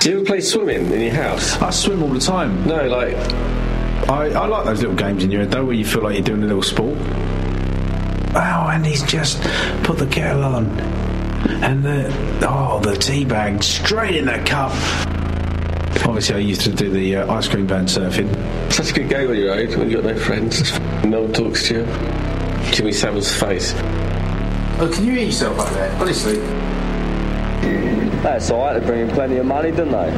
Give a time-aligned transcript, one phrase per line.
[0.00, 1.60] Do you ever play swimming in your house?
[1.60, 2.64] I swim all the time.
[2.66, 3.16] No, like
[4.08, 6.22] I, I like those little games in your head though, where you feel like you're
[6.22, 6.96] doing a little sport.
[8.34, 9.42] Oh, and he's just
[9.82, 10.66] put the kettle on,
[11.64, 14.70] and the oh, the tea bag straight in the cup.
[16.06, 18.72] Obviously, I used to do the uh, ice cream van surfing.
[18.72, 20.78] such a good game on your own when you've got no friends.
[21.04, 21.84] No one talks to you.
[22.72, 23.74] Jimmy Savile's face.
[24.80, 25.92] Oh, can you eat yourself like there?
[26.00, 26.67] Honestly.
[28.22, 30.10] That's alright, they bring in plenty of money, don't they?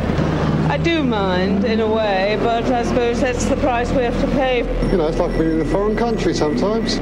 [0.70, 4.26] I do mind, in a way, but I suppose that's the price we have to
[4.28, 4.58] pay.
[4.90, 6.96] You know, it's like being in a foreign country sometimes.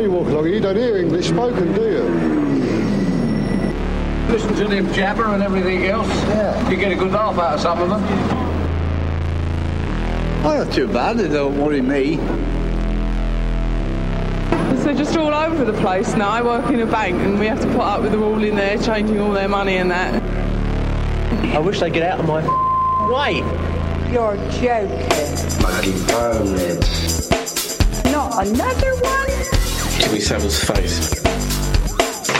[0.00, 2.02] You walk along, you don't hear English spoken, do you?
[4.32, 6.08] Listen to them jabber and everything else.
[6.08, 6.70] Yeah.
[6.70, 8.02] You get a good laugh out of some of them.
[10.42, 11.18] Oh, not too bad.
[11.18, 12.18] They don't worry me.
[14.90, 16.30] So just all over the place now.
[16.30, 18.56] I work in a bank and we have to put up with them all in
[18.56, 20.20] there, changing all their money and that.
[21.54, 22.42] I wish they'd get out of my
[23.08, 23.36] way.
[24.10, 24.90] You're joking.
[25.62, 26.80] Fucking permanent.
[28.06, 29.28] Not another one?
[30.00, 31.22] Jimmy Savile's face.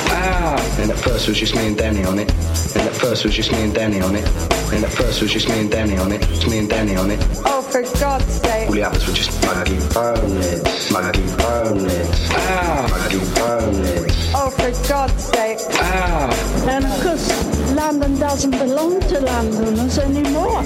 [0.08, 0.76] Ah!
[0.80, 2.32] And at first was just me and Danny on it.
[2.74, 4.26] And at first was just me and Danny on it.
[4.72, 6.28] And at first was just me and Danny on it.
[6.28, 7.20] It's me and Danny on it.
[7.44, 8.68] Oh, for God's sake.
[8.68, 10.68] All the others were just Fucking permanent.
[10.68, 12.10] Fucking permanent.
[12.32, 12.86] Ah!
[12.90, 14.12] Fucking permanent.
[14.34, 15.58] Oh, for God's sake.
[15.72, 16.66] Ah!
[16.68, 20.62] And of course, London doesn't belong to Londoners anymore.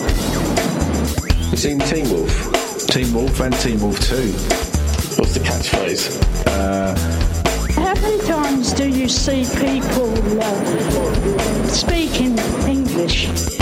[1.50, 2.86] You seen Teen Wolf?
[2.88, 4.16] Team Wolf and Team Wolf 2.
[5.16, 6.22] What's the catchphrase?
[7.74, 13.53] How many times do you see people uh, speaking English?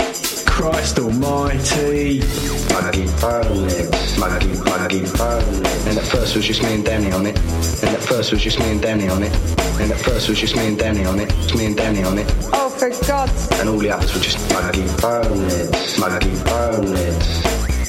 [0.53, 2.21] Christ almighty.
[2.21, 3.95] Fucking permanent.
[4.21, 5.87] Fucking fucking permanent.
[5.87, 7.39] And at first was just me and Danny on it.
[7.83, 9.33] And at first was just me and Danny on it.
[9.81, 11.33] And at first was just me and Danny on it.
[11.39, 12.31] It's me and Danny on it.
[12.53, 13.59] Oh, for God's sake.
[13.61, 15.75] And all the others were just Fucking permanent.
[15.75, 17.23] Fucking permanent.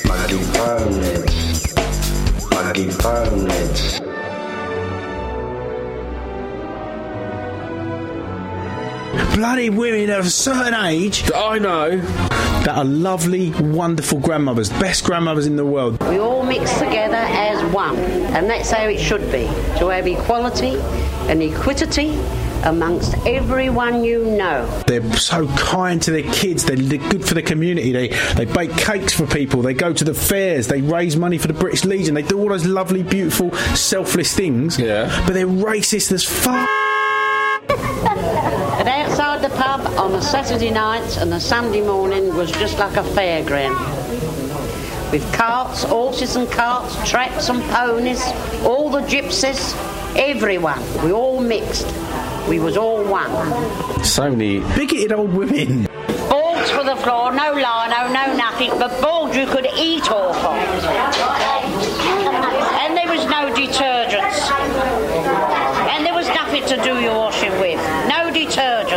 [0.08, 1.30] Fucking permanent.
[2.50, 4.03] Fucking permanent.
[9.34, 12.00] Bloody women of a certain age that I know.
[12.64, 16.00] that are lovely, wonderful grandmothers, best grandmothers in the world.
[16.08, 19.44] We all mix together as one, and that's how it should be
[19.78, 20.76] to have equality
[21.28, 22.18] and equity
[22.64, 24.66] amongst everyone you know.
[24.86, 26.64] They're so kind to their kids.
[26.64, 27.92] They're good for the community.
[27.92, 29.60] They they bake cakes for people.
[29.60, 30.66] They go to the fairs.
[30.68, 32.14] They raise money for the British Legion.
[32.14, 34.78] They do all those lovely, beautiful, selfless things.
[34.78, 35.10] Yeah.
[35.26, 36.66] But they're racist as fuck.
[38.86, 43.02] Outside the pub on the Saturday nights and the Sunday morning was just like a
[43.02, 43.80] fairground.
[45.10, 48.22] With carts, horses and carts, traps and ponies,
[48.62, 49.74] all the gypsies,
[50.16, 50.82] everyone.
[51.02, 51.86] We all mixed.
[52.46, 54.04] We was all one.
[54.04, 54.60] So many.
[54.76, 55.86] Bigoted old women.
[56.28, 60.56] Boards for the floor, no lino, no nothing, but boards you could eat off of.
[62.82, 64.50] And there was no detergents.
[65.88, 67.80] And there was nothing to do your washing with.
[68.08, 68.30] No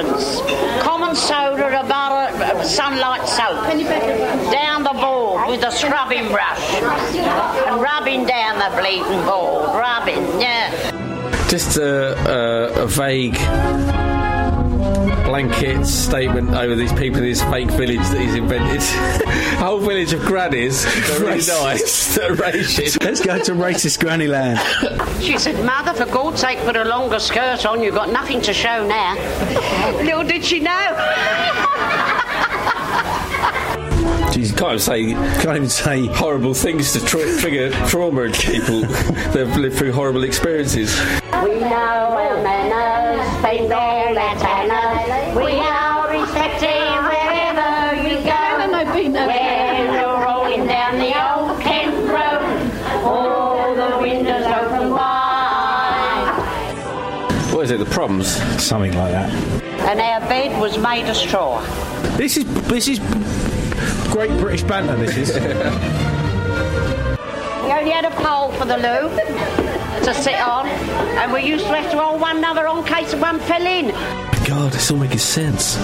[0.06, 3.66] Common soda, a bar of sunlight soap.
[4.52, 6.75] Down the board with a scrubbing brush.
[6.75, 9.69] And rubbing down the bleeding board.
[9.75, 11.47] Rubbing, yeah.
[11.50, 13.38] Just a, a, a vague
[15.25, 18.81] blanket statement over these people in this fake village that he's invented.
[18.81, 20.83] a whole village of grannies.
[21.07, 21.63] They're really Racist.
[21.63, 22.15] nice.
[22.17, 23.03] They're racist.
[23.03, 24.59] Let's go to racist granny land.
[25.21, 27.81] She said, Mother, for God's sake, put a longer skirt on.
[27.83, 29.15] You've got nothing to show now.
[30.03, 30.95] Little did she know.
[34.47, 36.06] Jeez, Can't say can't even say.
[36.08, 38.81] horrible things to tr- trigger trauma in people
[39.34, 40.96] that have lived through horrible experiences.
[41.44, 45.35] We know our manners, spend all our tanners.
[45.35, 46.68] We are respected
[47.03, 48.44] wherever you go.
[49.28, 56.34] When you're rolling down the old Kent Road, all the windows open wide.
[57.53, 57.79] What is it?
[57.79, 58.28] The proms?
[58.64, 59.29] Something like that.
[59.90, 61.61] And our bed was made of straw.
[62.17, 63.00] This is this is
[64.17, 64.96] great British banter.
[64.96, 65.35] This is.
[65.35, 65.41] We
[67.72, 69.09] only had a pole for the loo
[70.05, 73.14] to sit on, and we used to have to hold one another on in case
[73.14, 73.90] one fell in.
[74.43, 75.78] God, this all making sense.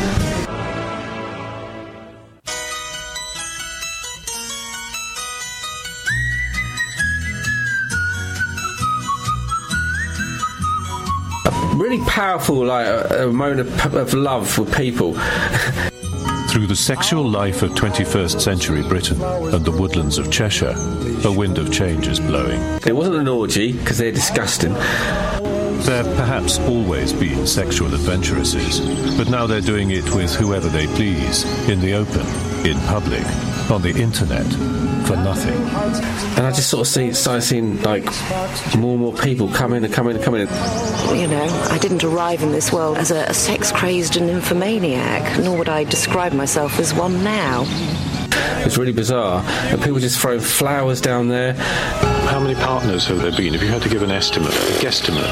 [11.76, 15.16] Really powerful, like a, a moment of, of love for people.
[16.54, 20.76] Through the sexual life of 21st century Britain and the woodlands of Cheshire,
[21.26, 22.62] a wind of change is blowing.
[22.86, 24.74] It wasn't an orgy, because they're disgusting.
[24.74, 28.82] There perhaps always been sexual adventuresses,
[29.18, 32.28] but now they're doing it with whoever they please, in the open,
[32.64, 33.26] in public,
[33.72, 34.46] on the internet,
[35.06, 35.54] for nothing.
[36.38, 38.06] And I just sort of see, started seeing like
[38.78, 40.48] more and more people come in and come in and come in.
[41.18, 45.44] You know, I didn't arrive in this world as a, a sex crazed and infomaniac,
[45.44, 47.66] nor would I describe myself as one now.
[48.66, 49.44] It's really bizarre.
[49.46, 51.54] And people just throwing flowers down there.
[51.54, 53.54] How many partners have there been?
[53.54, 55.28] If you had to give an estimate, a guesstimate.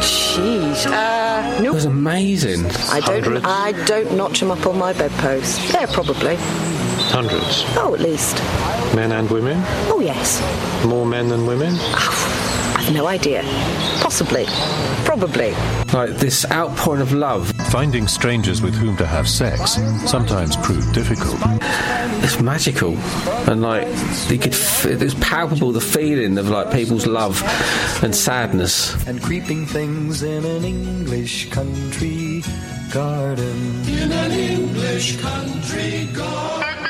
[0.00, 0.86] Jeez.
[0.86, 1.72] Uh, nope.
[1.72, 2.66] It was amazing.
[2.90, 3.22] I don't.
[3.22, 3.44] Hundreds.
[3.46, 5.72] I don't notch them up on my bedpost.
[5.72, 6.36] There, probably.
[6.36, 7.64] Hundreds.
[7.76, 8.36] Oh, at least.
[8.94, 9.60] Men and women?
[9.88, 10.40] Oh, yes.
[10.84, 11.74] More men than women?
[11.76, 13.42] Oh, I've no idea.
[14.00, 14.44] Possibly.
[15.04, 15.50] Probably.
[15.92, 17.50] Like this outpouring of love.
[17.70, 19.72] Finding strangers with whom to have sex
[20.08, 21.38] sometimes proved difficult.
[22.22, 22.96] It's magical.
[23.50, 23.86] And like,
[24.30, 27.42] you could f- it was palpable the feeling of like people's love
[28.02, 28.94] and sadness.
[29.06, 32.42] And creeping things in an English country
[32.92, 33.82] garden.
[33.88, 36.83] In an English country garden.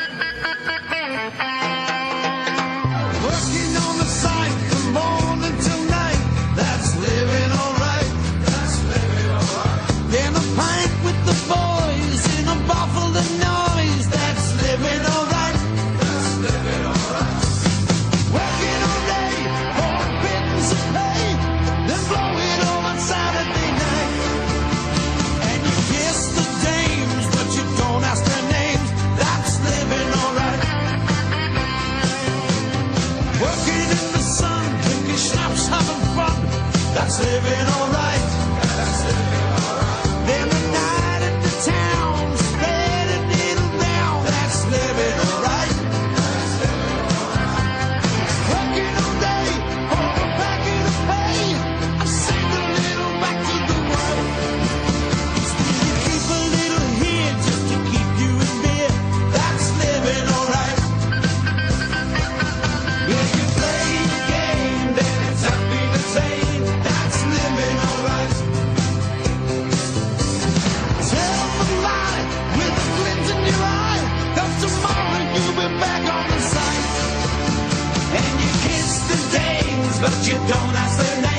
[80.96, 81.33] That's the night.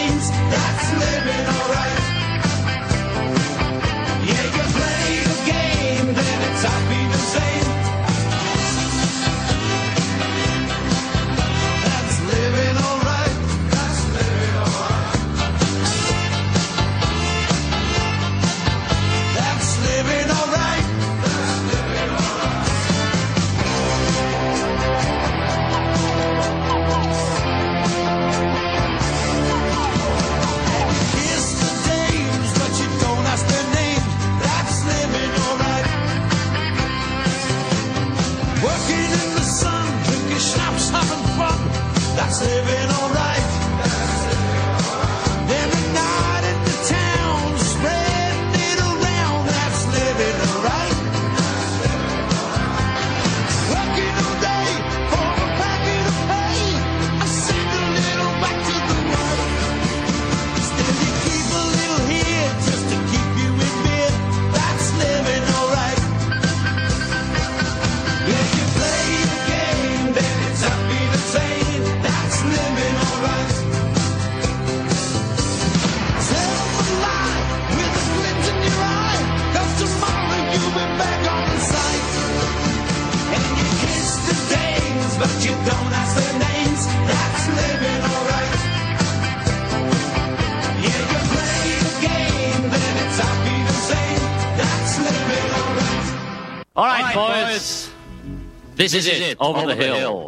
[98.92, 99.96] This, is, is it, over, over the, the hill.
[99.96, 100.25] hill.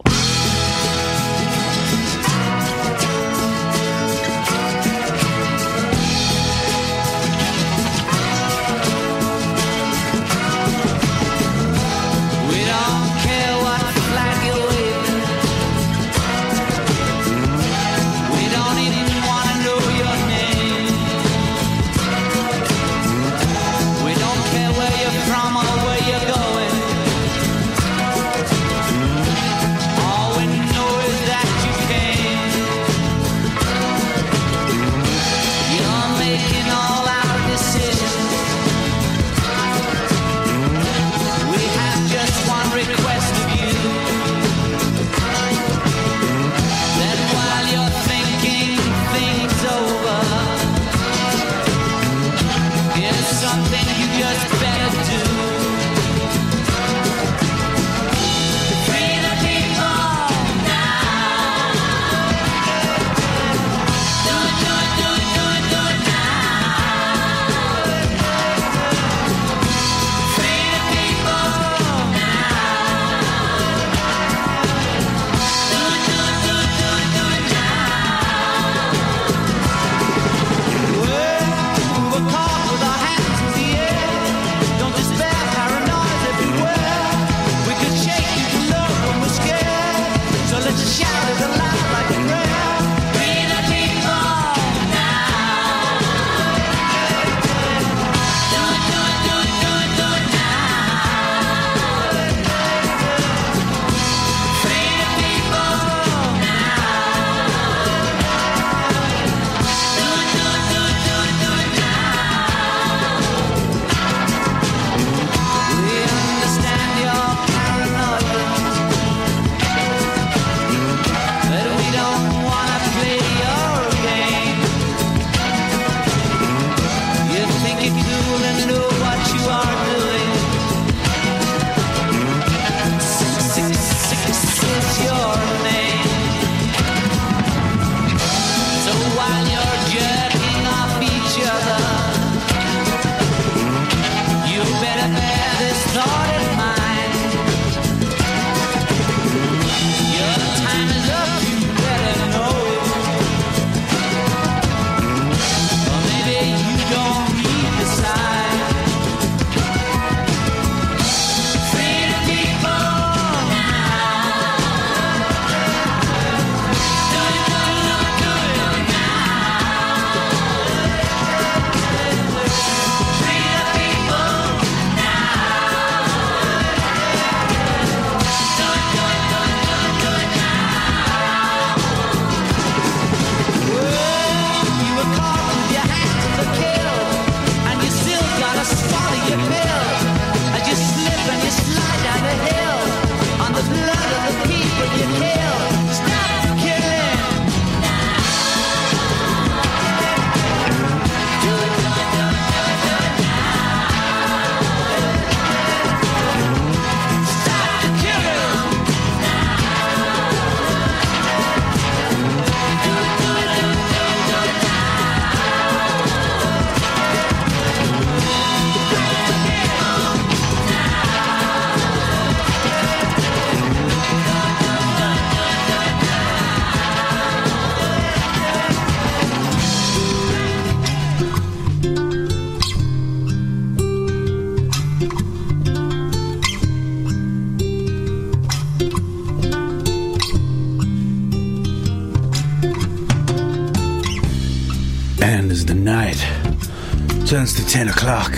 [247.78, 248.32] 10 o'clock.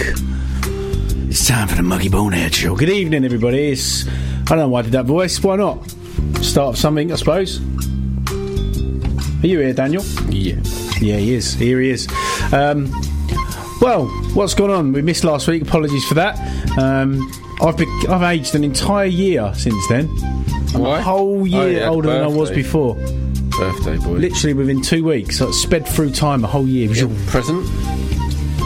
[1.30, 2.76] It's time for the Muggy Bonehead Show.
[2.76, 3.72] Good evening, everybody.
[3.72, 5.42] It's, I don't know why I did that voice.
[5.42, 5.90] Why not?
[6.42, 7.62] Start something, I suppose.
[7.62, 10.04] Are you here, Daniel?
[10.28, 10.56] Yeah.
[11.00, 11.54] Yeah, he is.
[11.54, 12.10] Here he is.
[12.52, 12.92] Um,
[13.80, 14.92] well, what's gone on?
[14.92, 15.62] We missed last week.
[15.62, 16.38] Apologies for that.
[16.78, 17.32] Um,
[17.62, 20.10] I've be- I've aged an entire year since then.
[20.76, 21.00] I'm Why?
[21.00, 22.96] a whole Oh, year yeah, older than I was before.
[22.96, 24.18] Birthday boy.
[24.18, 25.38] Literally within two weeks.
[25.38, 26.92] So it sped through time a whole year.
[26.92, 27.66] Your present?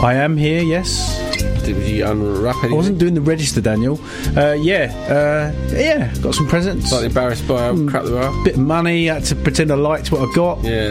[0.04, 1.18] I am here, yes.
[1.64, 3.98] Did you unwrap I wasn't doing the register, Daniel.
[4.36, 6.90] Uh, yeah, uh, yeah, got some presents.
[6.90, 8.44] Slightly embarrassed by how crap they were.
[8.44, 10.62] Bit of money, had to pretend I liked what I got.
[10.62, 10.90] Yeah.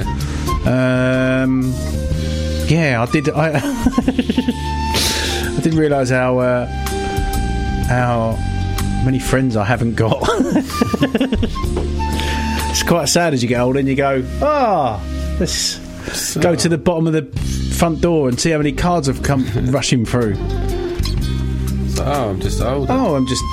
[0.65, 1.61] Um,
[2.67, 3.29] yeah, I did.
[3.29, 3.51] I,
[5.57, 6.65] I didn't realise how uh,
[7.85, 8.35] how
[9.05, 10.17] many friends I haven't got.
[12.71, 14.99] it's quite sad as you get older and you go, ah,
[15.39, 15.77] let's
[16.37, 17.52] go to the bottom of the
[17.83, 20.35] front door and see how many cards have come rushing through.
[21.89, 22.87] So, oh, I'm just old.
[22.89, 23.43] Oh, I'm just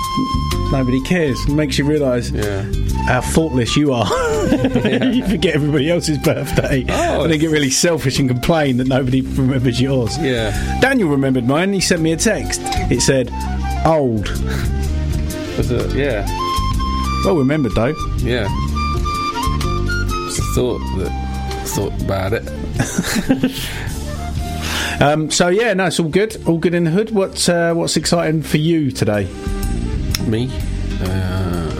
[0.70, 1.36] nobody cares.
[1.48, 2.62] It makes you realise Yeah.
[3.08, 4.06] how thoughtless you are.
[4.54, 9.20] you forget everybody else's birthday Oh, and then get really selfish and complain that nobody
[9.22, 10.16] remembers yours.
[10.18, 10.78] Yeah.
[10.80, 11.72] Daniel remembered mine.
[11.72, 12.60] He sent me a text.
[12.88, 13.32] It said,
[13.84, 14.28] "Old."
[15.58, 15.92] Was it?
[15.96, 16.24] Yeah.
[17.24, 17.96] Well remembered though.
[18.18, 18.46] Yeah.
[20.28, 21.26] Just thought that.
[21.66, 22.44] Thought about it.
[25.00, 26.46] Um, so yeah, no, it's all good.
[26.46, 27.10] All good in the hood.
[27.10, 29.24] What's uh, what's exciting for you today?
[30.26, 30.50] Me?
[31.02, 31.74] Uh,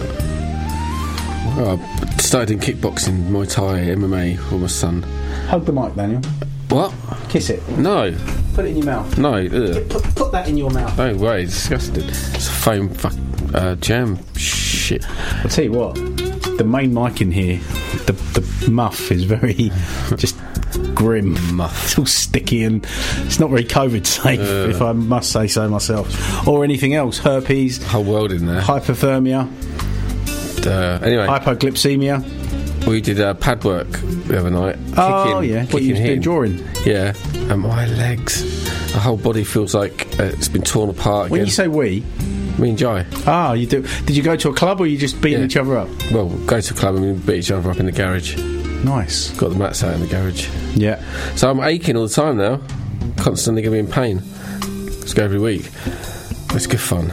[1.57, 5.03] well, I started in kickboxing, Muay Thai, MMA with my son.
[5.49, 6.23] Hug the mic, Daniel.
[6.71, 6.95] What?
[7.29, 7.69] Kiss it.
[7.77, 8.17] No.
[8.55, 9.19] Put it in your mouth.
[9.19, 9.35] No.
[9.35, 9.91] Ugh.
[9.91, 10.97] Put, put that in your mouth.
[10.97, 12.09] No way, it's disgusting.
[12.09, 13.13] It's a foam fuck,
[13.53, 15.05] uh, jam shit.
[15.43, 15.95] I'll tell you what.
[16.57, 17.59] The main mic in here,
[18.07, 19.53] the the muff is very
[20.17, 20.37] just
[21.01, 21.35] grim.
[21.61, 22.87] It's all sticky and
[23.25, 24.69] it's not very COVID safe, Uh.
[24.69, 26.47] if I must say so myself.
[26.47, 27.17] Or anything else.
[27.19, 28.61] Herpes, Whole world in there.
[28.61, 29.49] hypothermia,
[30.67, 32.23] Uh, anyway, hypoglycemia.
[32.87, 33.89] we did uh, pad work
[34.27, 34.77] the other night.
[34.99, 35.65] Oh, Kicking- yeah.
[35.65, 36.21] Kicking him.
[36.21, 36.63] drawing?
[36.85, 37.15] Yeah,
[37.49, 38.43] and my legs,
[38.93, 41.31] the whole body feels like uh, it's been torn apart.
[41.31, 41.47] When again.
[41.47, 42.05] you say we,
[42.59, 43.83] me and Jai, ah, you do.
[44.05, 45.47] Did you go to a club or you just beating Yeah.
[45.47, 45.89] each other up?
[46.13, 48.37] well, go to a club and we beat each other up in the garage.
[48.85, 49.31] Nice.
[49.39, 50.49] Got the mats out in the garage.
[50.75, 51.03] Yeah.
[51.37, 52.61] So I'm aching all the time now,
[53.17, 54.23] constantly going to be in pain.
[55.01, 55.71] Let's go every week.
[56.53, 57.11] It's good fun.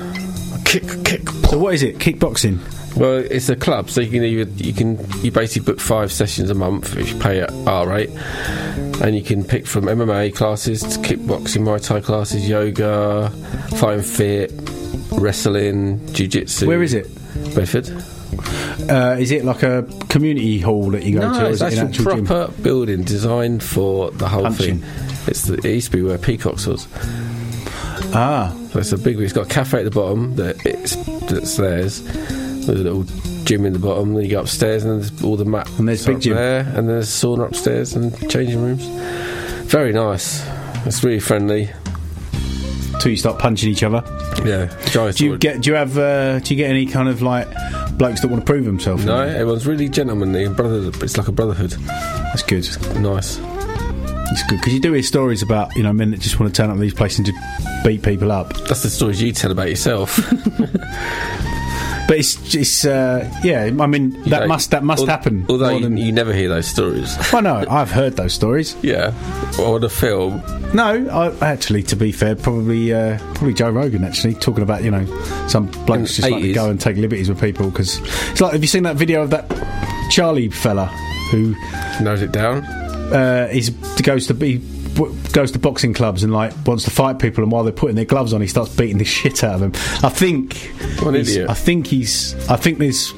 [0.65, 1.29] Kick, kick.
[1.49, 1.97] So what is it?
[1.97, 2.59] Kickboxing.
[2.97, 6.49] Well, it's a club, so you can either you can you basically book five sessions
[6.49, 10.81] a month if you pay at R rate, and you can pick from MMA classes
[10.81, 13.29] to kickboxing, Muay Thai classes, yoga,
[13.77, 14.51] fine fit,
[15.11, 16.65] wrestling, jiu-jitsu.
[16.67, 17.07] Where is it?
[17.53, 17.87] Bedford.
[18.89, 21.39] Uh, is it like a community hall that you go to?
[21.39, 22.25] No, or it's is it an actually actual gym?
[22.25, 24.79] proper building designed for the whole Punching.
[24.79, 25.27] thing.
[25.27, 26.87] It's the, it used to be where Peacocks was.
[28.13, 29.19] Ah, So it's a big.
[29.19, 30.95] It's got a cafe at the bottom that it's
[31.29, 32.01] that's theirs.
[32.01, 33.03] With a little
[33.45, 34.13] gym in the bottom.
[34.13, 35.69] Then you go upstairs and there's all the mat.
[35.79, 36.35] And there's big gym.
[36.35, 38.83] there, and there's a sauna upstairs and changing rooms.
[39.71, 40.45] Very nice.
[40.85, 41.69] It's really friendly.
[42.99, 44.03] till you start punching each other.
[44.45, 44.67] Yeah.
[45.11, 45.61] Do you get?
[45.61, 45.97] Do you have?
[45.97, 47.47] Uh, do you get any kind of like
[47.97, 49.05] blokes that want to prove themselves?
[49.05, 50.89] No, everyone's really gentlemanly and brother.
[51.03, 51.71] It's like a brotherhood.
[51.71, 52.65] that's good.
[52.99, 53.39] Nice.
[54.29, 56.61] It's good because you do hear stories about you know men that just want to
[56.61, 58.53] turn up to these places and just beat people up.
[58.67, 60.17] That's the stories you tell about yourself.
[62.07, 63.65] But it's it's uh, yeah.
[63.65, 65.45] I mean that must that must al- happen.
[65.49, 67.15] Although you, than- you never hear those stories.
[67.33, 68.75] I know I've heard those stories.
[68.81, 69.13] yeah.
[69.59, 70.41] Or the film.
[70.73, 74.91] No, I, actually, to be fair, probably uh, probably Joe Rogan actually talking about you
[74.91, 75.05] know
[75.47, 77.99] some blokes just like to go and take liberties with people because
[78.31, 79.49] it's like have you seen that video of that
[80.09, 80.85] Charlie fella
[81.31, 81.55] who
[82.01, 82.63] Knows it down.
[83.13, 83.69] uh, he's
[84.01, 84.61] goes to be
[85.31, 88.05] goes to boxing clubs and like wants to fight people and while they're putting their
[88.05, 89.71] gloves on he starts beating the shit out of them
[90.03, 90.55] I think
[90.99, 91.49] What an idiot.
[91.49, 93.13] I think he's I think there's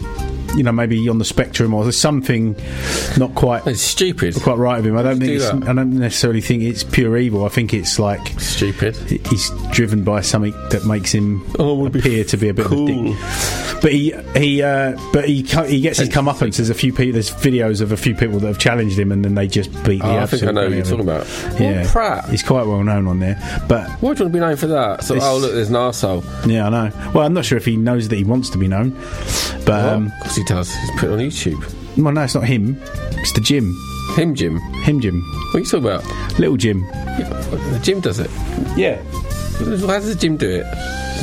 [0.55, 2.55] you know maybe on the spectrum or there's something
[3.17, 4.35] not quite It's stupid.
[4.41, 5.67] quite right of him I don't think do it's.
[5.67, 8.95] I don't necessarily think it's pure evil I think it's like Stupid.
[8.95, 12.65] he's driven by something that makes him Oh, wanna be appear to be a bit
[12.65, 12.89] cool.
[12.89, 13.81] of a dick.
[13.81, 16.57] But he he uh, but he he gets his comeuppance.
[16.57, 17.13] There's a few people.
[17.13, 20.01] There's videos of a few people that have challenged him, and then they just beat
[20.01, 20.05] the.
[20.05, 21.25] Oh, I think I know what you're talking about.
[21.57, 22.29] Yeah, What prat.
[22.29, 23.37] he's quite well known on there.
[23.69, 25.05] But Why do you want to be known for that?
[25.05, 26.25] So, oh, look, there's an arsehole.
[26.45, 27.11] yeah, I know.
[27.13, 28.89] Well, I'm not sure if he knows that he wants to be known.
[29.65, 30.73] But Um, um, he does.
[30.75, 31.97] He's put it on YouTube.
[32.03, 32.77] well, no, it's not him.
[33.11, 33.75] It's the Jim.
[34.15, 34.57] Him, Jim.
[34.83, 35.21] Him, Jim.
[35.51, 36.39] What are you talking about?
[36.39, 36.81] Little Jim.
[36.87, 38.31] The Jim does it.
[38.75, 39.01] Yeah.
[39.59, 40.65] How does the gym do it?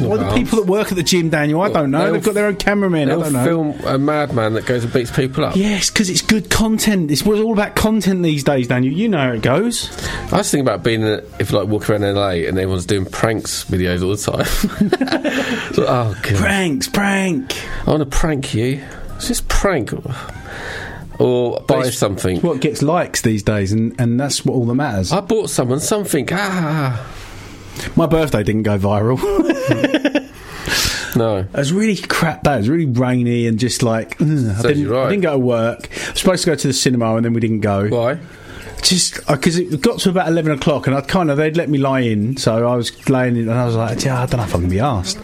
[0.03, 2.13] Well, the people that work at the gym, Daniel, I don't know.
[2.13, 3.11] They've got their own cameramen.
[3.11, 3.45] I don't know.
[3.45, 5.57] film a madman that goes and beats people up.
[5.57, 7.11] Yes, because it's good content.
[7.11, 8.93] It's all about content these days, Daniel.
[8.93, 9.91] You know how it goes.
[10.31, 13.07] I was thinking about being, in a, if like walking around LA and everyone's doing
[13.07, 15.33] pranks videos all the time.
[15.77, 16.37] So, oh god!
[16.37, 17.55] Pranks, prank.
[17.87, 18.83] I want to prank you.
[19.17, 19.93] It's just prank,
[21.19, 22.37] or buy something.
[22.37, 25.13] It's what gets likes these days, and, and that's what all that matters.
[25.13, 26.29] I bought someone something.
[26.33, 27.07] Ah,
[27.97, 29.19] My birthday didn't go viral.
[31.17, 31.39] no.
[31.39, 32.55] It was really crap day.
[32.55, 35.07] It was really rainy and just like ugh, I, didn't, right.
[35.07, 35.89] I didn't go to work.
[35.91, 37.89] I was supposed to go to the cinema and then we didn't go.
[37.89, 38.19] Why?
[38.83, 41.69] Just uh, because it got to about eleven o'clock and I'd kind of they'd let
[41.69, 44.39] me lie in, so I was laying in and I was like, yeah, I don't
[44.39, 45.17] know if I can be asked.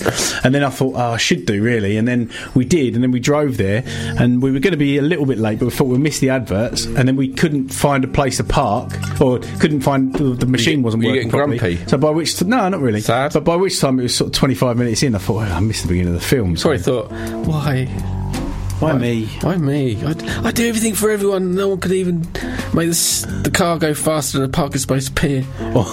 [0.44, 1.96] And then I thought, oh, I should do really.
[1.96, 4.98] And then we did, and then we drove there, and we were going to be
[4.98, 7.68] a little bit late, but we thought we'd miss the adverts, and then we couldn't
[7.68, 11.58] find a place to park, or couldn't find the, the machine wasn't working getting properly.
[11.58, 11.86] grumpy?
[11.88, 13.00] So by which t- no, not really.
[13.00, 13.32] Sad.
[13.32, 15.54] But by which time it was sort of twenty five minutes in, I thought oh,
[15.54, 16.56] I missed the beginning of the film.
[16.56, 17.10] So Sorry, thought
[17.46, 17.86] why?
[18.82, 19.26] Why me?
[19.42, 19.96] Why me?
[20.04, 21.54] I, I do everything for everyone.
[21.54, 22.20] No one could even
[22.74, 25.44] make this, the car go faster than a parking space appear.
[25.74, 25.84] Or,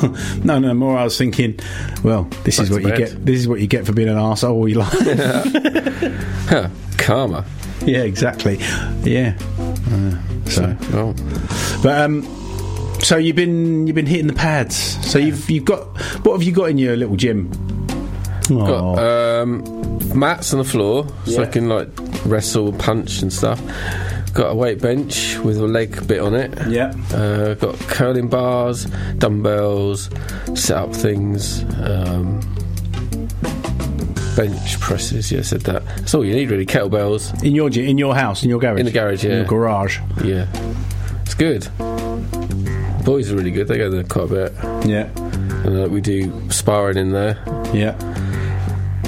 [0.43, 0.73] no, no.
[0.73, 1.59] More, I was thinking.
[2.03, 2.97] Well, this is what you bed.
[2.97, 3.25] get.
[3.25, 4.93] This is what you get for being an arsehole all your life.
[6.49, 7.45] Huh, Karma.
[7.85, 8.57] yeah, exactly.
[9.03, 9.37] Yeah.
[9.59, 10.17] Uh,
[10.49, 11.13] so, Oh.
[11.83, 12.23] but um,
[13.01, 14.75] so you've been you've been hitting the pads.
[15.09, 15.83] So you've you've got
[16.25, 17.49] what have you got in your little gym?
[18.49, 21.87] Got Oh, um, mats on the floor so I can like
[22.29, 23.61] wrestle, punch, and stuff.
[24.33, 26.53] Got a weight bench with a leg bit on it.
[26.67, 26.93] Yeah.
[27.11, 28.85] Uh, got curling bars,
[29.17, 30.09] dumbbells,
[30.53, 32.39] set up things, um,
[34.35, 35.31] bench presses.
[35.31, 35.83] Yeah, I said that.
[35.85, 36.65] That's all you need really.
[36.65, 37.43] Kettlebells.
[37.43, 39.37] in your in your house, in your garage, In the garage, in yeah.
[39.37, 39.99] your garage.
[40.23, 40.47] Yeah,
[41.23, 41.67] it's good.
[43.03, 43.67] Boys are really good.
[43.67, 44.53] They go there quite a bit.
[44.87, 45.09] Yeah,
[45.65, 47.37] And uh, we do sparring in there.
[47.73, 47.95] yeah.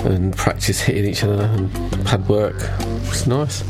[0.06, 1.72] And practice hitting each other and
[2.06, 2.56] pad work.
[3.10, 3.64] It's nice.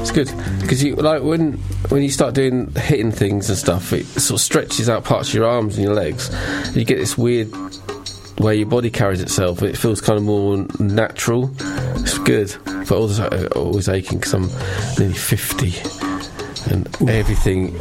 [0.00, 0.30] It's good
[0.60, 1.54] because you like when
[1.88, 5.34] when you start doing hitting things and stuff, it sort of stretches out parts of
[5.34, 6.30] your arms and your legs.
[6.74, 7.50] You get this weird
[8.38, 9.62] way your body carries itself.
[9.62, 11.50] It feels kind of more natural.
[11.96, 14.48] It's good, but also uh, always aching because I'm
[14.98, 15.74] nearly fifty
[16.70, 17.74] and everything.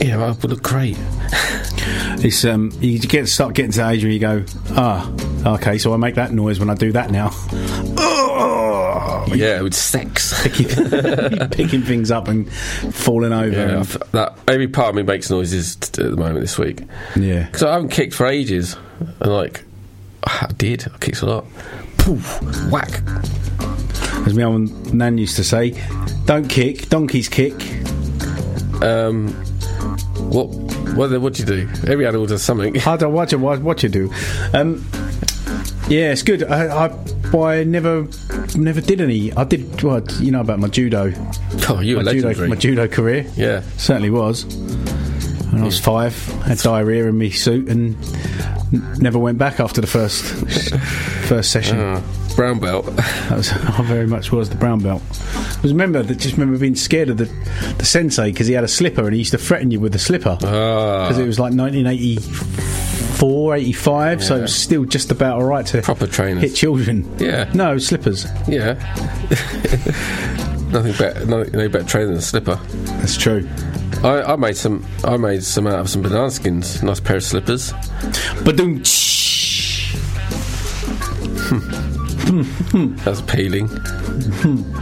[0.00, 0.98] You know, I would look great.
[2.20, 5.10] It's um, you get start getting to age where you go, ah,
[5.54, 7.30] okay, so I make that noise when I do that now.
[7.98, 10.42] oh, Yeah, with sex.
[10.48, 13.50] picking, picking things up and falling over.
[13.56, 16.82] Yeah, and- that every part of me makes noises t- at the moment this week.
[17.16, 17.44] yeah.
[17.44, 18.76] Because I haven't kicked for ages,
[19.20, 19.64] and like
[20.24, 21.44] I did, I kicked a lot.
[21.98, 23.02] Poof, whack.
[24.26, 25.80] As my old nan used to say,
[26.24, 27.54] don't kick, donkeys kick.
[28.82, 29.28] Um,
[30.30, 30.48] what?
[30.98, 31.20] What?
[31.20, 31.68] What do you do?
[31.90, 32.76] Every animal does something.
[32.80, 33.36] I don't watch it.
[33.36, 34.12] What, what you do?
[34.52, 34.84] Um,
[35.88, 36.42] yeah, it's good.
[36.42, 36.88] I, I,
[37.32, 38.08] well, I never,
[38.56, 39.32] never did any.
[39.32, 41.12] I did what you know about my judo.
[41.68, 43.26] Oh, you were my judo, my judo career.
[43.36, 43.62] Yeah.
[43.76, 44.44] certainly was.
[45.52, 47.96] When I was five, had diarrhea in my suit and
[48.74, 50.22] n- never went back after the first
[51.28, 51.78] first session.
[51.78, 52.02] Ah,
[52.38, 52.86] brown belt.
[52.86, 55.02] That was, I very much was the brown belt.
[55.34, 57.24] I was remember that just remember being scared of the
[57.78, 59.98] the sensei because he had a slipper and he used to threaten you with the
[59.98, 65.46] slipper Ah, because it was like 1984, 85, so it was still just about all
[65.46, 66.44] right to proper trainers.
[66.44, 67.12] hit children.
[67.18, 67.50] Yeah.
[67.54, 68.24] No slippers.
[68.46, 68.74] Yeah.
[70.70, 71.26] Nothing better.
[71.26, 72.54] No, no better trainer than a slipper.
[73.00, 73.48] That's true.
[74.04, 74.86] I, I made some.
[75.02, 76.84] I made some out of some banana skins.
[76.84, 77.72] Nice pair of slippers.
[78.44, 78.86] But don't.
[83.04, 83.68] That's peeling.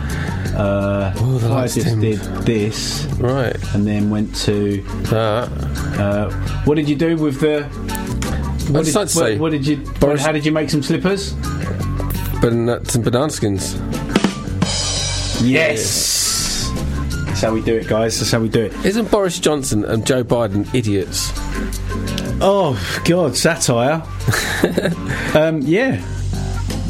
[0.56, 2.00] Uh, Oh, the I lights just dimmed.
[2.00, 3.54] did this Right.
[3.74, 4.80] and then went to.
[5.10, 5.50] That.
[6.00, 6.30] Uh,
[6.64, 7.64] what did you do with the?
[8.72, 9.76] What I'd did, like to say what, what did you?
[10.00, 11.34] Boris- how did you make some slippers?
[12.40, 13.74] Ban- some banana skins.
[15.42, 16.70] Yes.
[17.26, 18.18] That's how we do it, guys.
[18.18, 18.72] That's how we do it.
[18.86, 21.32] Isn't Boris Johnson and Joe Biden idiots?
[22.40, 24.02] Oh God, satire.
[25.34, 26.02] um, yeah.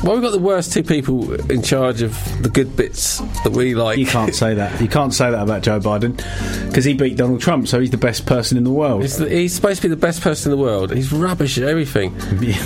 [0.02, 3.74] Well, we've got the worst two people in charge of the good bits that we
[3.74, 3.98] like.
[3.98, 4.80] You can't say that.
[4.80, 6.16] You can't say that about Joe Biden
[6.68, 9.02] because he beat Donald Trump, so he's the best person in the world.
[9.02, 10.92] He's, the, he's supposed to be the best person in the world.
[10.94, 12.14] He's rubbish at everything.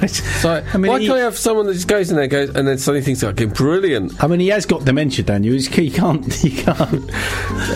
[0.00, 2.26] It's like, I mean, why he- can't I have someone that just goes in there
[2.28, 4.22] goes, and then suddenly thinks, like, brilliant?
[4.22, 5.54] I mean, he has got dementia, Daniel.
[5.54, 6.32] He's, he can't.
[6.38, 7.10] He can't.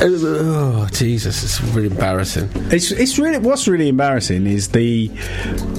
[0.01, 2.49] Oh, Jesus, it's really embarrassing.
[2.71, 5.09] It's it's really what's really embarrassing is the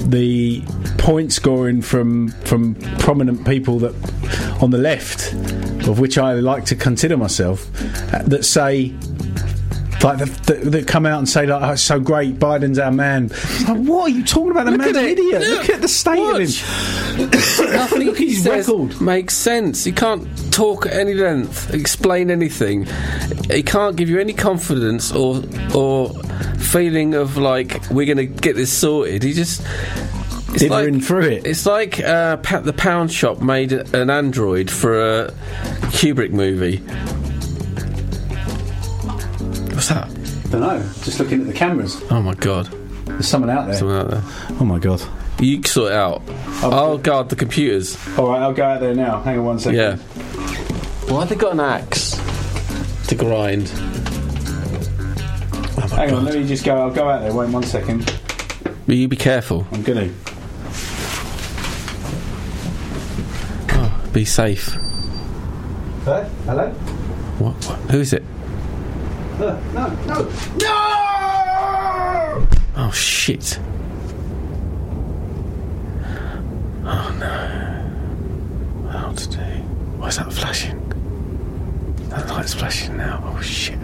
[0.06, 0.62] the
[0.98, 3.94] point scoring from from prominent people that
[4.62, 5.32] on the left,
[5.88, 7.66] of which I like to consider myself,
[8.14, 8.94] uh, that say
[10.02, 13.28] like that come out and say like, oh, "It's so great, Biden's our man."
[13.66, 14.64] Like, what are you talking about?
[14.66, 15.40] The Look man's an idiot.
[15.40, 15.60] Look.
[15.60, 17.30] Look at the state of him.
[17.72, 19.00] Nothing Look he his says record.
[19.00, 19.82] makes sense.
[19.84, 22.86] He can't talk at any length, explain anything.
[23.50, 25.42] He can't give you any confidence or
[25.74, 26.10] or
[26.58, 29.22] feeling of like we're going to get this sorted.
[29.22, 29.62] He just.
[30.54, 31.46] It's Dithering through it.
[31.46, 35.30] It's like uh, pa- the Pound Shop made an android for a
[35.90, 36.76] Kubrick movie.
[39.74, 40.06] What's that?
[40.08, 40.78] I don't know.
[41.02, 42.00] Just looking at the cameras.
[42.10, 42.66] Oh my god!
[43.06, 43.76] There's someone out there.
[43.76, 44.22] Someone out there.
[44.60, 45.02] Oh my god.
[45.40, 46.22] You sort it out.
[46.62, 47.98] I'll guard the computers.
[48.16, 49.20] All right, I'll go out there now.
[49.22, 49.78] Hang on one second.
[49.78, 49.96] Yeah.
[51.12, 52.12] Why have they got an axe
[53.08, 53.68] to grind?
[55.90, 56.76] Hang on, let me just go.
[56.76, 57.34] I'll go out there.
[57.34, 58.08] Wait one second.
[58.86, 59.66] Will you be careful?
[59.72, 60.08] I'm gonna.
[63.70, 64.68] Oh, be safe.
[66.04, 66.22] Hello?
[66.44, 66.70] Hello?
[67.40, 67.78] What, what?
[67.90, 68.22] Who is it?
[69.40, 72.46] Uh, no, no, no!
[72.76, 73.58] Oh shit!
[76.84, 78.88] Oh no!
[78.92, 79.38] How to do?
[79.98, 80.78] Why is that flashing?
[82.10, 83.20] That light's flashing now.
[83.26, 83.78] Oh shit!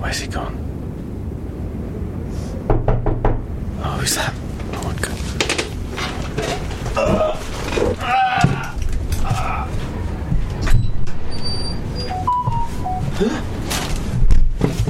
[0.00, 0.58] Where's he gone?
[3.84, 4.34] Oh, who's that?
[4.72, 4.94] Oh my
[7.44, 7.57] god!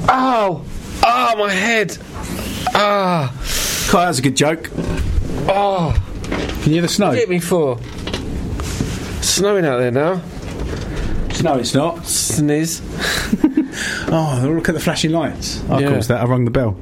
[0.08, 0.62] Ow!
[1.02, 1.96] Ah, my head!
[2.74, 3.32] Ah!
[3.90, 4.70] Kai, that's a good joke.
[5.48, 5.94] Oh!
[6.62, 7.10] Can you hear the snow?
[7.12, 7.78] Hit me for?
[9.22, 10.22] Snowing out there now.
[11.42, 11.96] No, it's not.
[11.98, 12.82] Sniz.
[14.10, 15.62] Oh, look at the flashing lights.
[15.68, 15.86] Oh, Yeah.
[15.88, 16.76] of course, that I rung the bell.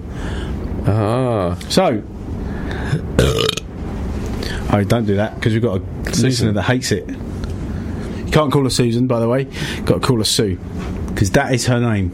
[0.86, 1.58] Ah.
[1.68, 2.02] So.
[4.80, 7.08] Oh, don't do that because we've got a listener that hates it.
[7.08, 9.44] You can't call her Susan, by the way.
[9.84, 10.56] Got to call her Sue
[11.08, 12.12] because that is her name.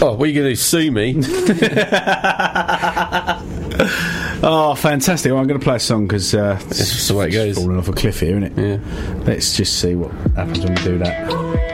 [0.00, 0.56] Oh, what are you going to do?
[0.56, 1.14] Sue me?
[4.40, 5.32] Oh, fantastic!
[5.32, 7.56] Well, I'm going to play a song because uh, That's just the way it goes.
[7.56, 8.80] falling off a cliff here, isn't it?
[8.80, 9.14] Yeah.
[9.24, 11.67] Let's just see what happens when we do that.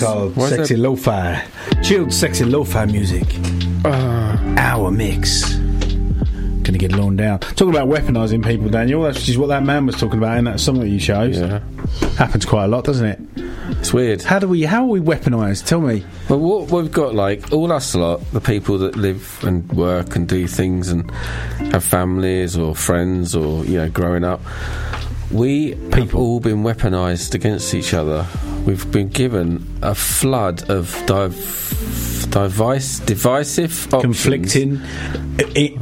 [0.00, 1.44] Called why is sexy there- lo-fi,
[1.82, 3.24] chilled sexy lo-fi music.
[3.84, 4.36] Uh.
[4.56, 5.54] Our mix.
[6.62, 7.38] Gonna get loaned down.
[7.38, 9.02] Talking about weaponising people, Daniel.
[9.02, 11.38] That's just what that man was talking about in that song that you chose.
[11.38, 11.60] Yeah.
[12.16, 13.20] Happens quite a lot, doesn't it?
[13.80, 14.22] It's weird.
[14.22, 14.62] How do we?
[14.64, 15.64] How are we weaponised?
[15.66, 16.04] Tell me.
[16.28, 20.28] Well, what we've got, like, all us lot, the people that live and work and
[20.28, 21.10] do things and
[21.72, 24.40] have families or friends or, you know, growing up,
[25.30, 28.26] we have all been weaponised against each other.
[28.68, 34.82] We've been given a flood of div- divisive options Conflicting,
[35.38, 35.78] it,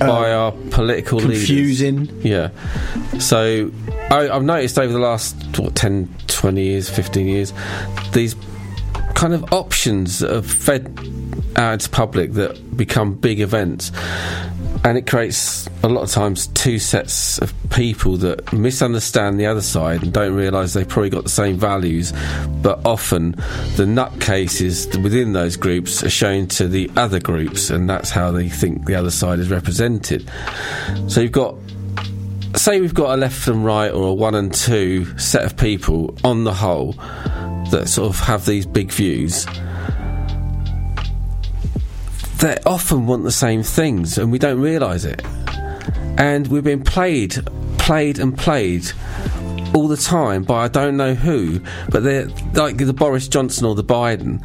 [0.00, 1.38] uh, by our political leaders.
[1.46, 2.20] confusing.
[2.22, 2.50] Yeah.
[3.18, 3.72] So
[4.12, 7.52] I, I've noticed over the last what, 10, 20 years, 15 years,
[8.12, 8.36] these
[9.16, 10.96] kind of options that have fed
[11.56, 13.90] out to public that become big events.
[14.84, 19.62] And it creates a lot of times two sets of people that misunderstand the other
[19.62, 22.12] side and don't realise they've probably got the same values,
[22.62, 23.32] but often
[23.76, 28.48] the nutcases within those groups are shown to the other groups, and that's how they
[28.48, 30.28] think the other side is represented.
[31.06, 31.54] So you've got
[32.56, 36.14] say we've got a left and right or a one and two set of people
[36.22, 36.92] on the whole
[37.70, 39.46] that sort of have these big views
[42.42, 45.24] they often want the same things and we don't realise it.
[46.18, 47.38] And we've been played
[47.78, 48.90] played and played
[49.74, 53.76] all the time by I don't know who but they're like the Boris Johnson or
[53.76, 54.40] the Biden.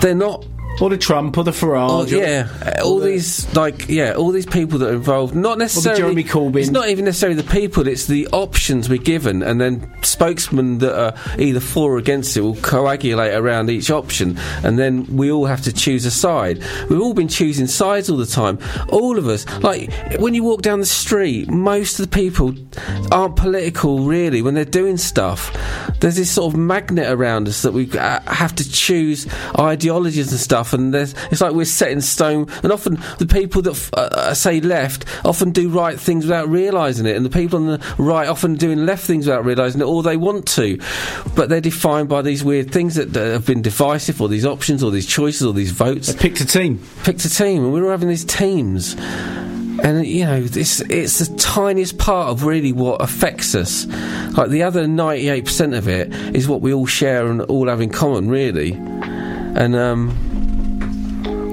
[0.00, 0.44] They're not
[0.80, 1.88] or the Trump or the Farage.
[1.90, 5.34] Oh, or- yeah, uh, all these like yeah, all these people that are involved.
[5.34, 6.60] Not necessarily Jeremy Corbyn.
[6.60, 7.86] It's not even necessarily the people.
[7.86, 12.40] It's the options we're given, and then spokesmen that are either for or against it
[12.40, 16.62] will coagulate around each option, and then we all have to choose a side.
[16.88, 18.58] We've all been choosing sides all the time.
[18.88, 22.54] All of us, like when you walk down the street, most of the people
[23.10, 25.52] aren't political really when they're doing stuff.
[26.00, 29.26] There's this sort of magnet around us that we uh, have to choose
[29.58, 32.48] ideologies and stuff, and there's, it's like we're set in stone.
[32.62, 36.48] And often the people that f- uh, uh, say left often do right things without
[36.48, 39.84] realising it, and the people on the right often doing left things without realising it,
[39.84, 40.78] or they want to,
[41.34, 44.82] but they're defined by these weird things that uh, have been divisive, or these options,
[44.82, 46.14] or these choices, or these votes.
[46.14, 46.80] picked a team.
[47.04, 48.94] Picked a team, and we were having these teams.
[49.82, 53.86] And you know, it's it's the tiniest part of really what affects us.
[54.36, 57.68] Like the other ninety eight percent of it is what we all share and all
[57.68, 58.74] have in common, really.
[58.74, 60.16] And um,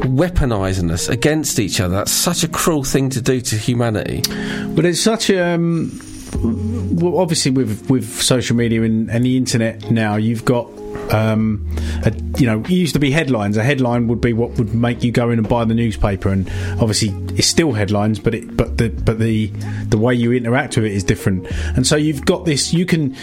[0.01, 1.95] weaponising us against each other.
[1.95, 4.21] That's such a cruel thing to do to humanity.
[4.75, 5.55] But it's such a.
[5.55, 5.99] Um,
[6.41, 10.67] well, obviously, with with social media and, and the internet now, you've got.
[11.11, 11.67] Um,
[12.05, 13.57] a, you know, it used to be headlines.
[13.57, 16.47] A headline would be what would make you go in and buy the newspaper, and
[16.79, 19.47] obviously it's still headlines, but it, but the but the
[19.87, 21.47] the way you interact with it is different.
[21.75, 22.73] And so you've got this.
[22.73, 23.15] You can,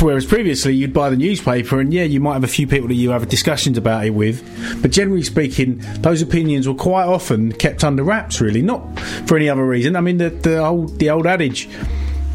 [0.00, 2.94] whereas previously you'd buy the newspaper, and yeah, you might have a few people that
[2.94, 4.42] you have discussions about it with,
[4.82, 8.40] but generally speaking, those opinions were quite often kept under wraps.
[8.40, 9.96] Really, not for any other reason.
[9.96, 11.68] I mean, the the old the old adage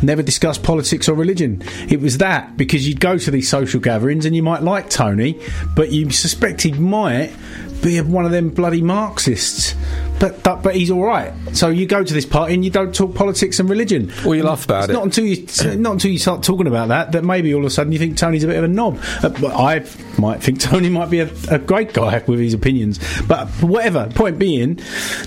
[0.01, 1.61] never discuss politics or religion.
[1.89, 5.39] It was that because you'd go to these social gatherings and you might like Tony,
[5.75, 7.33] but you suspect he might
[7.81, 9.75] be one of them bloody Marxists.
[10.19, 11.33] But, but but he's all right.
[11.53, 14.11] So you go to this party and you don't talk politics and religion.
[14.23, 14.93] Well, you laugh about it's it.
[14.93, 17.69] Not until you not until you start talking about that that maybe all of a
[17.69, 18.97] sudden you think Tony's a bit of a knob.
[19.21, 19.85] Uh, but I
[20.17, 22.99] might think Tony might be a, a great guy with his opinions.
[23.27, 24.09] But whatever.
[24.15, 24.79] Point being,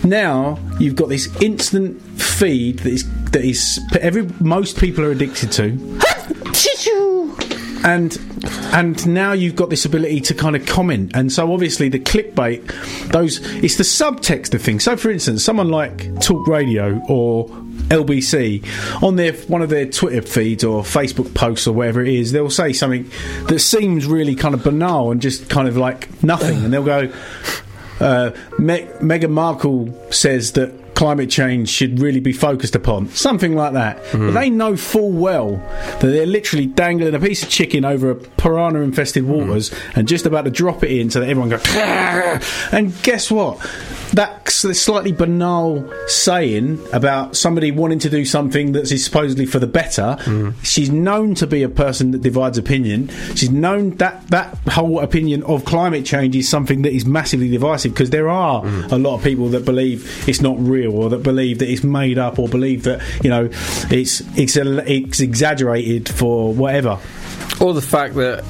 [0.04, 5.52] now you've got this instant feed that is that is every most people are addicted
[5.52, 5.98] to.
[7.84, 8.18] and
[8.72, 11.12] and now you've got this ability to kind of comment.
[11.14, 12.66] And so obviously the clickbait
[13.12, 14.84] those it's the subtext of things.
[14.84, 17.48] So for instance someone like talk radio or
[17.88, 22.32] LBC on their one of their Twitter feeds or Facebook posts or whatever it is
[22.32, 23.10] they'll say something
[23.46, 26.64] that seems really kind of banal and just kind of like nothing.
[26.64, 27.12] And they'll go
[28.00, 33.08] uh, Me- Meghan Markle says that climate change should really be focused upon.
[33.10, 33.98] Something like that.
[34.10, 34.34] But hmm.
[34.34, 35.52] they know full well
[36.00, 39.30] that they're literally dangling a piece of chicken over a piranha infested hmm.
[39.30, 41.64] waters and just about to drop it in so that everyone goes.
[42.72, 43.64] and guess what?
[44.14, 49.66] That slightly banal saying about somebody wanting to do something that is supposedly for the
[49.66, 50.16] better,
[50.62, 53.08] she's known to be a person that divides opinion.
[53.34, 57.92] She's known that that whole opinion of climate change is something that is massively divisive
[57.92, 61.58] because there are a lot of people that believe it's not real or that believe
[61.58, 63.48] that it's made up or believe that you know
[63.90, 66.98] it's it's it's exaggerated for whatever.
[67.60, 68.44] Or the fact that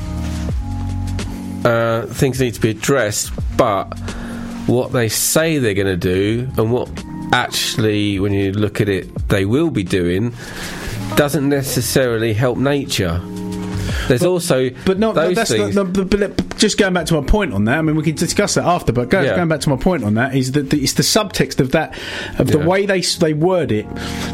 [1.64, 3.92] uh, things need to be addressed, but
[4.68, 6.88] what they say they're going to do and what
[7.32, 10.32] actually, when you look at it, they will be doing
[11.16, 13.18] doesn't necessarily help nature.
[14.08, 15.74] There's also But not those that's things.
[15.74, 17.78] not, no, but, but just going back to my point on that.
[17.78, 18.92] I mean, we can discuss that after.
[18.92, 19.36] But go, Yeah.
[19.36, 21.98] going back to my point on that is that the, it's the subtext of that,
[22.38, 22.66] of the Yeah.
[22.66, 23.86] way they they word it,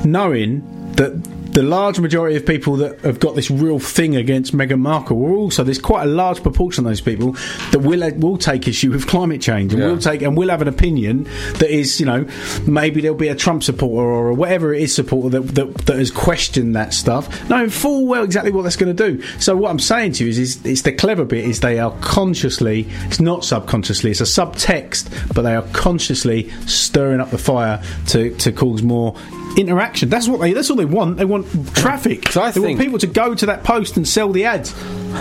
[0.05, 0.63] knowing
[0.97, 1.13] that.
[1.55, 5.35] The large majority of people that have got this real thing against Meghan Markle are
[5.37, 7.33] also there's quite a large proportion of those people
[7.71, 9.89] that will uh, will take issue with climate change and Yeah.
[9.89, 11.25] will take and will have an opinion
[11.61, 12.27] that is you know
[12.67, 16.11] maybe there'll be a Trump supporter or whatever it is supporter that that, that has
[16.11, 19.23] questioned that stuff knowing full well exactly what that's going to do.
[19.39, 21.93] So what I'm saying to you is, is it's the clever bit is they are
[22.01, 27.81] consciously it's not subconsciously it's a subtext but they are consciously stirring up the fire
[28.09, 29.15] to to cause more
[29.57, 32.67] interaction that's what they that's all they want they want traffic So I they think-
[32.67, 34.75] want people to go to that post and sell the ads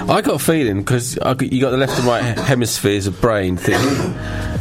[0.09, 3.77] I got a feeling because you got the left and right hemispheres of brain thing,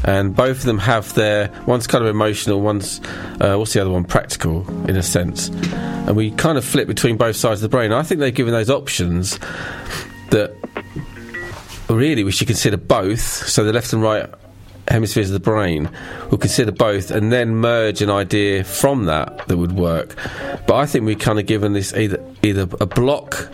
[0.04, 3.00] and both of them have their one's kind of emotional, one's
[3.40, 4.04] uh, what's the other one?
[4.04, 5.48] Practical, in a sense.
[5.48, 7.92] And we kind of flip between both sides of the brain.
[7.92, 9.38] I think they've given those options
[10.32, 10.54] that
[11.88, 13.20] really we should consider both.
[13.20, 14.28] So the left and right
[14.88, 15.90] hemispheres of the brain
[16.30, 20.16] will consider both and then merge an idea from that that would work.
[20.66, 23.48] But I think we've kind of given this either either a block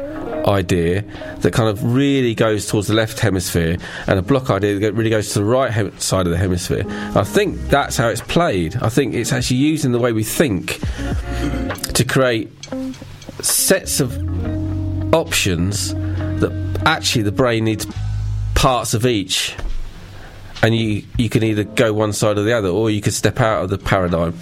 [0.47, 1.03] idea
[1.41, 3.76] that kind of really goes towards the left hemisphere
[4.07, 6.85] and a block idea that really goes to the right hem- side of the hemisphere.
[7.14, 8.76] I think that's how it's played.
[8.76, 10.81] I think it's actually using the way we think
[11.93, 12.51] to create
[13.43, 14.16] sets of
[15.14, 17.87] options that actually the brain needs
[18.55, 19.55] parts of each
[20.62, 23.40] and you you can either go one side or the other or you could step
[23.40, 24.34] out of the paradigm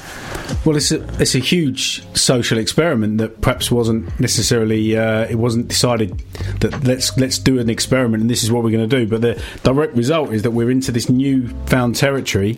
[0.64, 5.68] Well, it's a it's a huge social experiment that perhaps wasn't necessarily uh, it wasn't
[5.68, 6.18] decided
[6.60, 9.06] that let's let's do an experiment and this is what we're going to do.
[9.06, 12.54] But the direct result is that we're into this new found territory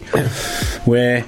[0.84, 1.24] where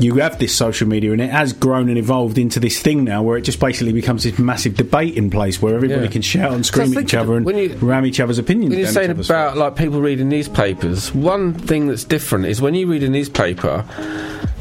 [0.00, 3.22] you have this social media and it has grown and evolved into this thing now
[3.22, 6.08] where it just basically becomes this massive debate in place where everybody Yeah.
[6.10, 8.70] can shout and scream at each other and when you- ram each other's opinions.
[8.70, 12.86] When you're saying about like people reading newspapers, one thing that's different is when you
[12.88, 13.84] read a newspaper,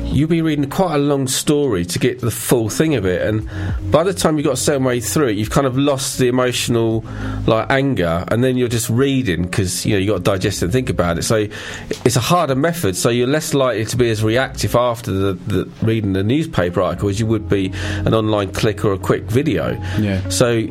[0.04, 3.50] you'll be reading quite a long story to get the full thing of it, and
[3.92, 6.28] by the time you've got a certain way through it, you've kind of lost the
[6.28, 7.04] emotional
[7.48, 10.66] like anger, and then you're just reading because you know you've got to digest it
[10.66, 11.24] and think about it.
[11.24, 11.48] So
[12.06, 15.70] it's a harder method, so you're less likely to be as reactive after the, the
[15.82, 17.72] reading the newspaper article as you would be
[18.06, 19.72] an online click or a quick video.
[20.00, 20.28] Yeah.
[20.30, 20.68] So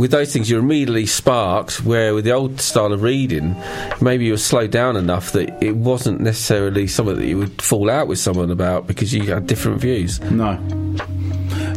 [0.00, 1.84] with those things, you're immediately sparked.
[1.84, 3.54] Where with the old style of reading,
[4.00, 7.90] maybe you were slowed down enough that it wasn't necessarily something that you would fall
[7.90, 10.18] out with someone about because you had different views.
[10.22, 10.52] No,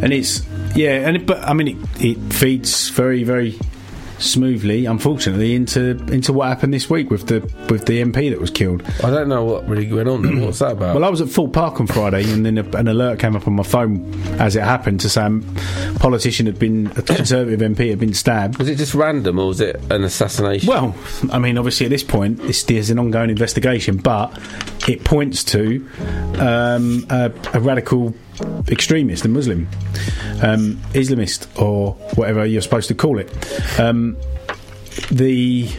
[0.02, 0.42] and it's
[0.74, 3.60] yeah, and it, but I mean it, it feeds very very
[4.24, 8.52] smoothly, unfortunately, into into what happened this week with the with the MP that was
[8.52, 8.84] killed.
[9.04, 10.22] I don't know what really went on.
[10.22, 10.42] Then.
[10.42, 10.96] What's that about?
[10.96, 13.48] Well, I was at Full Park on Friday, and then a, an alert came up
[13.48, 17.90] on my phone as it happened to say a politician had been a Conservative MP
[17.90, 18.58] had been stabbed.
[18.58, 20.68] was it just random or was it an assassination?
[20.68, 20.96] Well,
[21.32, 24.38] I mean, obviously at this point, it's, there's an ongoing investigation, but
[24.88, 25.88] it points to
[26.40, 28.14] um, a, a radical
[28.70, 29.68] extremist, a Muslim,
[30.42, 33.30] um, Islamist, or whatever you're supposed to call it.
[33.80, 34.18] Um,
[35.12, 35.70] the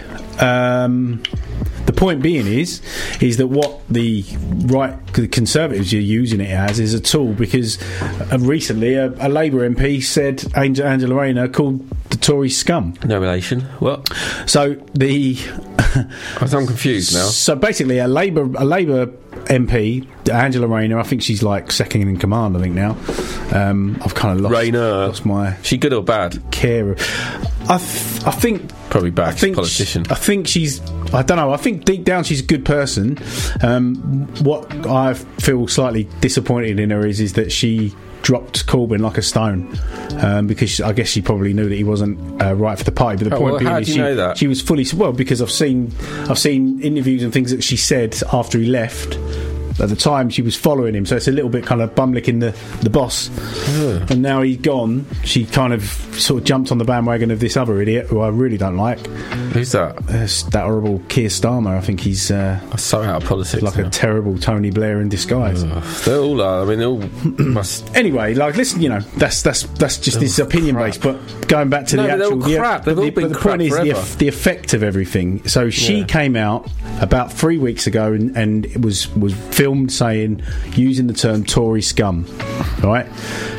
[0.41, 1.23] um,
[1.87, 2.81] the point being is
[3.21, 4.25] is that what the
[4.67, 7.81] right the conservatives are using it as is a tool because
[8.33, 12.95] uh, recently a, a Labour MP said Angela, Angela Rayner called the Tories scum.
[13.05, 13.61] No relation.
[13.81, 14.09] What?
[14.47, 15.39] So the
[16.41, 17.27] I'm confused now.
[17.27, 19.07] So basically, a Labour a Labour
[19.47, 22.57] MP, Angela Rayner, I think she's like second in command.
[22.57, 22.97] I think now.
[23.53, 25.07] Um, I've kind of lost Rayner.
[25.07, 26.43] lost my She good or bad?
[26.51, 26.93] care.
[26.93, 26.99] of-
[27.69, 29.29] I th- I think Probably bad.
[29.29, 30.05] I think politician.
[30.05, 30.81] sh- I think she's.
[31.15, 31.53] I don't know.
[31.53, 33.19] I think deep down she's a good person.
[33.63, 33.97] Um,
[34.43, 37.95] what I feel slightly disappointed in her is is that she
[38.25, 39.79] dropped Corbyn like a stone
[40.23, 43.19] um, because I guess she probably knew that he wasn't uh, right for the party.
[43.23, 44.39] But the Oh, point well, being how is do you she, know that?
[44.39, 45.93] she was fully well because I've seen
[46.29, 49.19] I've seen interviews and things that she said after he left.
[49.81, 52.13] At the time, she was following him, so it's a little bit kind of bum
[52.13, 53.29] licking the, the boss.
[54.11, 55.83] And now he's gone, she kind of
[56.15, 59.05] sort of jumped on the bandwagon of this other idiot who I really don't like.
[59.53, 59.97] Who's that?
[60.07, 61.77] That horrible Keir Starmer.
[61.77, 63.63] I think he's uh, so out of politics.
[63.63, 65.65] like a terrible Tony Blair in disguise.
[66.05, 66.63] They all are.
[66.63, 66.99] I mean, they all
[67.39, 67.95] must.
[67.97, 70.99] Anyway, like listen, you know, that's that's that's just his opinion base.
[70.99, 72.85] But going back to No, the actual, the, crap.
[72.85, 73.75] They've the- all but been the crap point is
[74.13, 75.47] the, the effect of everything.
[75.49, 76.05] So she Yeah.
[76.07, 76.69] came out
[77.01, 80.43] about three weeks ago and, and it was was filmed saying
[80.75, 82.27] using the term Tory scum.
[82.83, 83.07] Right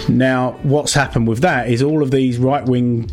[0.07, 3.09] now, what's happened with that is all of these right wing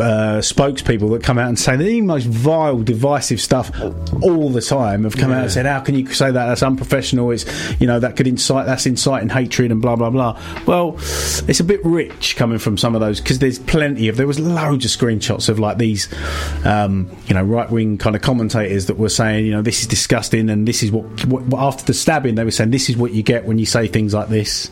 [0.00, 3.70] uh, spokespeople that come out and say the most vile, divisive stuff
[4.22, 6.46] all the time have come out and said, "How can you say that?
[6.46, 7.30] That's unprofessional.
[7.30, 7.44] It's
[7.80, 10.96] you know that could incite that's inciting hatred and blah blah blah." Well,
[11.48, 14.40] it's a bit rich coming from some of those because there's plenty of there was
[14.40, 16.08] loads of screenshots of like these,
[16.64, 19.86] um, you know, right wing kind of commentators that were saying, you know, this is
[19.86, 23.12] disgusting and this is what, what after the stabbing they were saying this is what
[23.12, 24.70] you get when you say things like this,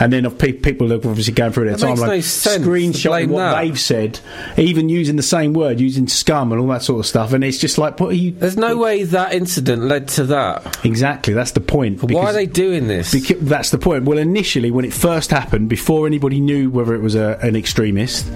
[0.00, 3.60] and then of pe- people are obviously going through their timeline, no screenshotting what that.
[3.60, 4.20] they've said,
[4.58, 7.58] even using the same word, using scum and all that sort of stuff, and it's
[7.58, 8.32] just like, what are you?
[8.32, 10.84] There's no way that incident led to that.
[10.84, 12.02] Exactly, that's the point.
[12.02, 13.14] Why are they doing this?
[13.14, 14.04] Beca- that's the point.
[14.04, 18.30] Well, initially, when it first happened, before anybody knew whether it was a, an extremist,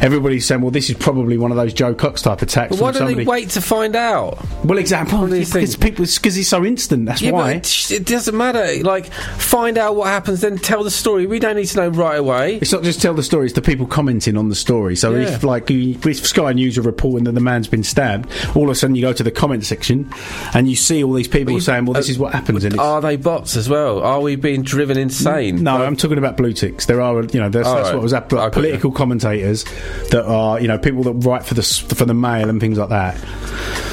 [0.00, 2.94] everybody's saying, "Well, this is probably one of those Jo Cox type attacks." Why don't
[2.94, 3.14] somebody.
[3.16, 4.38] they wait to find out?
[4.64, 7.06] Well, example, because people because it's so instant.
[7.06, 7.52] That's yeah, why.
[7.52, 8.82] It, it doesn't matter.
[8.82, 11.26] Like, find out what happens, then tell the story.
[11.26, 12.56] We don't need to know right away.
[12.56, 14.96] It's not just tell the story; it's the people commenting on the story.
[14.96, 15.28] So Yeah.
[15.28, 18.70] if, like, you- if Sky News are reporting that the man's been stabbed, all of
[18.70, 20.10] a sudden you go to the comment section
[20.54, 23.00] and you see all these people saying, "Well, this is what uh, happens." And Are
[23.00, 24.00] they bots as well?
[24.02, 25.62] Are we being driven insane?
[25.62, 26.86] No, I'm talking about blue ticks.
[26.86, 27.94] There are, you know, that's, that's right.
[27.94, 29.64] what was got Political commentators
[30.10, 32.90] that are, you know, people that write for the for the Mail and things like
[32.90, 33.91] that.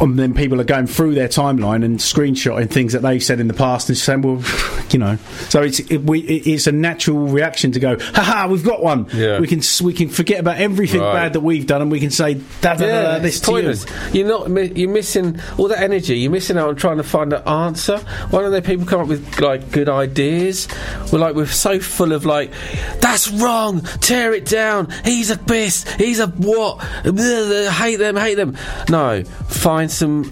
[0.00, 3.48] And then people are going through their timeline and screenshotting things that they've said in
[3.48, 4.42] the past and saying, "Well,
[4.90, 5.16] you know."
[5.48, 9.06] So it's it, we, it's a natural reaction to go, "Ha ha, we've got one."
[9.14, 9.38] Yeah.
[9.40, 11.14] We can we can forget about everything Right.
[11.14, 13.86] bad that we've done and we can say, "Da da da, this to you." pointless.
[14.12, 14.76] You're not.
[14.76, 16.18] You're missing all that energy.
[16.18, 17.98] You're missing out on trying to find an answer.
[18.30, 20.68] Why don't they people come up with like good ideas?
[21.12, 22.52] We're like we're so full of like,
[23.00, 23.80] that's wrong.
[24.00, 24.88] Tear it down.
[25.04, 25.84] He's a piss.
[25.94, 26.78] He's a what?
[27.04, 28.16] Blah, blah, hate them.
[28.16, 28.56] Hate them.
[28.88, 29.22] No.
[29.48, 30.30] Find some.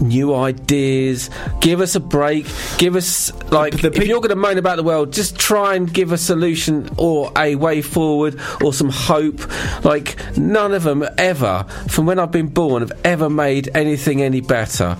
[0.00, 1.30] New ideas.
[1.60, 2.46] Give us a break.
[2.76, 5.90] Give us like the if you're going to moan about the world, just try and
[5.90, 9.40] give a solution or a way forward or some hope.
[9.84, 14.40] Like none of them ever, from when I've been born, have ever made anything any
[14.40, 14.98] better.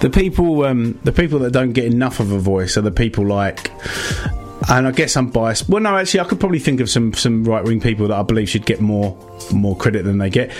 [0.00, 3.24] The people, um, the people that don't get enough of a voice are the people
[3.26, 3.70] like.
[4.68, 5.68] And I guess I'm biased.
[5.68, 8.22] Well, no, actually, I could probably think of some some right wing people that I
[8.22, 9.16] believe should get more
[9.52, 10.50] more credit than they get.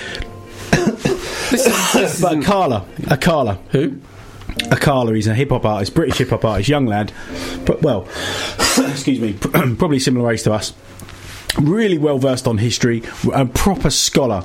[1.50, 3.98] But Akala, Akala, who?
[4.70, 7.12] Akala, he's a hip hop artist, British hip hop artist, young lad.
[7.64, 8.08] But well,
[8.78, 10.72] excuse me, probably similar age to us.
[11.60, 13.02] Really well versed on history,
[13.34, 14.42] a proper scholar.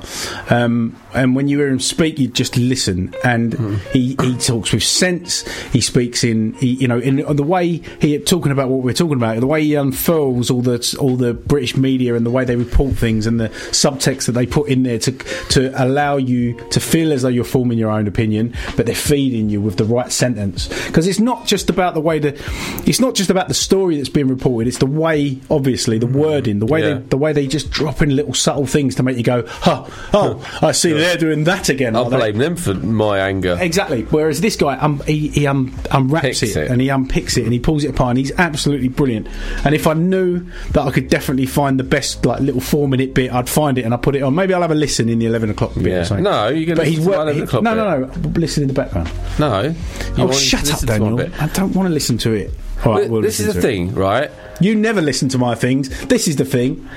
[0.50, 3.14] Um, and when you hear him speak, you just listen.
[3.24, 3.54] And
[3.92, 5.40] he, he talks with sense.
[5.72, 9.16] He speaks in, he, you know, in the way he talking about what we're talking
[9.16, 12.56] about, the way he unfurls all the all the British media and the way they
[12.56, 16.78] report things and the subtext that they put in there to to allow you to
[16.78, 20.12] feel as though you're forming your own opinion, but they're feeding you with the right
[20.12, 20.68] sentence.
[20.86, 22.38] Because it's not just about the way the,
[22.86, 24.68] it's not just about the story that's being reported.
[24.68, 26.94] It's the way, obviously, the wording, the way Yeah.
[26.94, 29.84] they the way they just drop in little subtle things to make you go, huh,
[30.12, 31.96] oh, I see they're doing that again.
[31.96, 33.56] I'll are they?" blame them for my anger.
[33.60, 34.02] Exactly.
[34.02, 36.70] Whereas this guy, um, he, he um, unwraps it, it.
[36.70, 39.28] and he unpicks it and he pulls it apart, and he's absolutely brilliant.
[39.64, 43.14] And if I knew that I could definitely find the best like little four minute
[43.14, 44.34] bit, I'd find it and I put it on.
[44.34, 45.86] Maybe I'll have a listen in the eleven o'clock bit.
[45.86, 46.00] Yeah.
[46.00, 46.24] Or something.
[46.24, 48.30] No, you're gonna listen to 11 o'clock No, no, no.
[48.30, 49.10] Listen in the background.
[49.38, 49.62] No.
[49.62, 49.74] You
[50.18, 51.20] oh, shut up, to Daniel.
[51.40, 52.50] I don't want to listen to it.
[52.84, 54.30] All right, Well, we'll this is the thing, right?
[54.60, 55.88] You never listen to my things.
[56.06, 56.88] This is the thing.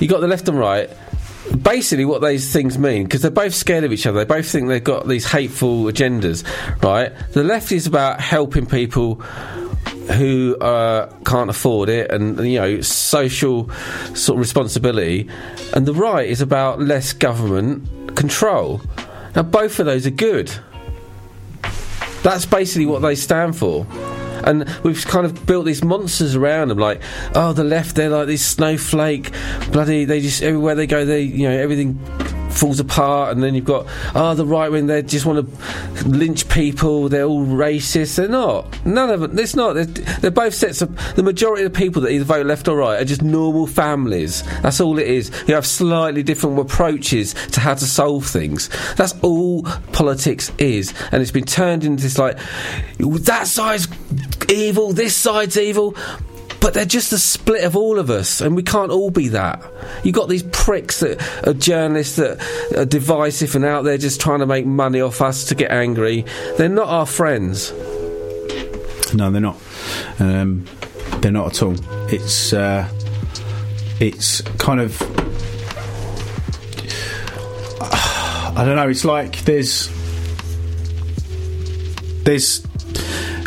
[0.00, 0.90] You got the left and right.
[1.62, 4.68] Basically, what these things mean, because they're both scared of each other, they both think
[4.68, 6.44] they've got these hateful agendas,
[6.82, 7.12] right?
[7.32, 9.14] The left is about helping people
[10.10, 13.70] who uh, can't afford it and, you know, social
[14.14, 15.28] sort of responsibility,
[15.74, 18.80] and the right is about less government control.
[19.34, 20.52] Now, both of those are good.
[22.22, 23.86] That's basically what they stand for.
[24.44, 27.00] And we've kind of built these monsters around them, like,
[27.34, 29.32] oh, the left, they're like this snowflake,
[29.72, 31.98] bloody, they just, everywhere they go, they, you know, everything
[32.56, 33.32] falls apart.
[33.32, 37.24] And then you've got, oh, the right wing, they just want to lynch people, they're
[37.24, 38.16] all racist.
[38.16, 38.84] They're not.
[38.86, 39.74] None of them, it's not.
[39.74, 42.76] They're, they're both sets of, the majority of the people that either vote left or
[42.76, 44.42] right are just normal families.
[44.62, 45.30] That's all it is.
[45.46, 48.70] You have slightly different approaches to how to solve things.
[48.96, 50.94] That's all politics is.
[51.12, 52.38] And it's been turned into this like,
[52.98, 53.88] that side's
[54.48, 55.96] evil, this side's evil.
[56.66, 59.62] But they're just a split of all of us, and we can't all be that.
[60.02, 62.42] You've got these pricks that are journalists that
[62.76, 66.24] are divisive and out there just trying to make money off us to get angry.
[66.58, 67.70] They're not our friends.
[69.14, 69.62] No, they're not.
[70.18, 70.64] Um,
[71.20, 71.76] they're not at all.
[72.12, 72.88] It's uh,
[74.00, 75.00] it's kind of
[77.80, 78.88] I don't know.
[78.88, 79.88] It's like there's
[82.24, 82.66] there's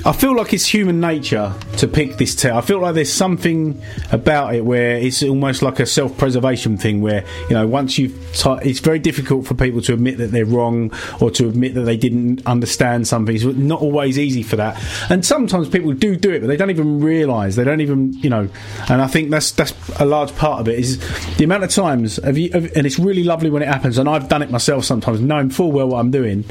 [0.06, 2.54] I feel like it's human nature to pick this test.
[2.54, 7.24] I feel like there's something about it where it's almost like a self-preservation thing, where
[7.50, 10.92] you know once you've, t- it's very difficult for people to admit that they're wrong
[11.22, 13.36] or to admit that they didn't understand something.
[13.36, 16.70] It's not always easy for that, and sometimes people do do it, but they don't
[16.70, 17.56] even realise.
[17.56, 18.50] They don't even, you know.
[18.90, 21.00] And I think that's that's a large part of it is
[21.38, 23.98] the amount of times have you, have- and it's really lovely when it happens.
[23.98, 26.44] And I've done it myself sometimes, knowing full well what I'm doing.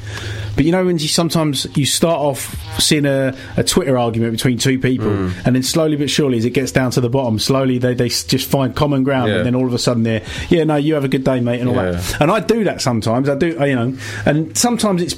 [0.57, 4.57] But you know when you sometimes you start off seeing a, a Twitter argument between
[4.59, 5.18] two people, Mm.
[5.19, 5.47] Mm.
[5.47, 8.09] and then slowly but surely, as it gets down to the bottom, slowly they, they
[8.09, 9.39] just find common ground, Yeah.
[9.39, 11.61] and then all of a sudden they're yeah, no, you have a good day, mate,
[11.61, 11.93] and all Yeah.
[11.93, 12.21] that.
[12.21, 13.29] And I do that sometimes.
[13.29, 13.95] I do, you know,
[14.27, 15.15] and sometimes it's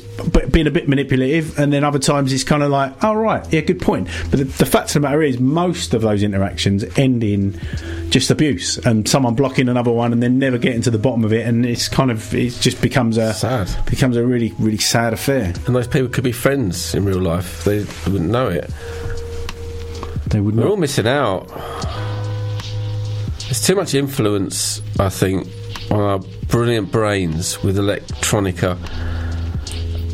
[0.51, 3.61] being a bit manipulative, and then other times it's kind of like, oh right, yeah,
[3.61, 4.09] good point.
[4.31, 7.59] But the, the fact of the matter is, most of those interactions end in
[8.11, 11.33] just abuse and someone blocking another one, and then never getting to the bottom of
[11.33, 15.13] it, and it's kind of it just becomes a sad, becomes a really really sad
[15.13, 15.53] affair.
[15.67, 17.65] And those people could be friends in real life.
[17.65, 18.71] They wouldn't know it.
[20.31, 21.49] They would We're all missing out.
[23.41, 25.49] There's too much influence, I think,
[25.91, 26.19] on our
[26.49, 28.79] brilliant brains with electronica.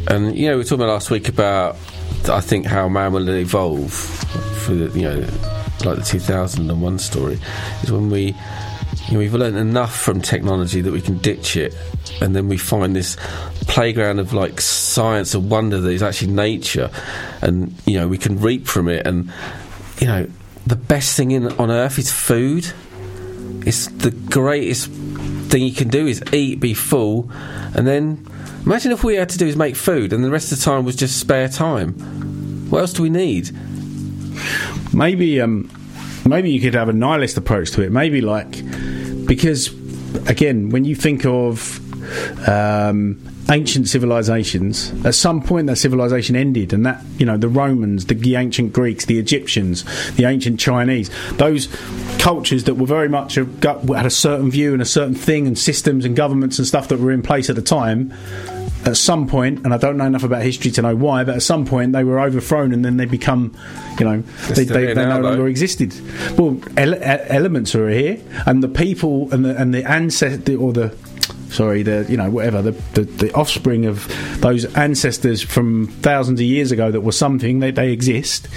[0.09, 1.77] And you know, we were talking about last week about,
[2.31, 5.19] I think, how man will evolve for the, you know,
[5.85, 7.39] like the 2001 story,
[7.83, 8.35] is when we,
[9.09, 11.77] you know, we've learned enough from technology that we can ditch it,
[12.23, 13.19] and then we find this
[13.69, 16.91] playground of like science and wonder that is actually nature,
[17.43, 19.31] and you know, we can reap from it, and
[19.99, 20.29] you know,
[20.67, 22.73] the best thing in on earth is food.
[23.67, 27.31] It's the greatest thing you can do is eat, be full,
[27.75, 28.27] and then
[28.65, 30.85] imagine if we had to do is make food, and the rest of the time
[30.85, 31.93] was just spare time.
[32.71, 33.51] What else do we need?
[34.93, 35.71] Maybe um,
[36.25, 37.91] maybe you could have a nihilist approach to it.
[37.91, 38.63] Maybe like
[39.27, 39.69] because
[40.29, 41.81] again, when you think of
[42.49, 43.21] um,
[43.51, 48.15] ancient civilizations, at some point that civilization ended, and that you know the Romans, the,
[48.15, 49.85] the ancient Greeks, the Egyptians,
[50.17, 51.69] the ancient Chinese, those
[52.19, 55.59] cultures that were very much got, had a certain view and a certain thing and
[55.59, 58.13] systems and governments and stuff that were in place at the time
[58.87, 61.43] at some point, and I don't know enough about history to know why, but at
[61.43, 63.57] some point they were overthrown and then they become,
[63.99, 64.21] you know,
[64.55, 65.29] they, they, they now, no though.
[65.31, 65.93] longer existed.
[66.39, 70.97] Well, ele- elements are here, and the people and the and the ancestor or the
[71.51, 74.07] sorry the you know whatever the, the the offspring of
[74.41, 78.49] those ancestors from thousands of years ago that were something they they exist,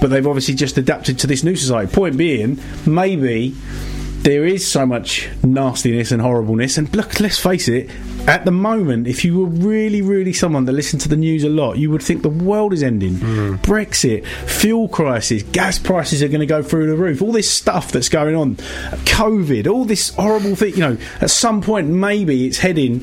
[0.00, 1.92] but they've obviously just adapted to this new society.
[1.92, 3.54] Point being, maybe
[4.22, 6.76] there is so much nastiness and horribleness.
[6.76, 7.88] And look, let's face it,
[8.28, 11.48] at the moment, if you were really, really someone that listened to the news a
[11.48, 13.14] lot, you would think the world is ending.
[13.16, 13.54] Hmm.
[13.56, 17.22] Brexit, fuel crisis, gas prices are going to go through the roof.
[17.22, 20.74] All this stuff that's going on, COVID, all this horrible thing.
[20.74, 23.02] You know, at some point, maybe it's heading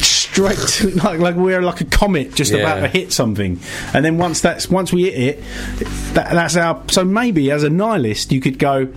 [0.00, 2.58] straight to like like we're like a comet just Yeah.
[2.58, 3.58] about to hit something
[3.94, 7.70] and then once that's once we hit it that, that's our so maybe as a
[7.70, 8.88] nihilist you could go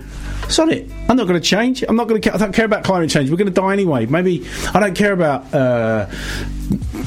[0.48, 0.90] sod it.
[1.08, 1.82] I'm not going to change.
[1.82, 3.30] I'm not going to I don't care about climate change.
[3.30, 4.06] We're going to die anyway.
[4.06, 6.08] Maybe I don't care about uh,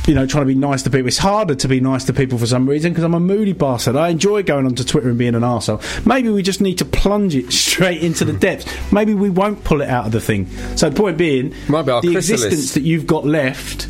[0.08, 1.08] you know trying to be nice to people.
[1.08, 3.96] It's harder to be nice to people for some reason because I'm a moody bastard.
[3.96, 6.06] I enjoy going onto Twitter and being an arsehole.
[6.06, 8.66] Maybe we just need to plunge it straight into the depths.
[8.92, 10.48] Maybe we won't pull it out of the thing.
[10.78, 12.30] So the point being be the chrysalis.
[12.30, 13.88] existence that you've got left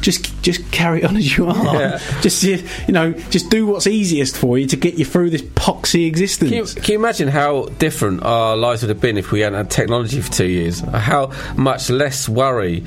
[0.00, 1.74] just just carry on as you are.
[1.74, 1.98] Yeah.
[2.20, 6.06] Just you know, just do what's easiest for you to get you through this poxy
[6.06, 6.50] existence.
[6.50, 9.56] Can you, can you imagine how different our lives would have been if we hadn't
[9.56, 10.80] had technology for two years?
[10.80, 12.84] How much less worry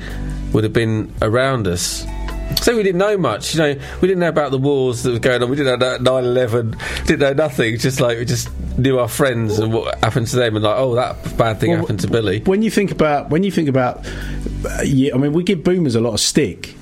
[0.52, 2.06] would have been around us?
[2.62, 3.74] So we didn't know much, you know.
[4.00, 5.50] We didn't know about the wars that were going on.
[5.50, 7.06] We didn't know 9/11.
[7.06, 7.76] Didn't know nothing.
[7.78, 8.48] Just like we just
[8.78, 11.80] knew our friends and what happened to them, and like, oh, that bad thing Well,
[11.80, 12.40] happened to Billy.
[12.42, 14.06] when you think about when you think about,
[14.64, 16.74] uh, yeah, I mean, we give boomers a lot of stick.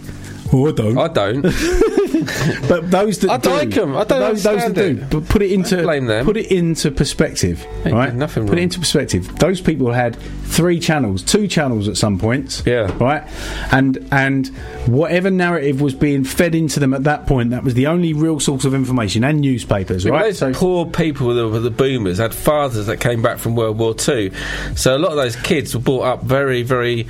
[0.54, 0.96] Oh, I don't.
[0.98, 1.42] I don't.
[2.68, 3.96] but those that I do, like 'em.
[3.96, 6.24] I don't those, those that understand do, but put it into blame them.
[6.24, 8.14] put it into perspective, right?
[8.14, 8.58] nothing put wrong.
[8.58, 9.36] it into perspective.
[9.38, 12.96] Those people had three channels, two channels at some points, Yeah.
[13.02, 13.24] right?
[13.72, 14.46] And and
[14.86, 18.38] whatever narrative was being fed into them at that point, that was the only real
[18.38, 20.34] source of information, and newspapers, I mean, right?
[20.34, 23.94] Those poor people the, were the boomers had fathers that came back from World War
[23.94, 24.30] Two,
[24.76, 27.08] so a lot of those kids were brought up very, very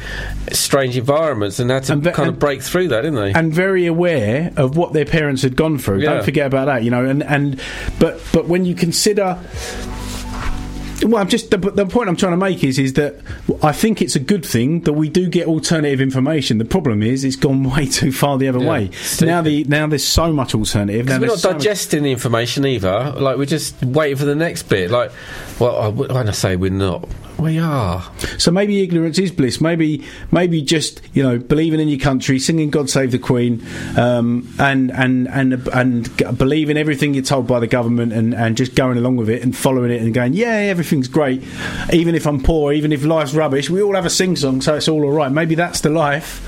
[0.53, 3.34] strange environments and had to And kind of break through that, didn't they?
[3.35, 6.01] And very aware of what their parents had gone through.
[6.01, 6.15] Yeah.
[6.15, 7.05] Don't forget about that, you know.
[7.05, 7.61] And and
[7.99, 9.39] but but when you consider.
[11.03, 13.17] Well, I'm just the, but the point I'm trying to make is is that
[13.63, 16.57] I think it's a good thing that we do get alternative information.
[16.57, 18.71] The problem is it's gone way too far the other Yeah.
[18.71, 18.91] way.
[18.93, 19.27] Stupid.
[19.31, 21.07] Now the now there's so much alternative.
[21.07, 23.13] Now we're not so much- digesting the information either.
[23.19, 24.91] Like we're just waiting for the next bit.
[24.91, 25.11] Like,
[25.59, 27.07] well, I, when I say we're not,
[27.39, 28.03] we are.
[28.39, 29.61] So maybe ignorance is bliss.
[29.61, 33.65] Maybe maybe just you know believing in your country, singing "God Save the Queen,"
[33.97, 38.75] um, and and and and believing everything you're told by the government, and, and just
[38.75, 41.43] going along with it and following it and going, yeah, everything's great.
[41.93, 44.77] Even if I'm poor, even if life's rubbish, we all have a sing song, so
[44.77, 45.31] it's all all right.
[45.31, 46.41] Maybe that's the life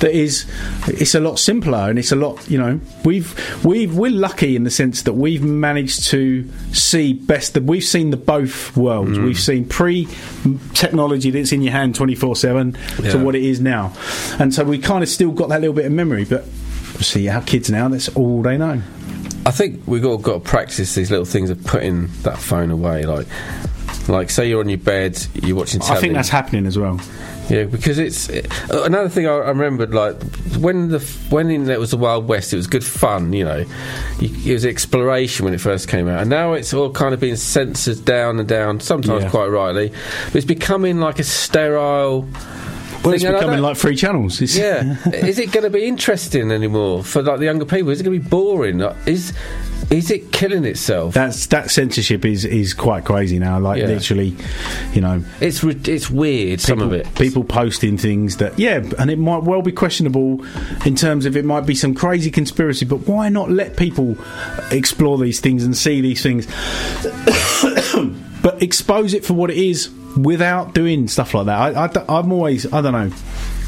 [0.00, 0.46] that is
[0.86, 4.64] it's a lot simpler and it's a lot you know we've we've we're lucky in
[4.64, 9.24] the sense that we've managed to see best that we've seen the both worlds mm.
[9.24, 10.06] we've seen pre
[10.74, 13.12] technology that's in your hand 24/7 Yeah.
[13.12, 13.92] to what it is now
[14.38, 16.44] and so we kind of still got that little bit of memory but
[17.00, 18.80] see our kids now that's all they know
[19.46, 23.04] I think we've all got to practice these little things of putting that phone away.
[23.04, 23.26] Like,
[24.06, 25.80] like say you're on your bed, you're watching.
[25.80, 25.90] TV.
[25.90, 27.00] I think that's happening as well
[27.48, 28.28] Yeah, because it's
[28.70, 29.94] another thing I, I remembered.
[29.94, 30.20] Like
[30.58, 30.98] when the
[31.30, 33.32] when in, it was the Wild West, it was good fun.
[33.32, 33.64] You know,
[34.20, 37.36] it was exploration when it first came out, and now it's all kind of being
[37.36, 38.80] censored down and down.
[38.80, 39.30] Sometimes Yeah.
[39.30, 39.92] quite rightly,
[40.26, 42.28] but it's becoming like a sterile.
[43.04, 44.96] Well it's thing, and I becoming like free channels It's- yeah,
[45.26, 47.90] is it going to be interesting anymore for like the younger people?
[47.90, 48.78] Is it going to be boring?
[48.78, 49.32] Like, Is
[49.90, 51.14] is it killing itself?
[51.14, 53.86] that's that censorship is is quite crazy now like Yeah.
[53.86, 54.34] literally
[54.92, 56.60] you know It's re- it's weird.
[56.60, 57.06] some of it.
[57.14, 60.44] People posting things that, yeah, and it might well be questionable
[60.84, 64.16] in terms of it might be some crazy conspiracy, but why not let people
[64.70, 66.46] explore these things and see these things?
[68.42, 71.76] but expose it for what it is without doing stuff like that.
[72.08, 73.16] I, am always, I don't know.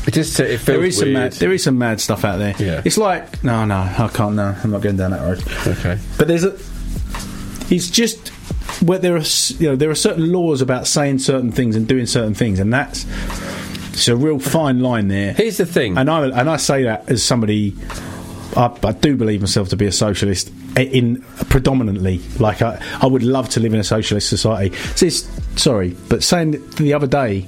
[0.07, 2.55] It just it feels There is some mad, there is some mad stuff out there.
[2.59, 2.82] Yeah.
[2.84, 4.34] It's like no, no, I can't.
[4.34, 5.43] No, I'm not going down that road.
[5.66, 5.99] Okay.
[6.16, 6.57] But there's a.
[7.72, 8.28] It's just
[8.82, 11.86] where there are s- you know there are certain laws about saying certain things and
[11.86, 13.05] doing certain things, and that's
[13.93, 15.34] it's a real fine line there.
[15.34, 17.76] Here's the thing, and I and I say that as somebody.
[18.57, 22.20] I, I do believe myself to be a socialist in predominantly.
[22.38, 24.74] Like I, I would love to live in a socialist society.
[24.96, 25.09] So
[25.57, 27.46] sorry, but saying the other day,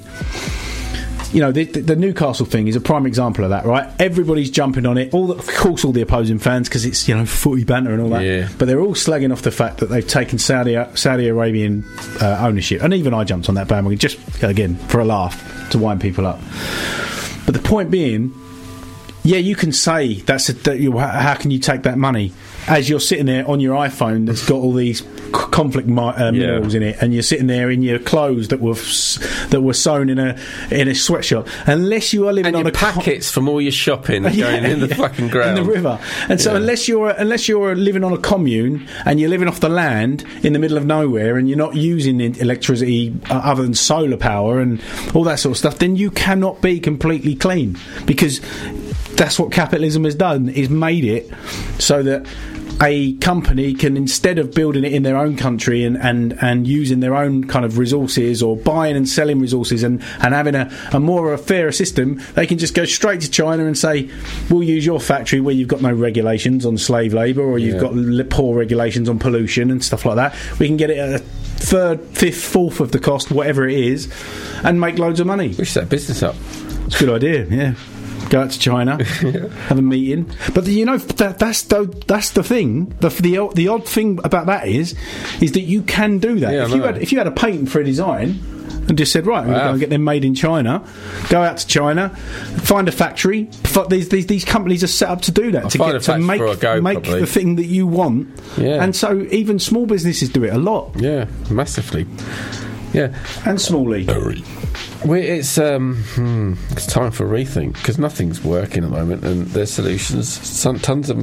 [1.32, 3.90] you know, the, the, the Newcastle thing is a prime example of that, right?
[3.98, 5.14] Everybody's jumping on it.
[5.14, 8.02] All the, of course, all the opposing fans because it's you know footy banter and
[8.02, 8.22] all that.
[8.22, 8.48] Yeah.
[8.58, 11.84] But they're all slagging off the fact that they've taken Saudi Saudi Arabian
[12.20, 15.78] uh, ownership, and even I jumped on that bandwagon just again for a laugh to
[15.78, 16.38] wind people up.
[17.46, 18.34] But the point being,
[19.24, 22.32] yeah, you can say that's a, that you, how can you take that money
[22.68, 25.02] as you're sitting there on your iPhone that's got all these
[25.32, 28.74] conflict mi- uh, minerals in it, and you're sitting there in your clothes that were
[28.74, 29.18] s-
[29.50, 30.38] that were sewn in a
[30.70, 31.46] in a sweatshop.
[31.66, 34.50] Unless you are living and on your a co- packets from all your shopping Yeah,
[34.60, 34.94] going in the yeah.
[34.94, 35.98] fucking ground in the river.
[36.28, 36.56] And so Yeah.
[36.58, 40.52] unless you're unless you're living on a commune and you're living off the land in
[40.52, 44.80] the middle of nowhere and you're not using electricity uh, other than solar power and
[45.14, 48.40] all that sort of stuff, then you cannot be completely clean because
[49.22, 51.30] that's what capitalism has done is made it
[51.78, 52.26] so that
[52.82, 56.98] a company can instead of building it in their own country and, and, and using
[56.98, 60.98] their own kind of resources or buying and selling resources and, and having a, a
[60.98, 64.10] more a fairer system, they can just go straight to China and say,
[64.50, 67.90] We'll use your factory where you've got no regulations on slave labour or you've Yeah.
[67.92, 70.34] got poor regulations on pollution and stuff like that.
[70.58, 74.12] We can get it at a third, fifth, fourth of the cost, whatever it is,
[74.64, 75.48] and make loads of money.
[75.48, 76.34] We should set a business up.
[76.86, 77.74] It's a good idea, yeah.
[78.30, 80.30] Go out to China, have a meeting.
[80.54, 82.86] But you know that, that's the that's the thing.
[83.00, 84.94] The, the the odd thing about that is,
[85.40, 86.52] is that you can do that.
[86.52, 88.40] Yeah, I if you had if you had a patent for a design
[88.88, 90.86] and just said right, I'm going to go and get them made in China,
[91.28, 93.48] go out to China, find a factory.
[93.88, 96.38] These these, these companies are set up to do that I'll to get to make
[96.60, 97.20] go, make probably.
[97.20, 98.28] the thing that you want.
[98.56, 98.82] Yeah.
[98.82, 100.92] And so even small businesses do it a lot.
[100.96, 102.06] Yeah, massively.
[102.92, 103.14] Yeah,
[103.46, 104.06] and smally.
[105.04, 109.72] It's um, hmm, it's time for rethink because nothing's working at the moment, and there's
[109.72, 110.28] solutions.
[110.28, 111.18] Some, tons of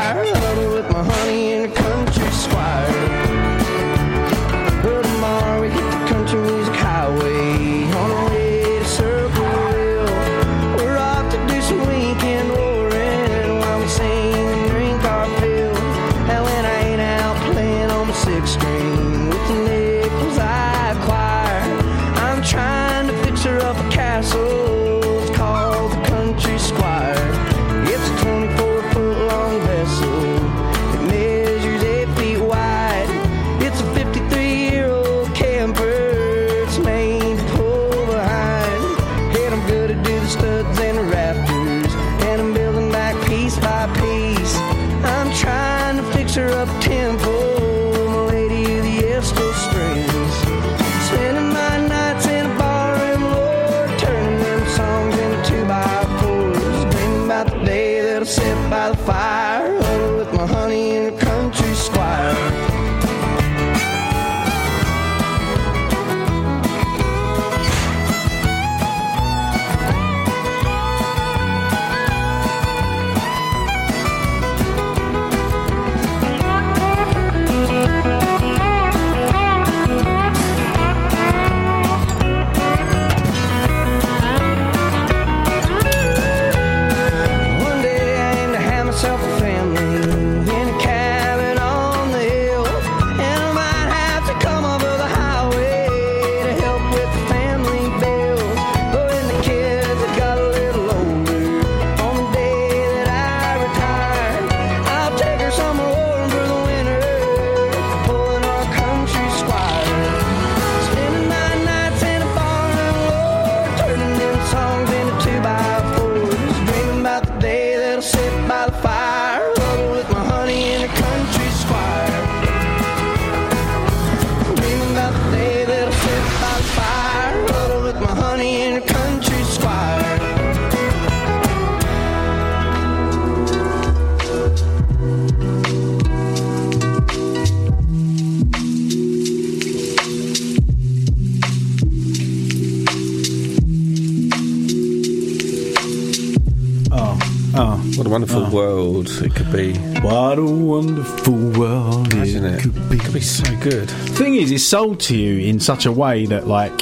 [148.35, 148.63] wonderful Oh.
[148.63, 149.73] world it could be.
[150.01, 152.61] What a wonderful world Imagine it it.
[152.61, 152.97] could be.
[152.97, 153.89] Could be so good.
[153.89, 156.77] thing is, it's sold to you in such a way that, like,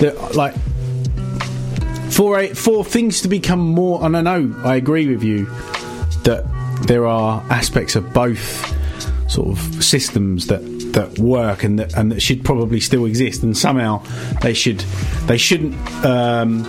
[0.00, 0.54] that like
[2.10, 4.04] for a, for things to become more.
[4.04, 5.46] And I know I agree with you
[6.24, 6.44] that
[6.86, 8.74] there are aspects of both
[9.30, 13.56] sort of systems that that work and that and that should probably still exist, and
[13.56, 14.02] somehow
[14.42, 14.80] they should
[15.26, 15.74] they shouldn't.
[16.04, 16.64] Um,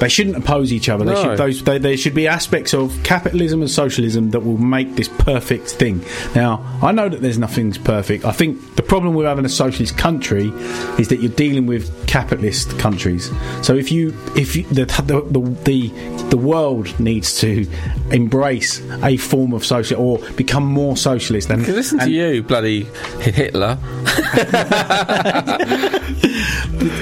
[0.00, 1.04] they shouldn't oppose each other.
[1.04, 1.22] They No.
[1.22, 5.08] should, those, they, there should be aspects of capitalism and socialism that will make this
[5.08, 6.04] perfect thing.
[6.34, 8.24] Now, I know that there's nothing's perfect.
[8.24, 10.48] I think the problem with having a socialist country
[10.98, 13.30] is that you're dealing with capitalist countries.
[13.62, 17.66] So if you if you, the, the the the the world needs to
[18.10, 22.84] embrace a form of social or become more socialist, and Listen to you, bloody
[23.20, 23.78] Hitler.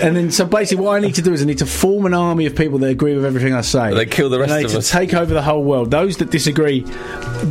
[0.03, 2.15] and then so basically what I need to do is I need to form an
[2.15, 3.93] army of people that agree with everything I say.
[3.95, 4.91] They kill the rest and I need of to us.
[4.91, 5.91] take over the whole world.
[5.91, 6.85] Those that disagree,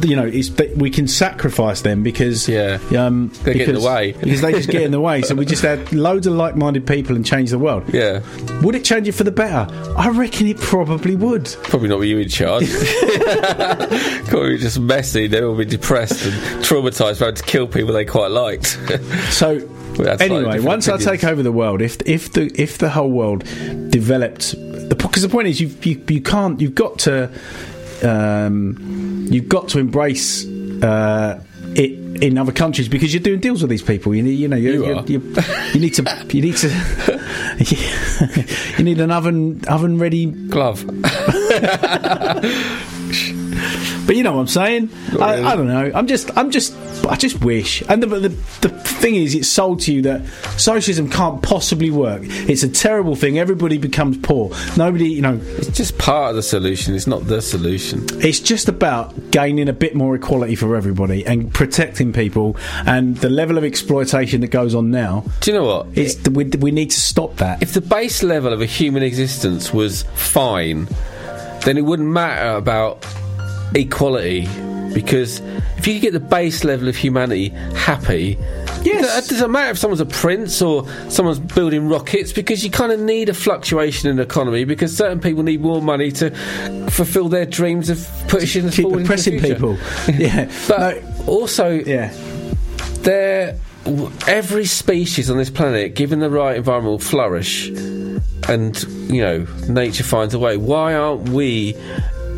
[0.04, 2.80] you know, is that we can sacrifice them because Yeah.
[2.98, 4.12] um, They get in the because- way.
[4.20, 5.22] because they just get in the way.
[5.22, 7.84] So we just add loads of like-minded people and change the world.
[7.94, 8.22] Yeah.
[8.62, 9.68] Would it change it for the better?
[9.98, 11.46] I reckon it probably would.
[11.70, 12.70] Probably not with you in charge.
[14.28, 15.28] Probably just messy.
[15.28, 18.78] They'll all be depressed and traumatised, about to kill people they quite liked.
[19.32, 19.50] So
[20.20, 23.40] anyway, once I take over the world, if if the if the whole world
[23.90, 24.56] developed,
[24.90, 27.32] because the point is you you you can't you've got to
[28.04, 30.46] um, you've got to embrace
[30.84, 31.42] uh,
[31.76, 31.92] it
[32.22, 34.14] in other countries because you're doing deals with these people.
[34.16, 35.06] You need you know you You you, are.
[35.06, 35.36] you,
[35.74, 36.70] you need to you need to
[38.78, 40.86] you need an oven oven ready glove.
[44.06, 44.90] But you know what I'm saying?
[45.20, 45.92] I, I don't know.
[45.96, 46.76] I'm just, I'm just,
[47.06, 47.82] I just wish.
[47.90, 48.30] And the, the
[48.62, 50.26] the thing is, it's sold to you that
[50.58, 52.22] socialism can't possibly work.
[52.24, 53.40] It's a terrible thing.
[53.40, 54.52] Everybody becomes poor.
[54.78, 55.40] Nobody, you know.
[55.58, 56.94] It's just part of the solution.
[56.94, 58.06] It's not the solution.
[58.24, 62.58] It's just about gaining a bit more equality for everybody and protecting people.
[62.86, 65.24] And the level of exploitation that goes on now.
[65.40, 65.88] Do you know what?
[65.96, 67.64] It's we, we need to stop that.
[67.64, 70.88] If the base level of a human existence was fine,
[71.66, 73.06] then it wouldn't matter about
[73.74, 74.48] equality.
[74.94, 75.42] Because
[75.78, 78.38] if you could get the base level of humanity happy,
[78.82, 79.26] yes.
[79.26, 83.02] it doesn't matter if someone's a prince or someone's building rockets, because you kind of
[83.02, 84.64] need a fluctuation in the economy.
[84.64, 86.30] Because certain people need more money to
[86.92, 89.78] fulfil their dreams of pushing us Keep forward into the oppressing people.
[90.18, 90.50] Yeah.
[90.70, 92.14] but also, yeah,
[93.02, 97.70] there w- every species on this planet, given the right environment, will flourish,
[98.48, 98.82] and
[99.12, 100.58] you know, nature finds a way.
[100.58, 101.76] Why aren't we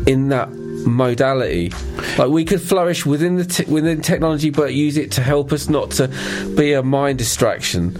[0.06, 1.70] in that modality?
[2.16, 5.68] Like we could flourish within the te- within technology, but use it to help us
[5.68, 6.08] not to
[6.56, 7.96] be a mind distraction.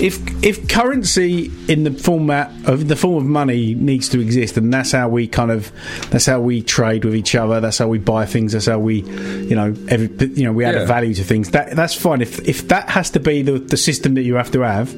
[0.00, 4.72] if if currency in the format of the form of money needs to exist, and
[4.72, 5.70] that's how we kind of
[6.10, 7.60] that's how we trade with each other.
[7.60, 8.52] That's how we buy things.
[8.52, 10.80] That's how we, you know, every you know we add Yeah.
[10.82, 11.50] a value to things.
[11.50, 12.22] That that's fine.
[12.22, 14.88] If if that has to be the the system that you have to have,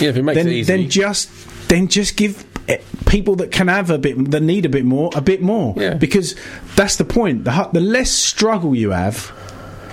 [0.00, 0.72] Yeah, if it makes then it easy.
[0.76, 1.30] then just
[1.68, 2.44] then just give.
[2.68, 5.72] eh, People that can have a bit, that need a bit more, a bit more,
[5.78, 5.94] Yeah.
[5.94, 6.34] because
[6.76, 7.44] that's the point.
[7.44, 9.32] The, the less struggle you have,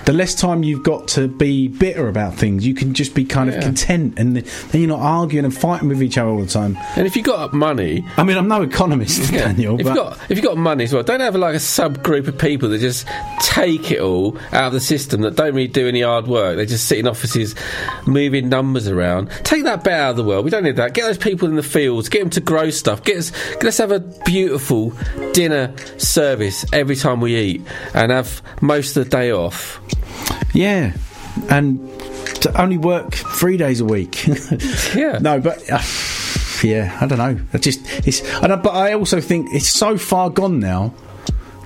[0.06, 2.66] the less time you've got to be bitter about things.
[2.66, 6.02] You can just be kind of content, and then you're not arguing and fighting with
[6.02, 6.78] each other all the time.
[6.96, 9.46] And if you got money, I mean, I'm no economist, Yeah.
[9.48, 11.58] Daniel, If but you got if you got money as well, don't have like a
[11.58, 13.06] subgroup of people that just
[13.40, 16.56] take it all out of the system that don't really do any hard work.
[16.56, 17.54] They just sit in offices,
[18.06, 19.28] moving numbers around.
[19.42, 20.44] Take that bit out of the world.
[20.44, 20.94] We don't need that.
[20.94, 22.08] Get those people in the fields.
[22.08, 23.02] Get them to grow stuff.
[23.02, 23.32] Get us.
[23.62, 24.92] Let's have a beautiful
[25.32, 27.62] dinner service every time we eat,
[27.94, 29.80] and have most of the day off.
[30.52, 30.96] Yeah,
[31.50, 31.78] and
[32.42, 34.26] to only work three days a week.
[34.94, 35.82] yeah, no, but uh,
[36.62, 37.38] yeah, I don't know.
[37.52, 40.94] I just it's, I but I also think it's so far gone now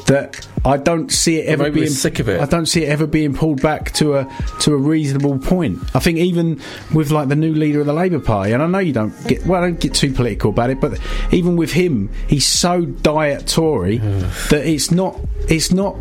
[0.07, 2.41] that I don't see it ever being sick of it.
[2.41, 4.25] I don't see it ever being pulled back to a
[4.61, 5.79] to a reasonable point.
[5.95, 6.61] I think even
[6.93, 9.47] with like the new leader of the Labour Party, and I know you don't get
[9.47, 10.99] well, I don't get too political about it, but
[11.31, 13.99] even with him, he's so diet Tory
[14.51, 15.19] that it's not
[15.49, 15.97] it's not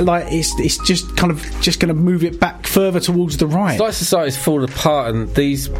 [0.00, 3.46] like it's it's just kind of just going to move it back further towards the
[3.46, 3.72] right.
[3.72, 5.70] It's like society's falling apart, and these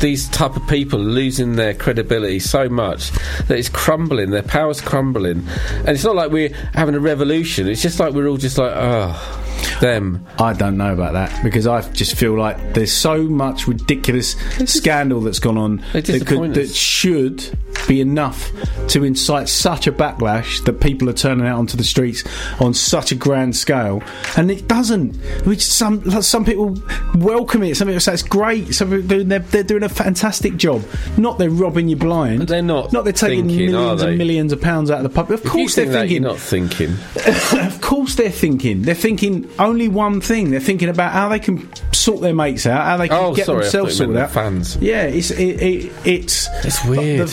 [0.00, 3.10] these type of people are losing their credibility so much
[3.46, 4.30] that it's crumbling.
[4.30, 7.68] Their power's crumbling, and it's not like we're having a revolution.
[7.68, 9.48] It's just like we're all just like, oh,
[9.80, 10.24] them.
[10.38, 14.36] I don't know about that because I just feel like there's so much ridiculous
[14.66, 18.50] scandal that's gone on that, disappoint that should be enough
[18.88, 22.24] to incite such a backlash that people are turning out onto the streets
[22.60, 24.02] on such a grand scale,
[24.36, 25.14] and it doesn't.
[25.46, 26.76] Which some some people
[27.16, 27.76] welcome it.
[27.76, 28.74] Some people say it's great.
[28.74, 30.82] Some people do- they're, they're doing a fantastic job.
[31.16, 32.38] Not they're robbing you blind.
[32.40, 32.92] But they're not.
[32.92, 34.08] Not they're taking thinking, millions they?
[34.08, 35.40] and millions of pounds out of the public.
[35.40, 36.22] Of If course they're that, thinking.
[36.22, 36.90] not thinking.
[37.66, 38.82] of course they're thinking.
[38.82, 40.50] They're thinking only one thing.
[40.50, 43.46] They're thinking about how they can sort their mates out, how they can Oh, get
[43.46, 44.30] sorry, themselves sorted out.
[44.30, 44.76] fans.
[44.80, 47.28] Yeah, it's it, it, it's It's weird.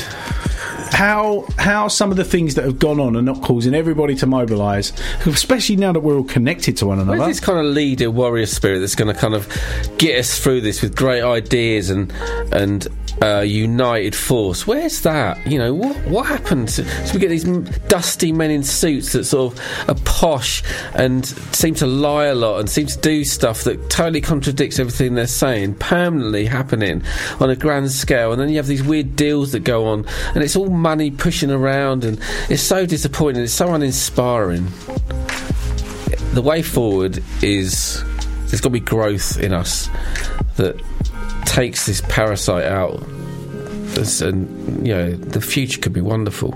[0.96, 4.26] How how some of the things that have gone on are not causing everybody to
[4.26, 4.94] mobilise,
[5.26, 7.20] especially now that we're all connected to one another.
[7.20, 9.46] Where's this kind of leader warrior spirit that's going to kind of
[9.98, 12.14] get us through this with great ideas and
[12.54, 12.88] and
[13.22, 14.68] uh, united force?
[14.68, 15.46] Where's that?
[15.48, 16.76] You know what what happens?
[16.76, 17.44] So we get these
[17.88, 20.64] dusty men in suits that sort of are posh
[20.94, 25.16] and seem to lie a lot and seem to do stuff that totally contradicts everything
[25.16, 27.04] they're saying, permanently happening
[27.40, 28.32] on a grand scale.
[28.32, 31.52] And then you have these weird deals that go on, and it's all money pushing
[31.52, 33.44] around, and it's so disappointing.
[33.44, 34.68] It's so uninspiring
[36.36, 38.04] the way forward is
[38.48, 39.90] there's got to be growth in us
[40.58, 40.76] that
[41.46, 43.02] takes this parasite out
[44.22, 46.52] and you know the future could be wonderful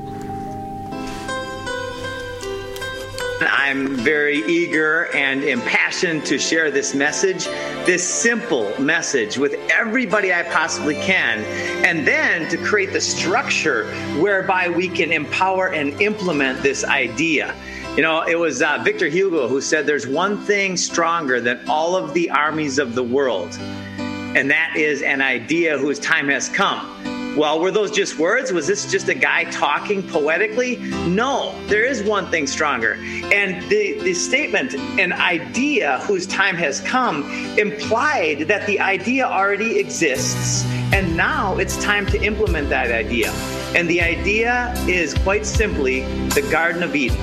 [3.69, 7.45] I'm very eager and impassioned to share this message,
[7.85, 11.43] this simple message, with everybody I possibly can,
[11.85, 13.85] and then to create the structure
[14.19, 17.55] whereby we can empower and implement this idea.
[17.95, 21.95] You know, it was uh, Victor Hugo who said there's one thing stronger than all
[21.95, 23.55] of the armies of the world,
[24.35, 27.35] and that is an idea whose time has come.
[27.35, 28.51] Well, were those just words?
[28.51, 30.77] Was this just a guy talking poetically?
[31.07, 32.93] No, there is one thing stronger.
[33.31, 37.23] And the, the statement, an idea whose time has come,
[37.57, 43.31] implied that the idea already exists, and now it's time to implement that idea.
[43.75, 47.17] And the idea is quite simply the Garden of Eden.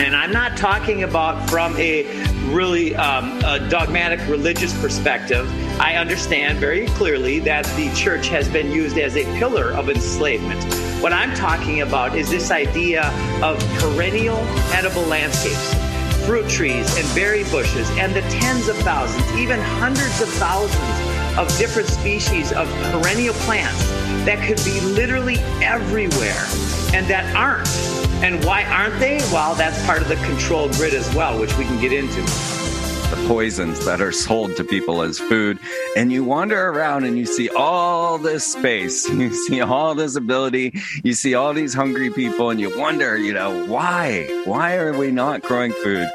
[0.00, 2.02] And I'm not talking about from a
[2.48, 5.48] really um, a dogmatic religious perspective.
[5.80, 10.62] I understand very clearly that the church has been used as a pillar of enslavement.
[11.02, 13.10] What I'm talking about is this idea
[13.42, 14.38] of perennial
[14.72, 15.74] edible landscapes,
[16.26, 21.48] fruit trees and berry bushes, and the tens of thousands, even hundreds of thousands of
[21.58, 23.86] different species of perennial plants
[24.24, 26.44] that could be literally everywhere
[26.94, 27.68] and that aren't.
[28.22, 29.18] And why aren't they?
[29.32, 32.20] Well, that's part of the control grid as well, which we can get into.
[33.10, 35.58] the poisons that are sold to people as food.
[35.96, 40.74] And you wander around and you see all this space, you see all this ability,
[41.02, 44.26] you see all these hungry people, and you wonder, you know, why?
[44.44, 46.06] Why are we not growing food?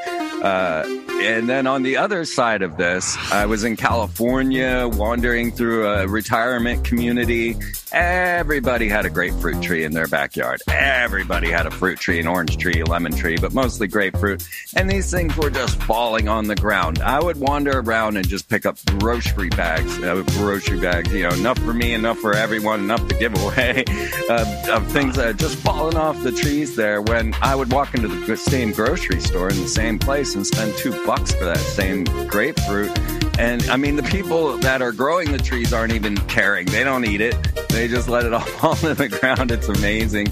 [0.42, 0.84] Uh,
[1.22, 6.06] and then on the other side of this, I was in California wandering through a
[6.06, 7.56] retirement community.
[7.92, 10.60] Everybody had a grapefruit tree in their backyard.
[10.68, 14.46] Everybody had a fruit tree, an orange tree, a lemon tree, but mostly grapefruit.
[14.76, 16.98] And these things were just falling on the ground.
[16.98, 21.34] I would wander around and just pick up grocery bags, uh, grocery bags, you know,
[21.34, 23.84] enough for me, enough for everyone, enough to give away,
[24.28, 27.94] uh, of things that had just fallen off the trees there when I would walk
[27.94, 31.58] into the same grocery store in the same place and spend two bucks for that
[31.58, 32.90] same grapefruit.
[33.38, 36.66] And I mean, the people that are growing the trees aren't even caring.
[36.66, 37.36] They don't eat it.
[37.70, 39.50] They just let it all fall to the ground.
[39.50, 40.28] It's amazing.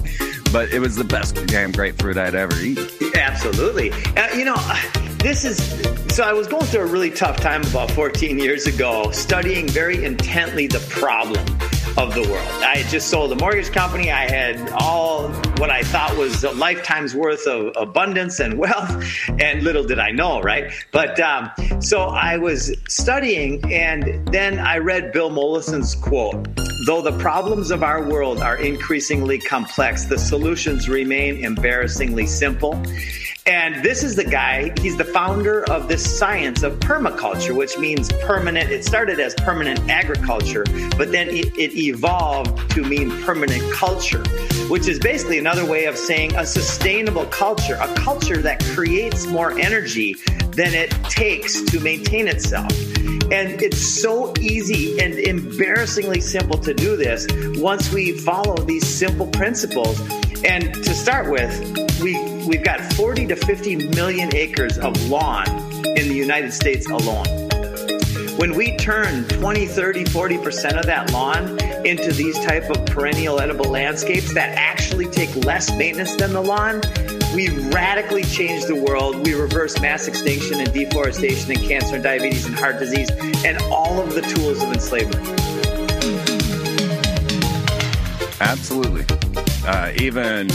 [0.51, 2.87] But it was the best damn grapefruit I'd ever eaten.
[3.15, 3.91] Absolutely.
[3.91, 4.55] Uh, you know,
[5.17, 5.57] this is
[6.13, 10.05] so I was going through a really tough time about 14 years ago, studying very
[10.05, 11.43] intently the problem
[11.97, 12.47] of the world.
[12.63, 14.11] I had just sold a mortgage company.
[14.11, 19.05] I had all what I thought was a lifetime's worth of abundance and wealth,
[19.39, 20.71] and little did I know, right?
[20.91, 26.47] But um, so I was studying, and then I read Bill Mollison's quote
[26.85, 32.83] Though the problems of our world are increasingly complex, the solutions remain embarrassingly simple.
[33.45, 38.09] And this is the guy, he's the founder of this science of permaculture, which means
[38.21, 38.69] permanent.
[38.69, 40.63] It started as permanent agriculture,
[40.97, 44.23] but then it, it evolved to mean permanent culture,
[44.69, 49.57] which is basically another way of saying a sustainable culture, a culture that creates more
[49.59, 50.15] energy
[50.55, 52.71] than it takes to maintain itself.
[53.31, 57.27] And it's so easy and embarrassingly simple to do this
[57.59, 59.99] once we follow these simple principles.
[60.45, 61.51] And to start with,
[62.01, 65.47] we, we've got 40 to 50 million acres of lawn
[65.85, 67.25] in the United States alone.
[68.37, 73.69] When we turn 20, 30, 40% of that lawn into these type of perennial edible
[73.69, 76.81] landscapes that actually take less maintenance than the lawn,
[77.33, 79.25] we radically change the world.
[79.25, 83.09] We reverse mass extinction and deforestation and cancer and diabetes and heart disease
[83.43, 85.27] and all of the tools of enslavement.
[88.39, 89.05] Absolutely.
[89.65, 90.47] uh, even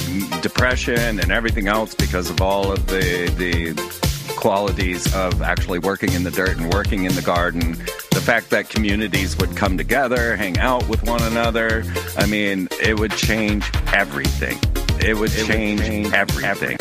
[0.43, 3.75] depression and everything else because of all of the the
[4.37, 7.73] qualities of actually working in the dirt and working in the garden.
[8.11, 11.85] The fact that communities would come together, hang out with one another.
[12.17, 14.59] I mean, it would change everything.
[15.01, 16.77] It would change, everything.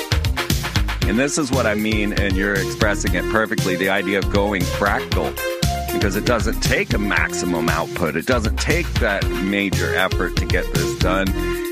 [1.07, 4.61] And this is what I mean, and you're expressing it perfectly the idea of going
[4.61, 5.35] fractal.
[5.93, 8.15] Because it doesn't take a maximum output.
[8.15, 11.27] It doesn't take that major effort to get this done.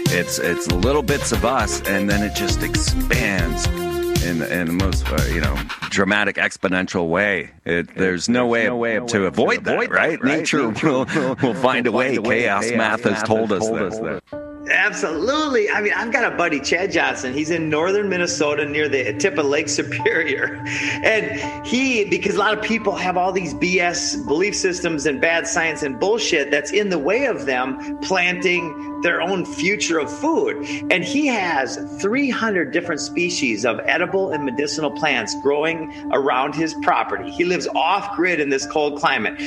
[0.07, 3.67] It's it's little bits of us, and then it just expands
[4.23, 5.55] in in the most uh, you know
[5.89, 7.51] dramatic exponential way.
[7.65, 10.23] It, there's no way, to avoid that, right?
[10.23, 11.05] Nature will
[11.41, 12.17] will find a way.
[12.17, 14.44] Chaos math has told us that.
[14.69, 15.69] Absolutely.
[15.69, 17.33] I mean, I've got a buddy, Chad Johnson.
[17.33, 20.63] He's in northern Minnesota near the tip of Lake Superior.
[21.05, 25.45] And he, because a lot of people have all these BS belief systems and bad
[25.47, 30.57] science and bullshit that's in the way of them planting their own future of food.
[30.91, 37.29] And he has 300 different species of edible and medicinal plants growing around his property.
[37.29, 39.39] He lives off grid in this cold climate.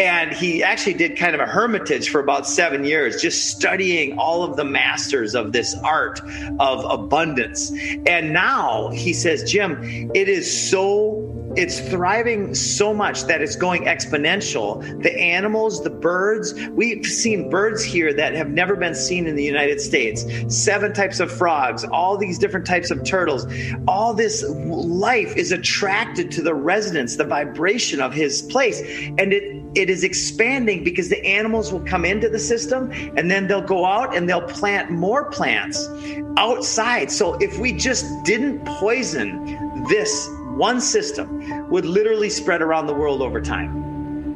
[0.00, 4.42] And he actually did kind of a hermitage for about seven years, just studying all
[4.42, 6.20] of the masters of this art
[6.58, 7.70] of abundance.
[8.06, 9.78] And now he says, Jim,
[10.12, 15.02] it is so it's thriving so much that it's going exponential.
[15.02, 19.44] The animals, the birds, we've seen birds here that have never been seen in the
[19.44, 20.24] United States.
[20.48, 23.46] Seven types of frogs, all these different types of turtles.
[23.86, 28.80] All this life is attracted to the resonance, the vibration of his place.
[29.18, 33.48] And it it is expanding because the animals will come into the system and then
[33.48, 35.88] they'll go out and they'll plant more plants
[36.36, 37.10] outside.
[37.10, 43.22] So if we just didn't poison this one system would literally spread around the world
[43.22, 44.34] over time.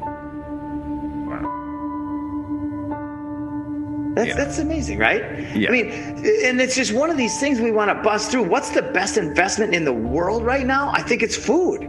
[1.27, 1.45] Wow.
[4.15, 4.35] That's, Yeah.
[4.35, 5.55] that's amazing, right?
[5.55, 5.69] Yeah.
[5.69, 5.87] I mean,
[6.43, 8.43] and it's just one of these things we want to bust through.
[8.43, 10.91] What's the best investment in the world right now?
[10.93, 11.83] I think it's food.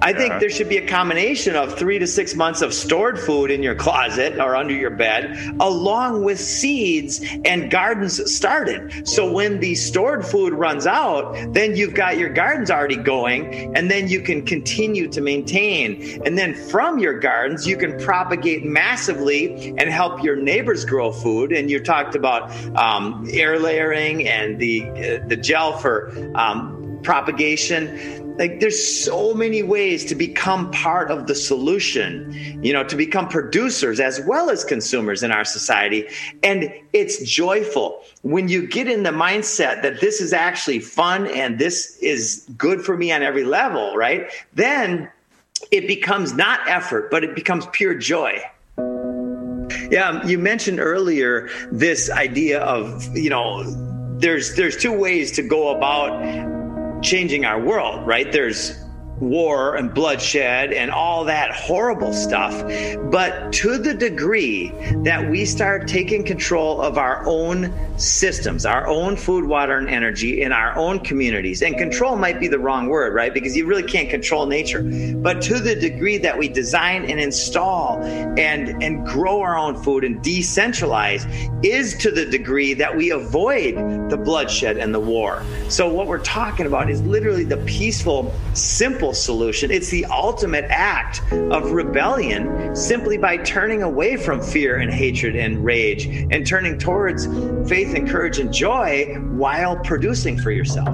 [0.00, 3.50] I think there should be a combination of three to six months of stored food
[3.50, 9.08] in your closet or under your bed, along with seeds and gardens started.
[9.08, 13.90] So when the stored food runs out, then you've got your gardens already going, and
[13.90, 16.22] then you can continue to maintain.
[16.24, 21.52] And then from your gardens, you can propagate massively and help your neighbors grow food.
[21.52, 28.27] And you talked about um, air layering and the uh, the gel for um, propagation
[28.38, 32.32] like there's so many ways to become part of the solution
[32.62, 36.08] you know to become producers as well as consumers in our society.
[36.42, 41.58] And it's joyful when you get in the mindset that this is actually fun and
[41.58, 44.30] this is good for me on every level right?
[44.54, 45.10] Then
[45.70, 48.42] it becomes not effort but it becomes pure joy.
[49.90, 53.64] Yeah, um, you mentioned earlier this idea of, you know,
[54.18, 56.57] there's there's two ways to go about
[57.02, 58.30] changing our world, right?
[58.32, 58.84] There's
[59.20, 62.52] war and bloodshed and all that horrible stuff.
[63.10, 64.72] But to the degree
[65.02, 70.42] that we start taking control of our own systems, our own food, water, and energy
[70.42, 73.34] in our own communities, and control might be the wrong word, right?
[73.34, 74.82] Because you really can't control nature.
[75.16, 80.04] But to the degree that we design and install and, and grow our own food
[80.04, 81.26] and decentralize
[81.64, 83.74] is to the degree that we avoid
[84.10, 85.42] the bloodshed and the war.
[85.68, 89.70] So, what we're talking about is literally the peaceful, simple solution.
[89.70, 95.64] It's the ultimate act of rebellion simply by turning away from fear and hatred and
[95.64, 97.26] rage and turning towards
[97.68, 100.88] faith and courage and joy while producing for yourself.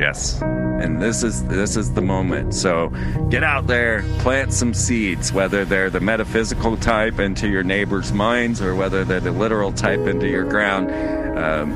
[0.00, 0.42] Yes.
[0.42, 2.52] And this is this is the moment.
[2.54, 2.88] So
[3.30, 8.60] get out there, plant some seeds, whether they're the metaphysical type into your neighbor's minds
[8.60, 10.90] or whether they're the literal type into your ground,
[11.38, 11.72] um,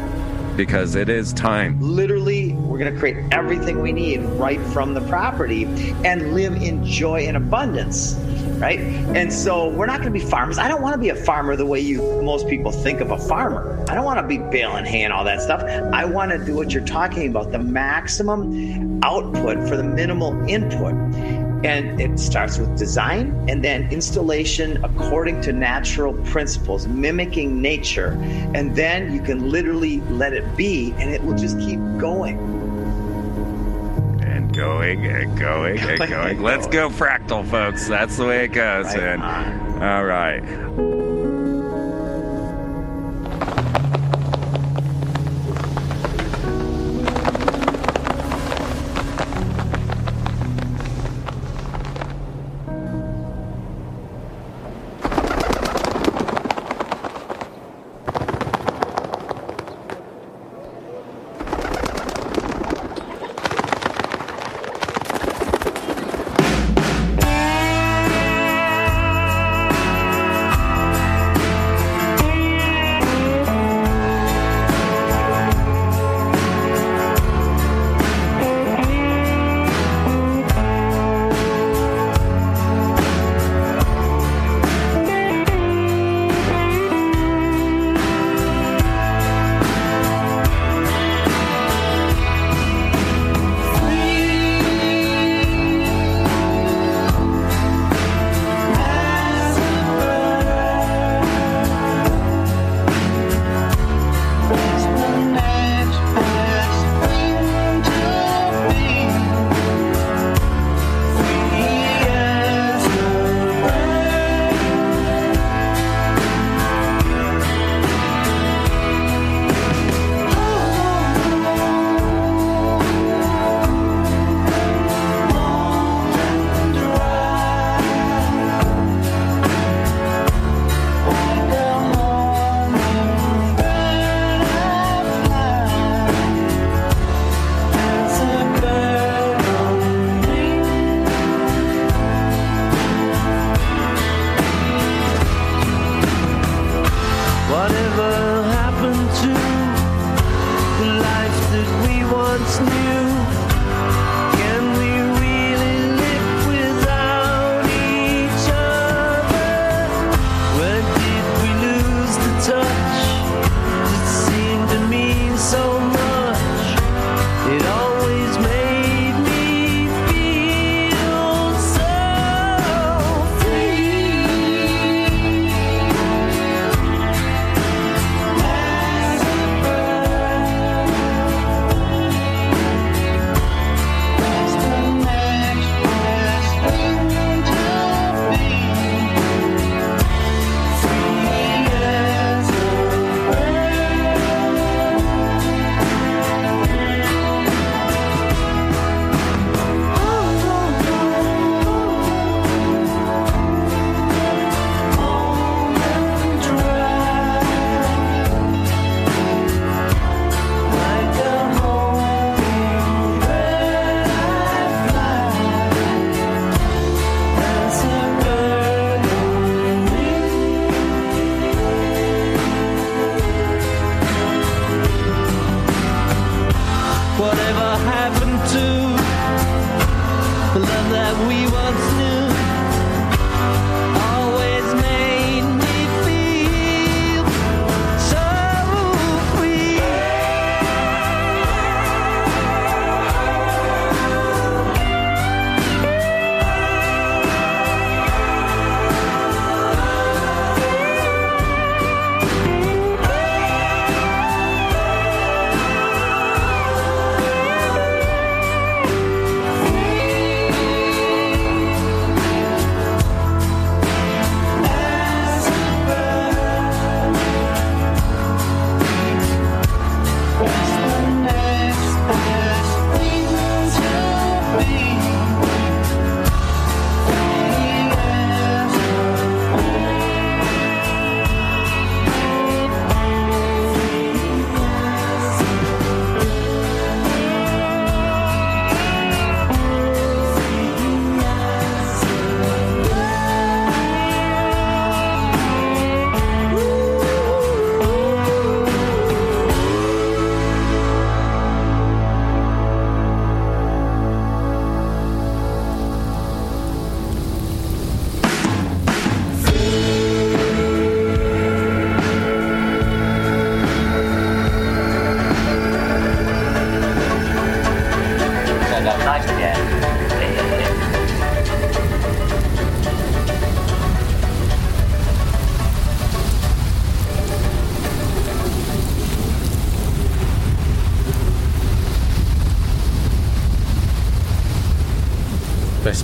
[0.58, 1.80] because it is time.
[1.80, 5.64] Literally, we're going to create everything we need right from the property
[6.04, 8.14] and live in joy and abundance.
[8.58, 8.80] Right.
[8.80, 10.58] And so we're not going to be farmers.
[10.58, 13.18] I don't want to be a farmer the way you most people think of a
[13.18, 13.84] farmer.
[13.88, 15.62] I don't want to be baling hay and all that stuff.
[15.62, 21.47] I want to do what you're talking about the maximum output for the minimal input.
[21.64, 28.12] And it starts with design and then installation according to natural principles, mimicking nature.
[28.54, 32.38] And then you can literally let it be and it will just keep going.
[34.22, 37.88] And going and going and Going Let's go fractal, folks.
[37.88, 38.86] That's the way it goes.
[38.86, 40.97] Right and all right.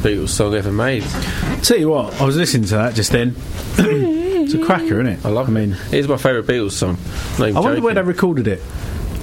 [0.05, 1.02] Beatles song ever made.
[1.62, 3.35] Tell you what, I was listening to that just then.
[3.78, 5.24] it's a cracker, isn't it?
[5.24, 5.48] I love.
[5.48, 5.52] It.
[5.52, 6.98] I mean, it's my favourite Beatles song.
[7.39, 8.60] I wonder where they recorded it.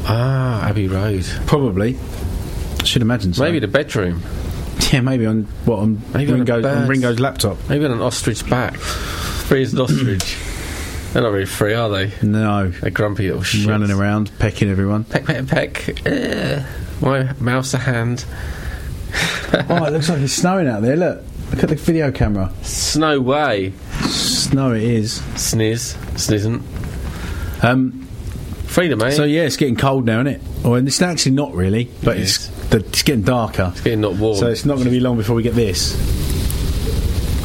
[0.05, 1.23] Ah, Abbey Road.
[1.45, 1.99] Probably.
[2.79, 3.43] I should imagine so.
[3.43, 4.23] Maybe the bedroom.
[4.91, 6.89] Yeah, maybe on what on Maybe on Ringo's, on bird.
[6.89, 7.57] Ringo's laptop.
[7.69, 8.75] Maybe on an ostrich back.
[8.77, 10.35] Free as an ostrich.
[11.13, 12.11] They're not really free, are they?
[12.23, 13.67] No, They're grumpy little shit.
[13.67, 15.03] running around, pecking everyone.
[15.03, 16.07] Peck, peck, peck.
[16.07, 16.63] Uh,
[17.01, 18.25] my mouse a hand.
[19.71, 20.95] Oh, it looks like it's snowing out there.
[20.95, 22.51] Look, look at the video camera.
[22.61, 23.73] Snow way.
[24.01, 25.19] Snow it is.
[25.35, 25.95] Sniz.
[26.15, 26.61] Snizzent.
[27.63, 28.07] Um,
[28.65, 29.11] Freedom, eh?
[29.11, 30.41] so yeah, it's getting cold now, isn't it?
[30.65, 33.69] Or and it's actually not really, but it's the, it's getting darker.
[33.73, 34.37] It's getting not warm.
[34.37, 35.93] So it's not going to be long before we get this.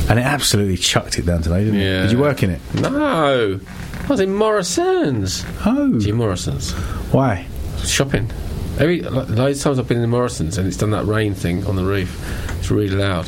[0.09, 1.85] And it absolutely chucked it down today, didn't it?
[1.85, 2.03] Yeah.
[2.03, 2.61] Did you work in it?
[2.75, 3.59] no.
[4.05, 5.45] I was in Morrison's.
[5.65, 5.99] Oh.
[5.99, 6.73] Jim Morrison's.
[7.13, 7.45] Why?
[7.85, 8.31] Shopping.
[8.79, 11.67] Every loads of times I've been in the Morrison's and it's done that rain thing
[11.67, 12.51] on the roof.
[12.59, 13.27] It's really loud.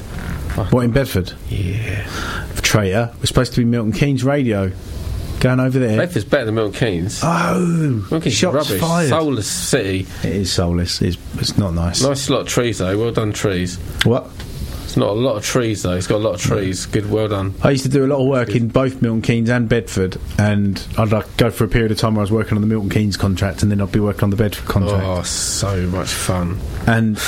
[0.72, 1.32] What in Bedford?
[1.48, 2.04] Yeah.
[2.56, 3.12] Traitor.
[3.18, 4.72] We're supposed to be Milton Keynes radio.
[5.40, 5.96] Going over there.
[5.98, 7.20] Bedford's better than Milton Keynes.
[7.22, 8.80] Oh, Milton Keynes shots rubbish.
[8.80, 9.08] fired.
[9.08, 10.00] Soulless city.
[10.24, 11.00] It is soulless.
[11.00, 12.02] It's, it's not nice.
[12.02, 12.98] Nice lot of trees though.
[12.98, 13.76] Well done trees.
[14.04, 14.28] What?
[14.88, 15.92] It's not a lot of trees though.
[15.96, 16.86] It's got a lot of trees.
[16.86, 17.10] Good.
[17.10, 17.52] Well done.
[17.62, 20.82] I used to do a lot of work in both Milton Keynes and Bedford, and
[20.96, 22.88] I'd like go for a period of time where I was working on the Milton
[22.88, 25.04] Keynes contract, and then I'd be working on the Bedford contract.
[25.04, 26.58] Oh, so much fun.
[26.86, 27.20] and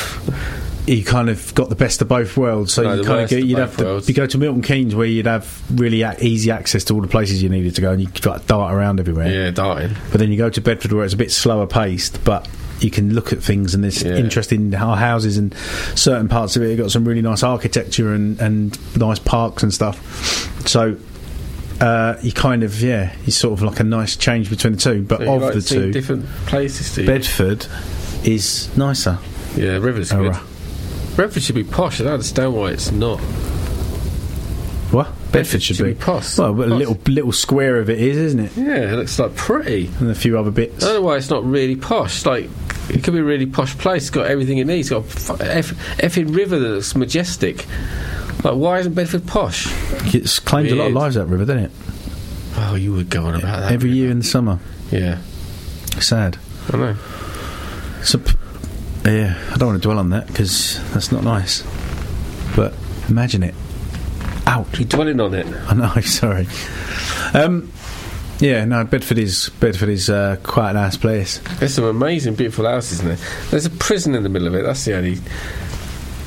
[0.86, 2.72] you kind of got the best of both worlds.
[2.72, 5.06] So No, you kind of get, you'd have to you go to Milton Keynes where
[5.06, 8.00] you'd have really a- easy access to all the places you needed to go, and
[8.00, 9.28] you could like, dart around everywhere.
[9.30, 9.94] Yeah, darting.
[10.10, 12.48] But then you go to Bedford where it's a bit slower paced, but
[12.80, 14.16] you can look at things and there's Yeah.
[14.16, 15.54] interesting ho- houses and
[15.94, 19.72] certain parts of it have got some really nice architecture and, and nice parks and
[19.72, 20.66] stuff.
[20.66, 20.96] So
[21.80, 25.02] uh, you kind of yeah, it's sort of like a nice change between the two.
[25.02, 27.06] But So of like the two, different places.
[27.06, 27.66] Bedford
[28.24, 29.18] is nicer.
[29.56, 30.36] Yeah, River's Oh, good.
[31.16, 32.00] Bedford should be posh.
[32.00, 33.18] I don't understand why it's not.
[34.90, 35.92] What Bedford should, should be?
[35.92, 36.36] be posh.
[36.36, 38.52] Well, but a little little square of it is, isn't it?
[38.56, 39.88] Yeah, it looks like pretty.
[40.00, 40.82] And a few other bits.
[40.82, 42.26] I don't know why it's not really posh.
[42.26, 42.48] Like
[42.90, 44.02] it could be a really posh place.
[44.02, 44.90] It's got everything it needs.
[44.90, 47.66] It's got effing river that's majestic.
[48.44, 49.66] Like why isn't Bedford posh?
[50.14, 51.02] It's claims a lot of Weird.
[51.02, 51.70] lives that river, doesn't it?
[52.56, 54.58] Oh, you would go on about that Every year in the summer.
[54.90, 55.18] Yeah,
[56.00, 56.36] Sad.
[56.72, 56.96] I know.
[58.02, 58.34] So, p-
[59.04, 61.62] yeah, I don't want to dwell on that because that's not nice.
[62.56, 62.74] But
[63.08, 63.54] imagine it.
[64.46, 64.78] Ouch.
[64.78, 65.46] You're dwelling on it.
[65.68, 66.00] I know.
[66.00, 66.46] Sorry.
[67.34, 67.70] Um,
[68.40, 68.84] yeah, no.
[68.84, 71.38] Bedford is Bedford is uh, quite a nice place.
[71.58, 73.18] There's some amazing, beautiful houses in there.
[73.50, 74.62] There's a prison in the middle of it.
[74.64, 75.18] That's the only.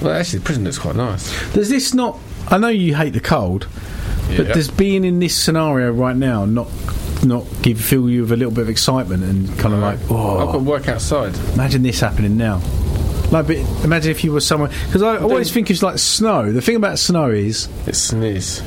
[0.01, 1.53] Well, actually, the prison looks quite nice.
[1.53, 2.19] Does this not?
[2.49, 3.67] I know you hate the cold,
[4.35, 4.53] but Yeah.
[4.53, 6.69] does being in this scenario right now not
[7.23, 10.39] not give fill you with a little bit of excitement and kind of like, oh,
[10.39, 11.33] I've got to work outside.
[11.53, 12.61] imagine this happening now.
[13.31, 16.51] Like, but imagine if you were somewhere because I always think it's like snow.
[16.51, 18.61] The thing about snow is It sneeze.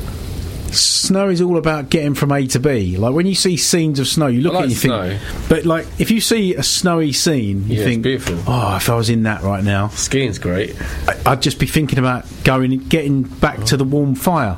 [0.73, 2.97] Snow is all about getting from A to B.
[2.97, 5.17] Like when you see scenes of snow, you look I at it like and you
[5.19, 5.49] think.
[5.49, 8.37] But like if you see a snowy scene, you Yeah, it's think, beautiful.
[8.47, 10.75] oh, if I was in that right now, Skiing's great.
[11.07, 14.57] I- I'd just be thinking about going getting back to the warm fire.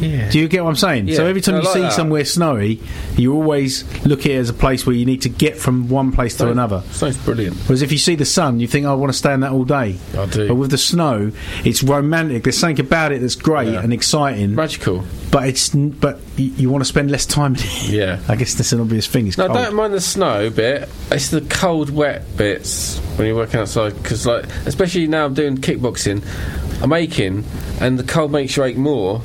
[0.00, 0.30] Yeah.
[0.30, 1.12] Do you get what I'm saying?
[1.14, 1.92] so every time I you like see that.
[1.92, 2.80] somewhere snowy,
[3.16, 6.12] you always look at it as a place where you need to get from one
[6.12, 6.82] place to Snow- another.
[6.90, 7.56] Snow's brilliant.
[7.66, 9.52] Whereas if you see the sun, you think, oh, I want to stay in that
[9.52, 9.96] all day.
[10.16, 10.48] I do.
[10.48, 11.32] But with the snow,
[11.64, 12.44] it's romantic.
[12.44, 13.80] There's something about it that's great Yeah.
[13.82, 14.54] and exciting.
[14.54, 15.04] Magical.
[15.30, 17.56] But it's but you, you want to spend less time.
[17.86, 18.20] Yeah.
[18.28, 19.26] I guess that's an obvious thing.
[19.28, 19.58] It's No, I cold.
[19.58, 20.88] don't mind the snow bit.
[21.12, 23.94] It's the cold, wet bits when you're working outside.
[24.02, 26.24] Because, like, especially now I'm doing kickboxing,
[26.82, 27.44] I'm aching,
[27.80, 29.22] and the cold makes you ache more.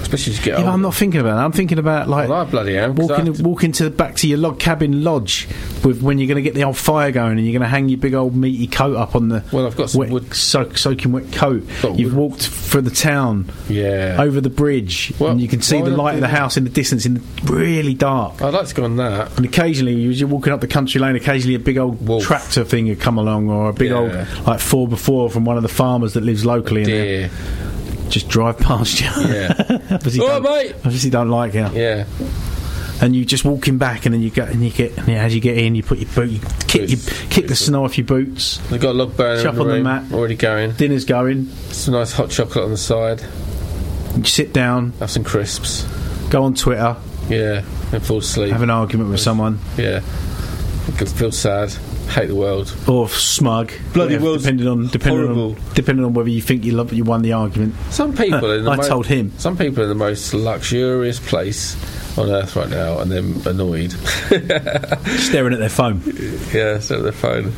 [0.00, 1.44] Especially as you get Yeah, I'm not thinking about that.
[1.44, 2.94] I'm thinking about like Well, I bloody am.
[2.94, 5.46] walking to- walking to the back to your log cabin lodge
[5.84, 7.88] with when you're going to get the old fire going and you're going to hang
[7.88, 10.78] your big old meaty coat up on the Well, I've got some wet, wood- soak,
[10.78, 11.62] soaking wet coat.
[11.96, 14.16] You've wood- walked through the town yeah.
[14.18, 16.70] over the bridge Well, and you can see the light of the house in the
[16.70, 18.40] distance in the really dark.
[18.42, 19.36] I'd like to go on that.
[19.36, 22.24] And occasionally, as you're walking up the country lane, occasionally a big old Wolf.
[22.24, 23.96] tractor thing would come along, or a big Yeah.
[23.98, 27.30] old like four before from one of the farmers that lives locally, they Dear.
[28.10, 29.06] Just drive past you.
[29.06, 29.52] Yeah.
[29.90, 30.74] obviously, All right, don't, mate.
[30.84, 31.66] obviously don't like you.
[31.72, 32.06] Yeah.
[33.00, 35.40] And you just walking back, and then you go and you get yeah, as you
[35.40, 36.96] get in, you put your boot, you kick, you
[37.30, 38.56] kick the snow off your boots.
[38.70, 40.12] They've got a log in the on the room, mat.
[40.12, 40.72] already going.
[40.72, 41.46] Dinner's going.
[41.70, 43.22] Some nice hot chocolate on the side.
[44.16, 45.84] You sit down, Have some crisps.
[46.30, 46.96] go on Twitter,
[47.28, 47.62] Yeah.
[47.92, 48.50] And fall asleep.
[48.50, 49.98] have an argument with someone, yeah.
[50.88, 51.72] I feel sad.
[52.08, 52.74] Hate the world.
[52.88, 53.70] or smug.
[53.92, 55.50] Bloody whatever, world's depending on depending horrible.
[55.56, 57.74] on depending on whether you think you love you won the argument.
[57.90, 59.32] Some uh, people in the I mo- told him.
[59.38, 61.76] Some people are in the most luxurious place
[62.18, 63.92] on earth right now, and they're annoyed.
[65.18, 66.02] staring at their phone.
[66.52, 67.52] yeah, staring at their phone.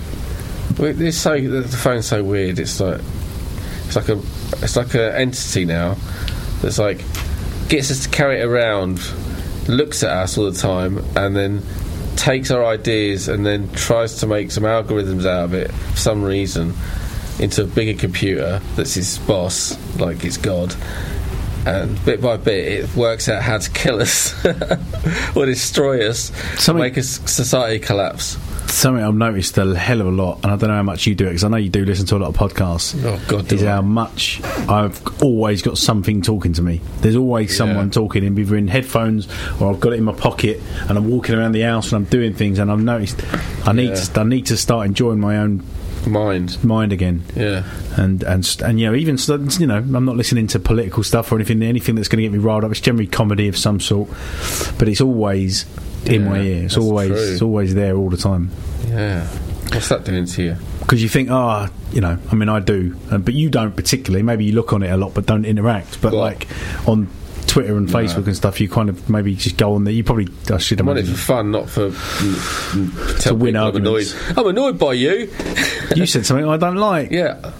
[0.78, 2.58] It's so the phone's so weird.
[2.58, 3.00] It's like
[3.86, 4.20] It's like a
[4.62, 5.96] it's like an entity now
[6.62, 7.04] that's like
[7.68, 9.00] gets us to carry it around,
[9.68, 11.62] looks at us all the time, and then
[12.20, 16.22] takes our ideas and then tries to make some algorithms out of it for some
[16.22, 16.74] reason
[17.38, 20.74] into a bigger computer that's his boss, like it's God.
[21.64, 24.34] And bit by bit, it works out how to kill us
[25.36, 26.30] or destroy us,
[26.74, 28.36] make us society collapse.
[28.70, 31.14] Something I've noticed a hell of a lot, and I don't know how much you
[31.14, 32.94] do it because I know you do listen to a lot of podcasts.
[33.04, 33.66] Oh God, is I?
[33.72, 36.80] how much I've always got something talking to me.
[37.00, 39.26] There's always someone talking in either in headphones
[39.60, 42.10] or I've got it in my pocket, and I'm walking around the house and I'm
[42.10, 43.22] doing things, and I've noticed
[43.66, 43.94] I need Yeah.
[43.96, 45.62] to I need to start enjoying my own
[46.06, 47.24] mind mind again.
[47.36, 47.64] Yeah.
[47.96, 49.18] and and and you know even
[49.58, 52.32] you know I'm not listening to political stuff or anything anything that's going to get
[52.32, 52.70] me riled up.
[52.70, 54.08] It's generally comedy of some sort,
[54.78, 55.66] but it's always
[56.06, 56.64] in my ear.
[56.64, 57.32] It's always true.
[57.32, 58.50] it's always there all the time.
[58.88, 59.26] Yeah.
[59.72, 60.56] What's that doing to you?
[60.80, 64.22] Because you think, oh, you know, I mean, I do, uh, but you don't particularly.
[64.22, 66.00] Maybe you look on it a lot, but don't interact.
[66.02, 66.48] But like
[66.88, 67.08] on
[67.46, 67.98] Twitter and No.
[67.98, 69.92] Facebook and stuff, you kind of maybe just go on there.
[69.92, 74.06] You probably, I should it for fun, not for mm, win people I'm annoyed.
[74.36, 75.32] I'm annoyed by you.
[75.94, 77.10] you said something I don't like.
[77.10, 77.52] Yeah.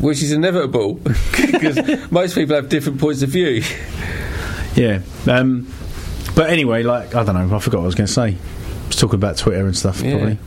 [0.00, 0.94] Which is inevitable
[1.36, 3.62] because most people have different points of view.
[4.74, 5.00] Yeah.
[5.28, 5.72] Um,
[6.34, 7.56] but anyway, like I don't know.
[7.56, 8.28] I forgot what I was going to say.
[8.28, 10.00] I was talking about Twitter and stuff.
[10.00, 10.12] Yeah.
[10.12, 10.38] Probably.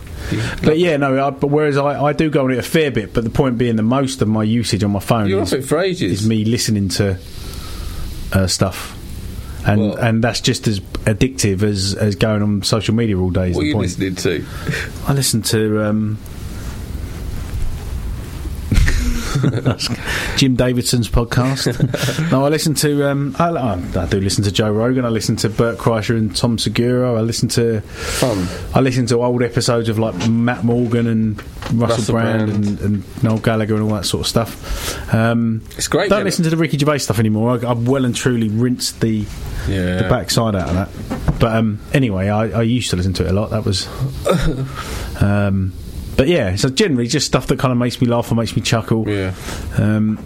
[0.64, 1.28] But yeah, no.
[1.28, 3.58] I, but whereas I, I do go on it a fair bit, but the point
[3.58, 6.22] being, the most of my usage on my phone You're is, off it for ages.
[6.22, 7.18] is me listening to
[8.32, 8.98] uh, stuff,
[9.68, 13.52] and and that's just as addictive as, as going on social media all day.
[13.52, 13.98] What are you point.
[14.00, 14.46] listening to?
[15.08, 16.18] I listen to um,
[20.38, 22.32] Jim Davidson's podcast.
[22.32, 23.10] no, I listen to.
[23.10, 25.06] Um, I, I do listen to Joe Rogan.
[25.06, 27.14] I listen to Bert Kreischer and Tom Segura.
[27.14, 27.82] I listen to.
[27.82, 28.48] Fun.
[28.74, 31.38] I listen to old episodes of like Matt Morgan and
[31.74, 32.66] Russell, Russell Brand, Brand.
[32.66, 35.14] And, and Noel Gallagher and all that sort of stuff.
[35.14, 36.10] Um, it's great.
[36.10, 37.52] Don't listen to the Ricky Gervais stuff anymore.
[37.64, 39.26] I, I've well and truly rinsed the
[39.68, 40.02] Yeah.
[40.02, 41.40] the backside out of that.
[41.40, 43.50] But um, anyway, I, I used to listen to it a lot.
[43.50, 43.88] That was.
[46.16, 48.62] But yeah, so generally just stuff that kind of makes me laugh or makes me
[48.62, 49.08] chuckle.
[49.10, 49.34] Yeah.
[49.78, 50.24] Um,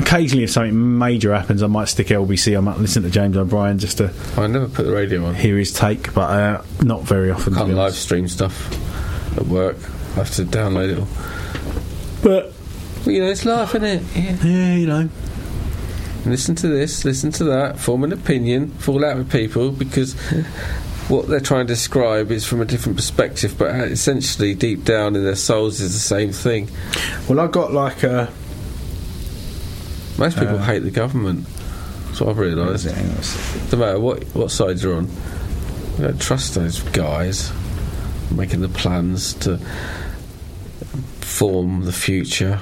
[0.00, 2.56] occasionally, if something major happens, I might stick LBC.
[2.56, 5.34] I might listen to James O'Brien just to I never put the radio on.
[5.34, 7.54] hear his take, but uh, not very often.
[7.54, 8.70] to Can't live stream stuff
[9.38, 9.76] at work.
[10.12, 11.08] I have to download it all.
[12.22, 12.52] But
[13.10, 14.02] you know, it's life, isn't it?
[14.14, 14.36] Yeah.
[14.44, 15.08] Yeah, you know.
[16.26, 20.14] Listen to this, listen to that, form an opinion, fall out with people because
[21.08, 25.24] what they're trying to describe is from a different perspective, but essentially deep down in
[25.24, 26.68] their souls is the same thing.
[27.28, 28.30] Well, I got like a.
[30.18, 31.46] Most people Uh, hate the government.
[32.06, 32.86] That's what I've realised.
[33.72, 35.08] No matter what what side you're on,
[35.98, 37.52] you don't trust those guys
[38.30, 39.58] making the plans to
[41.20, 42.60] form the future.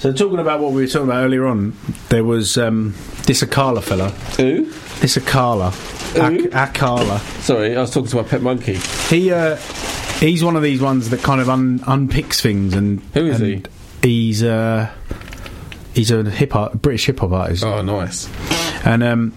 [0.00, 1.76] So talking about what we were talking about earlier on,
[2.08, 2.94] there was um,
[3.30, 4.08] this Akala fella.
[4.38, 4.64] Who?
[4.98, 5.70] This Akala.
[6.14, 6.50] Who?
[6.50, 7.20] Ak- Akala.
[7.42, 8.74] Sorry, I was talking to my pet monkey.
[9.08, 9.54] He uh,
[10.18, 13.68] he's one of these ones that kind of un- unpicks things and Who is and
[14.02, 14.90] He's uh,
[15.94, 17.62] he's a hip hop British hip hop artist.
[17.62, 18.28] Oh, nice.
[18.84, 19.32] And um,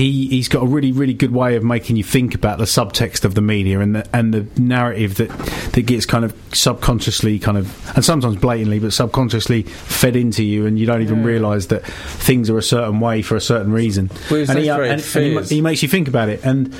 [0.00, 3.24] he he's got a really really good way of making you think about the subtext
[3.24, 5.28] of the media and the and the narrative that
[5.72, 10.66] that gets kind of subconsciously kind of and sometimes blatantly but subconsciously fed into you
[10.66, 11.24] and you don't even Yeah.
[11.26, 14.10] realise that things are a certain way for a certain reason.
[14.30, 16.44] Well, and he, those great and, and he, he makes you think about it.
[16.44, 16.72] And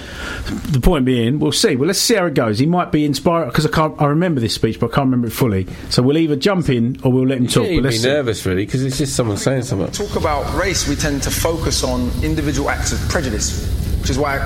[0.73, 1.77] the point being, we'll see.
[1.77, 2.59] Well, let's see how it goes.
[2.59, 4.01] He might be inspired because I can't.
[4.01, 5.67] I remember this speech, but I can't remember it fully.
[5.91, 7.65] So we'll either jump in or we'll let him talk.
[7.69, 8.09] You'd But be let's see.
[8.09, 9.91] nervous, really, because it's just someone saying something.
[9.93, 13.67] talk about race, we tend to focus on individual acts of prejudice,
[14.01, 14.39] which is why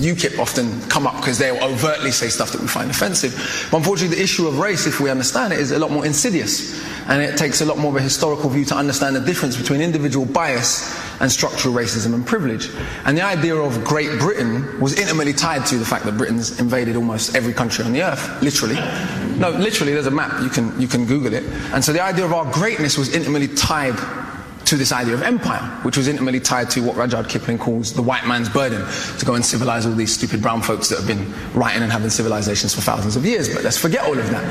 [0.00, 3.32] UKIP often come up because they'll overtly say stuff that we find offensive.
[3.70, 6.82] But unfortunately, the issue of race, if we understand it, is a lot more insidious.
[7.06, 9.80] And it takes a lot more of a historical view to understand the difference between
[9.80, 12.70] individual bias and structural racism and privilege.
[13.04, 16.96] And the idea of Great Britain was intimately tied to the fact that Britain's invaded
[16.96, 18.76] almost every country on the earth, literally.
[19.38, 21.44] No, literally, there's a map, you can, you can Google it.
[21.74, 23.98] And so the idea of our greatness was intimately tied
[24.70, 28.02] to this idea of empire, which was intimately tied to what Rudyard Kipling calls the
[28.02, 28.86] white man's burden,
[29.18, 32.08] to go and civilize all these stupid brown folks that have been writing and having
[32.08, 33.52] civilizations for thousands of years.
[33.52, 34.44] But let's forget all of that.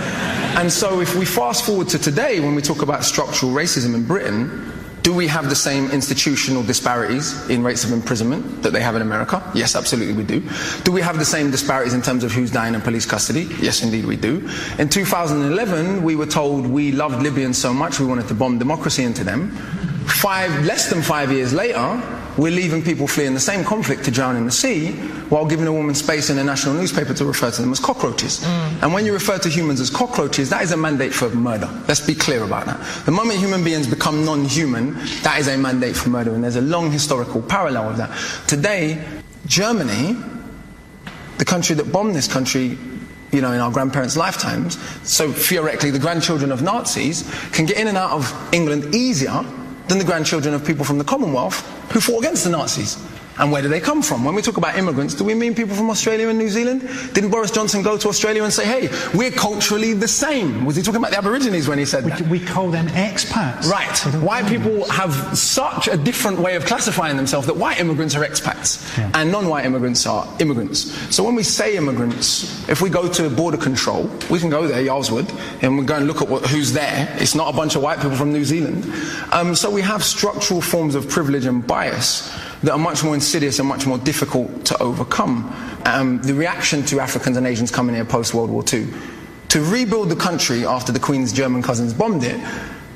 [0.60, 4.06] And so if we fast forward to today, when we talk about structural racism in
[4.06, 4.74] Britain,
[5.04, 9.02] do we have the same institutional disparities in rates of imprisonment that they have in
[9.02, 9.42] America?
[9.56, 10.44] Yes, absolutely we do.
[10.84, 13.48] Do we have the same disparities in terms of who's dying in police custody?
[13.62, 14.50] Yes, indeed we do.
[14.78, 19.04] In 2011, we were told we loved Libyans so much we wanted to bomb democracy
[19.04, 19.56] into them.
[20.10, 22.02] Five, less than five years later,
[22.38, 24.92] we're leaving people fleeing the same conflict to drown in the sea
[25.30, 28.40] while giving a woman space in a national newspaper to refer to them as cockroaches.
[28.40, 28.84] Mm.
[28.84, 31.70] And when you refer to humans as cockroaches, that is a mandate for murder.
[31.88, 33.06] Let's be clear about that.
[33.06, 36.34] The moment human beings become non human, that is a mandate for murder.
[36.34, 38.10] And there's a long historical parallel of that.
[38.48, 39.06] Today,
[39.46, 40.16] Germany,
[41.38, 42.78] the country that bombed this country
[43.32, 44.80] you know, in our grandparents' lifetimes.
[45.08, 49.46] So theoretically, the grandchildren of Nazis can get in and out of England easier
[49.90, 51.60] than the grandchildren of people from the Commonwealth
[51.92, 52.98] who fought against the Nazis.
[53.40, 54.26] And where do they come from?
[54.26, 56.82] When we talk about immigrants, do we mean people from Australia and New Zealand?
[57.14, 60.66] Didn't Boris Johnson go to Australia and say, hey, we're culturally the same?
[60.66, 62.22] Was he talking about the Aborigines when he said that?
[62.24, 63.70] We call them expats.
[63.70, 63.98] Right.
[64.22, 68.86] White people have such a different way of classifying themselves that white immigrants are expats
[69.16, 70.92] and non white immigrants are immigrants.
[71.16, 74.82] So when we say immigrants, if we go to border control, we can go there,
[74.82, 77.08] Yarl's Wood, and we go and look at what, who's there.
[77.20, 78.86] It's not a bunch of white people from New Zealand.
[79.32, 82.30] Um, so we have structural forms of privilege and bias
[82.64, 85.54] that are much more insidious and much more difficult to overcome.
[85.86, 88.88] Um, the reaction to Africans and Asians coming here post World War II,
[89.50, 92.40] to rebuild the country after the Queen's German cousins bombed it,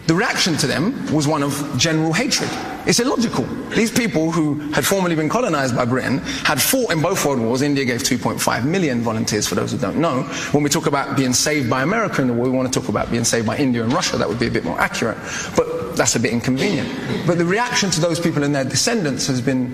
[0.06, 2.50] the reaction to them was one of general hatred.
[2.86, 3.46] It's illogical.
[3.70, 7.62] These people who had formerly been colonized by Britain had fought in both world wars.
[7.62, 10.24] India gave 2.5 million volunteers, for those who don't know.
[10.52, 12.90] When we talk about being saved by America in the war, we want to talk
[12.90, 14.18] about being saved by India and Russia.
[14.18, 15.18] That would be a bit more accurate.
[15.56, 16.90] But that's a bit inconvenient.
[17.26, 19.70] But the reaction to those people and their descendants has been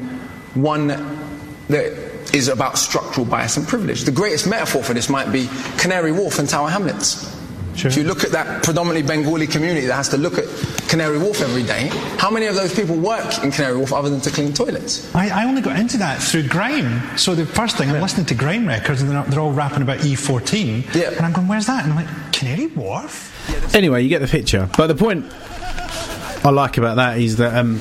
[0.54, 0.88] one
[1.70, 4.04] that is about structural bias and privilege.
[4.04, 7.39] The greatest metaphor for this might be Canary Wharf and Tower Hamlets.
[7.76, 10.46] If you look at that predominantly Bengali community that has to look at
[10.90, 11.88] Canary Wharf every day,
[12.18, 15.14] how many of those people work in Canary Wharf other than to clean toilets?
[15.16, 17.18] I, I only got into that through Grime.
[17.18, 20.00] So the first thing, I'm listening to Grime records and they're, they're all rapping about
[20.00, 20.94] E14.
[20.94, 21.12] Yeah.
[21.12, 21.84] And I'm going, where's that?
[21.84, 23.76] And I'm like, Canary Wharf?
[23.76, 24.70] Anyway, you get the picture.
[24.78, 25.26] But the point
[26.44, 27.80] I like about that is that um,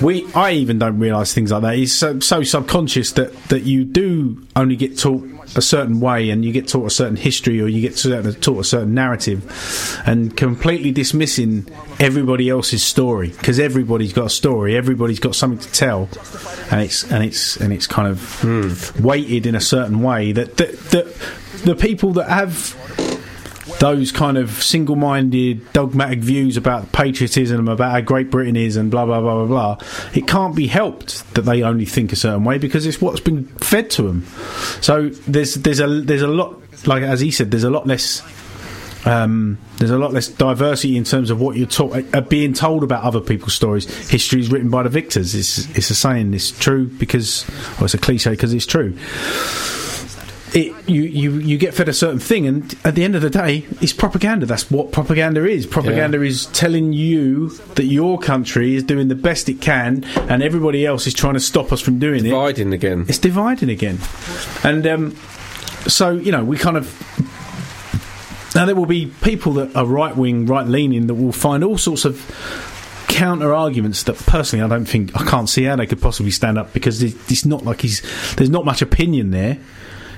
[0.00, 1.76] we, I even don't realise things like that.
[1.76, 5.22] It's so, so subconscious that, that you do only get taught
[5.56, 8.60] a certain way, and you get taught a certain history, or you get certain, taught
[8.60, 11.66] a certain narrative, and completely dismissing
[11.98, 16.08] everybody else's story because everybody's got a story, everybody's got something to tell,
[16.70, 19.02] and it's and it's and it's kind of hmm.
[19.02, 21.06] weighted in a certain way that that, that
[21.64, 22.76] the people that have
[23.80, 29.06] those kind of single-minded, dogmatic views about patriotism, about how Great Britain is, and blah
[29.06, 29.86] blah blah blah blah.
[30.14, 33.46] It can't be helped that they only think a certain way because it's what's been
[33.56, 34.26] fed to them.
[34.82, 38.22] So there's there's a there's a lot like as he said, there's a lot less.
[39.06, 43.02] Um, there's a lot less diversity in terms of what you're uh, being told about
[43.02, 43.86] other people's stories.
[44.10, 45.34] History is written by the victors.
[45.34, 46.34] It's, it's a saying.
[46.34, 47.46] It's true because,
[47.78, 48.94] well, it's a cliche because it's true
[50.54, 53.30] it, you, you, you get fed a certain thing, and at the end of the
[53.30, 54.46] day, it's propaganda.
[54.46, 55.66] That's what propaganda is.
[55.66, 60.84] Propaganda is telling you that your country is doing the best it can, and everybody
[60.84, 62.78] else is trying to stop us from doing Dividing it.
[62.78, 63.06] Dividing again.
[63.08, 63.98] It's dividing again,
[64.64, 65.16] and um,
[65.86, 67.06] so you know we kind of.
[68.54, 71.78] Now there will be people that are right wing, right leaning that will find all
[71.78, 72.18] sorts of
[73.06, 76.58] counter arguments that personally I don't think I can't see how they could possibly stand
[76.58, 78.02] up because it's not like he's
[78.36, 79.58] there's not much opinion there.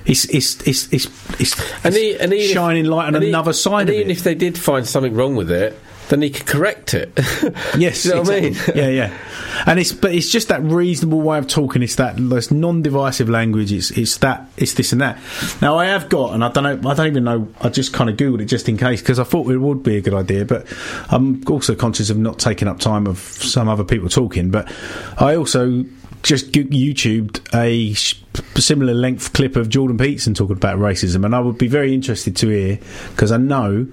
[0.04, 1.06] It's it's it's it's,
[1.40, 4.10] it's, And, he, and even if- shining light on and he- another side of even
[4.10, 4.12] it.
[4.18, 7.12] if they did find something wrong with it, then he could correct it.
[7.78, 8.56] Yes, you know what I mean?
[8.74, 9.18] yeah, yeah.
[9.66, 11.82] And it's but it's just that reasonable way of talking.
[11.82, 13.72] It's that it's non-divisive language.
[13.72, 15.18] It's it's that it's this and that.
[15.62, 17.48] Now I have got, and I don't know, I don't even know.
[17.60, 19.96] I just kind of googled it just in case because I thought it would be
[19.96, 20.44] a good idea.
[20.44, 20.66] But
[21.10, 24.50] I'm also conscious of not taking up time of some other people talking.
[24.50, 24.70] But
[25.18, 25.84] I also
[26.22, 27.94] just YouTubed a
[28.58, 32.36] similar length clip of Jordan Peterson talking about racism, and I would be very interested
[32.36, 32.78] to hear
[33.10, 33.86] because I know,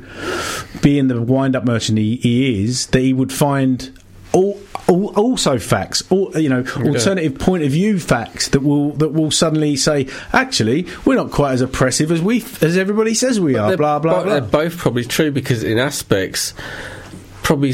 [0.82, 3.92] being the wind-up merchant he, he is, that he would find
[4.32, 9.10] all, all, also facts, all, you know, alternative point of view facts that will that
[9.10, 13.56] will suddenly say, actually, we're not quite as oppressive as we as everybody says we
[13.58, 13.70] are.
[13.70, 14.34] They're Blah blah bo- blah.
[14.34, 16.54] They're both probably true because in aspects,
[17.42, 17.74] probably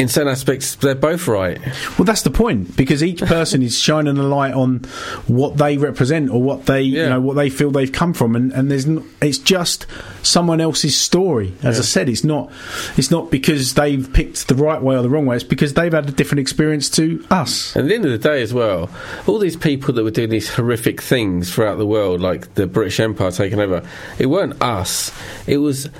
[0.00, 1.60] in certain aspects, they're both right.
[1.98, 4.78] Well, that's the point because each person is shining a light on
[5.26, 8.50] what they represent or what they, you know, what they feel they've come from, and,
[8.52, 9.86] and there's n- it's just
[10.22, 11.52] someone else's story.
[11.62, 12.50] As I said, it's not
[12.96, 15.36] it's not because they've picked the right way or the wrong way.
[15.36, 17.76] It's because they've had a different experience to us.
[17.76, 18.88] And at the end of the day, as well,
[19.26, 22.98] all these people that were doing these horrific things throughout the world, like the British
[23.00, 23.86] Empire taking over,
[24.18, 25.12] it weren't us.
[25.46, 25.90] It was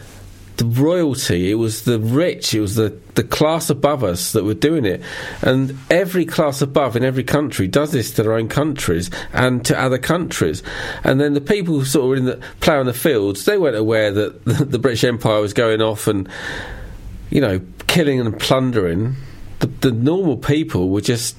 [0.60, 1.50] the royalty.
[1.50, 2.52] It was the rich.
[2.52, 5.00] It was the, the class above us that were doing it.
[5.40, 9.80] And every class above in every country does this to their own countries and to
[9.80, 10.62] other countries.
[11.02, 13.74] And then the people who sort of were in the on the fields, they weren't
[13.74, 16.28] aware that the, the British Empire was going off and
[17.30, 19.16] you know killing and plundering.
[19.60, 21.36] The, the normal people were just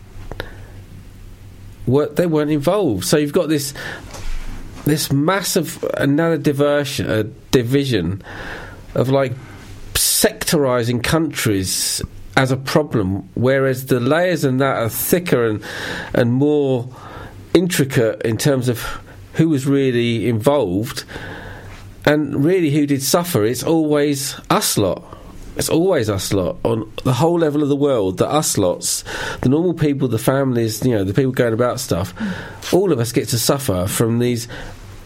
[1.86, 3.06] were, they weren't involved.
[3.06, 3.76] So you've got this
[4.86, 8.24] this massive another diversion, uh, division
[8.96, 9.34] of like
[9.94, 12.02] sectorizing countries
[12.38, 15.64] as a problem, whereas the layers in that are thicker and
[16.14, 16.90] and more
[17.54, 19.02] intricate in terms of
[19.34, 21.04] who was really involved
[22.06, 23.44] and really who did suffer.
[23.44, 25.04] It's always us lot.
[25.58, 28.18] It's always us lot on the whole level of the world.
[28.18, 29.04] The us lots,
[29.42, 32.14] the normal people, the families, you know, the people going about stuff.
[32.74, 34.48] All of us get to suffer from these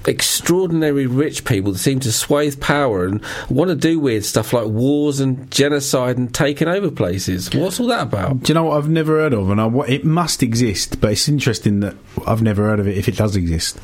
[0.07, 4.67] extraordinary rich people that seem to swathe power and want to do weird stuff like
[4.67, 7.53] wars and genocide and taking over places.
[7.53, 8.41] What's all that about?
[8.41, 9.49] Do you know what I've never heard of?
[9.49, 11.95] And I, it must exist, but it's interesting that
[12.25, 13.79] I've never heard of it if it does exist.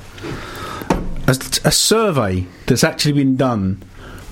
[1.28, 3.82] A, a survey that's actually been done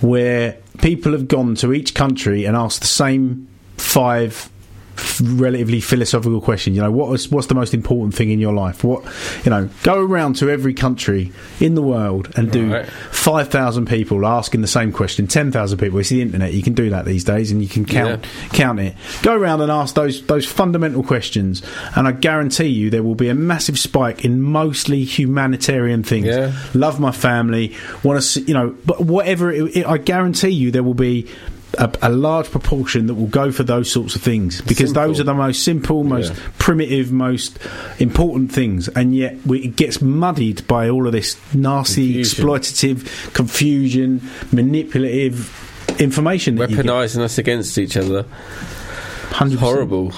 [0.01, 3.47] where people have gone to each country and asked the same
[3.77, 4.49] five
[4.99, 6.75] f- relatively philosophical question.
[6.75, 8.83] You know, what was, what's the most important thing in your life?
[8.83, 9.03] What,
[9.43, 12.85] you know, go around to every country in the world and do Right.
[13.11, 15.99] 5,000 people asking the same question, 10,000 people.
[15.99, 16.53] It's the internet.
[16.53, 18.95] You can do that these days and you can count count it.
[19.23, 21.61] Go around and ask those those fundamental questions,
[21.95, 26.27] and I guarantee you there will be a massive spike in mostly humanitarian things.
[26.75, 29.51] Love my family, want to you know, but whatever.
[29.51, 31.27] It, it, I guarantee you there will be.
[31.77, 35.23] A, a large proportion that will go for those sorts of things because those are
[35.23, 36.39] the most simple, most Yeah.
[36.57, 37.59] primitive, most
[37.99, 42.45] important things, and yet we, it gets muddied by all of this nasty, Confusion.
[42.45, 44.21] exploitative, confusion,
[44.51, 46.55] manipulative information.
[46.55, 46.85] That you get.
[46.85, 48.25] Weaponising us against each other.
[49.29, 49.55] 100%.
[49.57, 50.13] Horrible.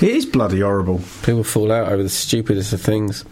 [0.00, 1.00] It is bloody horrible.
[1.22, 3.24] People fall out over the stupidest of things.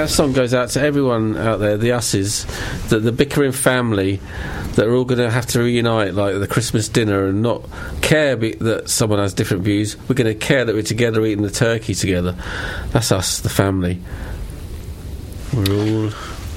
[0.00, 2.46] That song goes out to everyone out there, the usses,
[2.88, 4.18] the, the bickering family
[4.76, 7.68] that are all going to have to reunite like the Christmas dinner and not
[8.00, 9.98] care be, that someone has different views.
[10.08, 12.34] We're going to care that we're together eating the turkey together.
[12.92, 14.00] That's us, the family.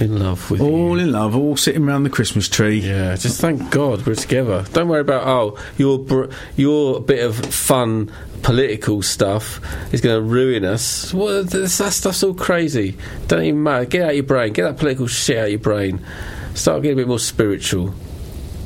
[0.04, 2.80] In love with all in love, all sitting around the Christmas tree.
[2.80, 4.66] Yeah, just thank God we're together.
[4.74, 6.26] Don't worry about oh your br-
[6.58, 8.12] your bit of fun
[8.42, 9.62] political stuff
[9.94, 11.14] is going to ruin us.
[11.14, 12.98] What this, that stuff's all crazy.
[13.28, 13.86] Don't even matter.
[13.86, 14.52] Get out your brain.
[14.52, 16.06] Get that political shit out your brain.
[16.54, 17.96] Start getting a bit more spiritual.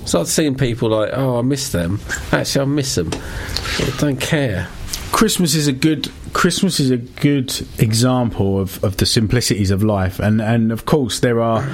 [0.05, 1.99] Start seeing people like oh I miss them.
[2.31, 3.11] Actually I miss them.
[3.13, 4.69] I don't care.
[5.11, 10.19] Christmas is a good Christmas is a good example of, of the simplicities of life,
[10.19, 11.67] and and of course there are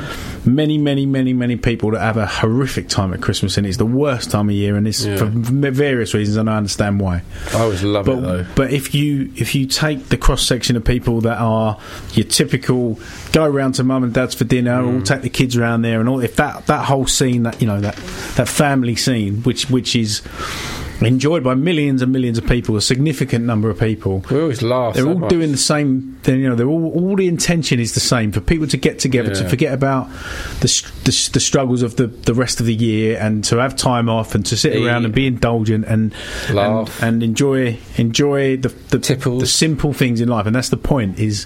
[0.45, 3.85] many many many many people that have a horrific time at Christmas, and it's the
[3.85, 5.17] worst time of year, and it's Yeah.
[5.17, 7.23] for various reasons, and I understand why.
[7.53, 8.45] I always love but, it though.
[8.55, 11.77] But if you if you take the cross section of people that are
[12.13, 12.99] your typical
[13.31, 15.01] go around to mum and dad's for dinner, Mm.
[15.01, 17.67] or take the kids around there, and all if that that whole scene that you
[17.67, 17.95] know that
[18.35, 20.21] that family scene, which which is
[21.02, 24.24] enjoyed by millions and millions of people, a significant number of people.
[24.30, 24.94] We always laugh.
[24.95, 25.30] They're all much.
[25.30, 26.18] doing the same.
[26.24, 28.99] Then you know, they're all all the intention is the same for people to get
[28.99, 30.07] together to forget about
[30.61, 30.68] the,
[31.03, 34.36] the the struggles of the the rest of the year and to have time off
[34.36, 34.86] and to sit Eat.
[34.86, 36.14] around and be indulgent and
[36.52, 37.02] Laugh.
[37.03, 38.99] and, and enjoy enjoy the the,
[39.40, 40.45] the simple things in life.
[40.45, 41.44] And that's the point is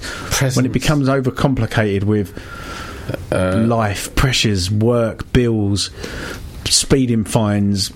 [0.56, 2.34] when it becomes overcomplicated with
[3.32, 5.92] Uh, life pressures, work, bills,
[6.66, 7.92] speeding fines.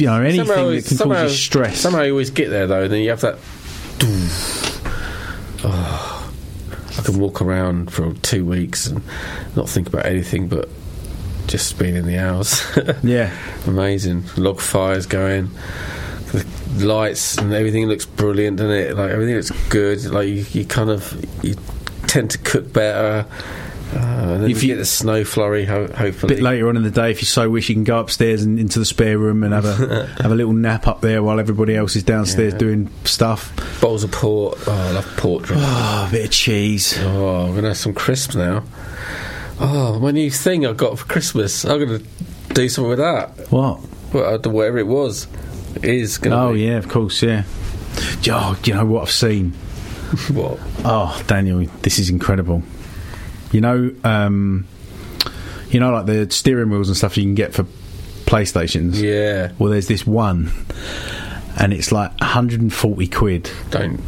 [0.00, 1.78] You know anything Somehow- that can somehow- cause you stress.
[1.80, 3.38] Somehow you always get there though, and then you have that.
[5.62, 6.32] Oh,
[6.98, 9.02] I can walk around for two weeks and
[9.56, 10.70] not think about anything but
[11.48, 12.64] just being in the house.
[13.02, 13.30] yeah,
[13.66, 14.24] amazing.
[14.38, 15.50] Log fires going,
[16.32, 16.46] the
[16.86, 18.96] lights and everything looks brilliant, doesn't it?
[18.96, 20.02] Like everything looks good.
[20.06, 21.12] Like you, you kind of
[21.44, 21.56] you
[22.06, 23.26] tend to cook better.
[23.92, 26.90] Uh, then If you, get the snow flurry, ho- a bit later on in the
[26.92, 29.52] day, if you so wish, you can go upstairs and into the spare room and
[29.52, 32.58] have a have a little nap up there while everybody else is downstairs Yeah.
[32.58, 33.52] doing stuff.
[33.80, 34.58] Bowls of port.
[34.66, 35.60] Oh, I love port drink.
[35.64, 36.96] Oh, a bit of cheese.
[37.00, 38.62] Oh, I'm gonna have some crisps now.
[39.58, 41.64] Oh, my new thing I got for Christmas.
[41.64, 42.00] I'm gonna
[42.54, 43.50] do something with that.
[43.50, 43.80] What?
[44.12, 45.26] Well, I whatever it was,
[45.76, 46.46] it is gonna.
[46.48, 46.60] Oh be.
[46.66, 47.42] yeah, of course, yeah.
[48.28, 49.50] Oh, you know what I've seen?
[50.32, 50.58] what?
[50.84, 52.62] Oh, Daniel, this is incredible.
[53.52, 54.66] You know, um,
[55.70, 57.64] you know, like the steering wheels and stuff you can get for
[58.26, 59.00] PlayStations.
[59.00, 59.52] Yeah.
[59.58, 60.50] Well, there's this one,
[61.58, 63.50] and it's like 140 quid.
[63.70, 64.00] Don't.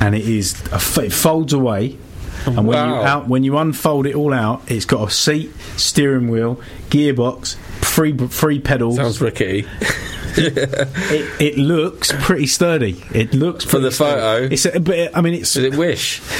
[0.00, 1.98] And it is a it folds away.
[2.44, 3.02] And when you Wow.
[3.04, 7.54] out when you unfold it all out, it's got a seat, steering wheel, gearbox,
[7.84, 8.96] free free pedals.
[8.96, 9.64] Sounds rickety.
[10.36, 13.02] it, it looks pretty sturdy.
[13.14, 14.20] It looks For the sturdy.
[14.20, 14.52] photo?
[14.54, 15.54] It's a, but it- I mean, it's.
[15.56, 16.20] Is it Wish?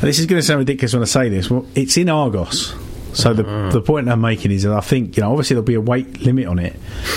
[0.00, 1.50] This is going to sound ridiculous when I say this.
[1.50, 2.74] Well, it's in Argos.
[3.16, 3.70] So the Uh-huh.
[3.70, 6.20] the point I'm making is that I think you know obviously there'll be a weight
[6.20, 6.76] limit on it,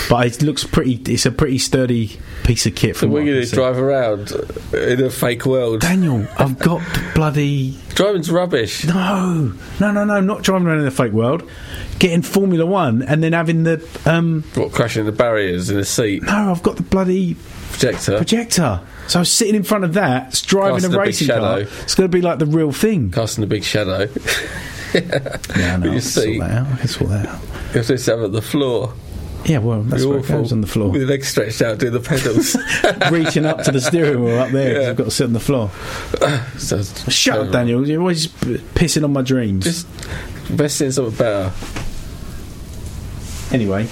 [0.09, 0.93] but it looks pretty.
[1.13, 2.95] It's a pretty sturdy piece of kit.
[2.95, 4.31] So From we're going to drive around
[4.73, 5.81] in a fake world.
[5.81, 7.77] Daniel, I've got the bloody.
[7.95, 8.85] Driving's rubbish.
[8.85, 10.21] No, no, no, no.
[10.21, 11.43] Not driving around in a fake world.
[11.99, 14.45] Getting Formula One and then having the um.
[14.55, 16.23] What crashing the barriers in a seat?
[16.23, 17.35] No, I've got the bloody
[17.71, 18.15] projector.
[18.17, 18.80] Projector.
[19.07, 21.59] So sitting in front of that, it's driving Casting a racing car.
[21.59, 23.11] It's going to be like the real thing.
[23.11, 24.07] Casting a big shadow.
[24.94, 26.41] Yeah, no, you see.
[26.41, 26.68] out.
[26.68, 27.41] I can sort that out.
[27.74, 28.94] You have to have on the floor.
[29.45, 30.53] Yeah, well, that's You're where it goes awful.
[30.56, 30.90] on the floor.
[30.91, 32.57] With your legs stretched out, doing the pedals.
[33.11, 34.90] Reaching up to the steering wheel up there, 'cause Yeah.
[34.90, 35.72] I've got to sit on the floor.
[36.57, 37.52] Sounds Shut up.
[37.52, 37.88] Daniel.
[37.88, 39.64] You're always pissing on my dreams.
[39.64, 39.88] Just
[40.49, 41.52] invest in something better.
[43.52, 43.88] Anyway,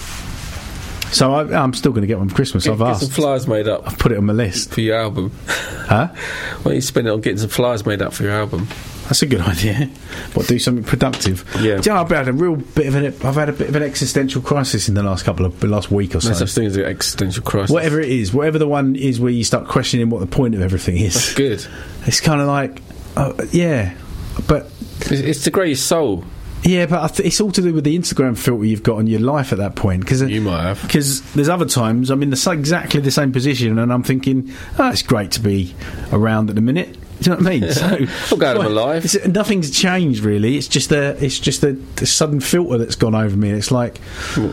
[1.11, 2.65] so I, I'm still going to get one for Christmas.
[2.65, 3.01] Get, I've get asked.
[3.03, 4.73] some flyers made up I've put it on my list.
[4.73, 5.31] for your album.
[5.47, 6.09] Huh?
[6.57, 8.67] Why don't you spend it on getting some flyers made up for your album?
[9.07, 9.85] That's a good idea.
[10.33, 11.43] What do something productive?
[11.61, 11.77] Yeah.
[11.77, 13.75] Do you know, I've had a real bit of an I've had a bit of
[13.75, 16.29] an existential crisis in the last couple of the last week or so.
[16.29, 17.71] No such thing as an existential crisis.
[17.71, 20.61] Whatever it is, whatever the one is where you start questioning what the point of
[20.61, 21.13] everything is.
[21.13, 21.65] That's good.
[22.05, 22.81] It's kind of like,
[23.15, 23.95] uh, yeah,
[24.47, 24.69] but
[25.01, 26.25] It's, it's to grow your soul.
[26.63, 29.07] yeah, but I th- it's all to do with the Instagram filter you've got on
[29.07, 30.01] your life at that point.
[30.01, 30.81] Because You might have.
[30.81, 34.89] because there's other times I'm in the exactly the same position, and I'm thinking, oh,
[34.89, 35.73] it's great to be
[36.11, 36.97] around at the minute.
[37.21, 37.71] Do you know what I mean?
[38.27, 39.05] So, going my life.
[39.05, 40.55] It's, nothing's changed really.
[40.57, 43.49] It's just a, it's just a, a sudden filter that's gone over me.
[43.49, 43.97] It's like,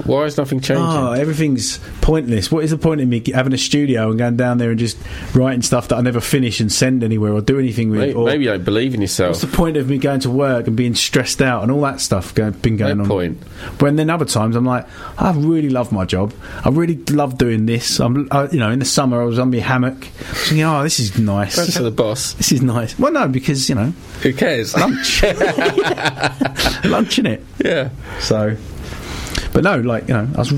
[0.04, 0.84] Why is nothing changing?
[0.84, 2.50] oh, everything's pointless.
[2.50, 4.96] What is the point of me having a studio and going down there and just
[5.34, 8.00] writing stuff that I never finish and send anywhere or do anything with?
[8.00, 9.30] maybe, or maybe you don't believe in yourself.
[9.30, 12.00] What's the point of me going to work and being stressed out and all that
[12.00, 13.08] stuff go, been going No on?
[13.10, 13.42] point.
[13.80, 14.86] When then other times I'm like,
[15.18, 16.32] I really love my job.
[16.64, 18.00] I really love doing this.
[18.00, 20.98] I'm, I, you know, in the summer I was on my hammock, thinking, oh, this
[20.98, 21.56] is nice.
[21.56, 22.34] Don't tell the boss.
[22.54, 22.98] Is nice.
[22.98, 24.76] Well, no, because you know, who cares?
[24.76, 25.22] Lunch,
[26.84, 27.42] lunch in it.
[27.64, 27.90] Yeah.
[28.20, 28.56] So,
[29.52, 30.52] but no, like you know, I was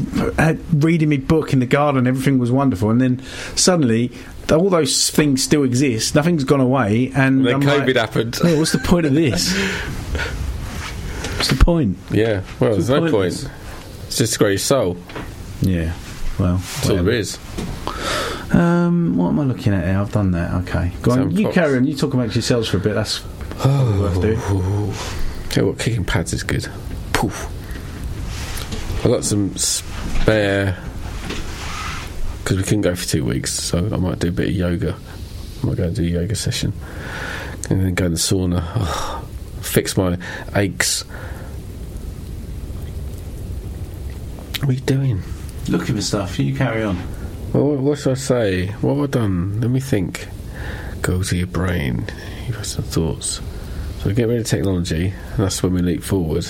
[0.74, 2.06] reading my book in the garden.
[2.06, 3.22] Everything was wonderful, and then
[3.56, 4.12] suddenly.
[4.48, 6.14] All those things still exist.
[6.14, 8.38] Nothing's gone away, and And then I'm COVID like, happened.
[8.44, 9.52] "Yeah, what's the point of this?
[11.36, 11.98] what's the point?
[12.12, 12.42] Yeah.
[12.60, 13.42] Well, there's no pointless.
[13.42, 13.54] point.
[14.06, 14.98] It's just grow your soul.
[15.62, 15.94] Yeah.
[16.38, 17.38] Well, That's all there is.
[18.52, 19.98] Um, what am I looking at here?
[19.98, 20.52] I've done that.
[20.62, 21.30] Okay, go on.
[21.30, 21.84] You carry on.
[21.86, 22.94] You talk amongst yourselves for a bit.
[22.94, 24.40] That's probably worth doing.
[25.50, 26.68] Tell you what, kicking pads is good.
[27.12, 27.48] Poof.
[29.04, 30.78] I got some spare
[32.42, 34.96] because we couldn't go for two weeks, so I might do a bit of yoga.
[35.62, 36.72] I might go and do a yoga session
[37.70, 38.62] and then go in the sauna.
[38.76, 39.28] Oh,
[39.60, 40.18] fix my
[40.54, 41.02] aches.
[44.60, 45.22] What are you doing?
[45.68, 46.38] Looking for stuff.
[46.38, 46.96] You carry on.
[47.52, 48.66] Well, what, what should I say?
[48.80, 49.60] What have I done?
[49.60, 50.28] Let me think.
[51.02, 52.06] Go to your brain.
[52.46, 53.40] You've got some thoughts.
[54.00, 56.46] So get rid of technology, and that's when we leap forward.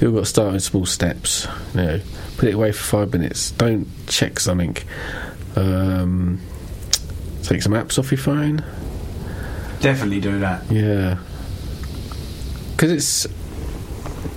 [0.00, 1.46] You've got to start in small steps.
[1.74, 2.00] You know,
[2.36, 3.52] put it away for five minutes.
[3.52, 4.76] Don't check something.
[5.56, 6.40] Um,
[7.42, 8.64] take some apps off your phone.
[9.80, 10.68] Definitely do that.
[10.70, 11.18] Yeah.
[12.72, 13.26] Because it's.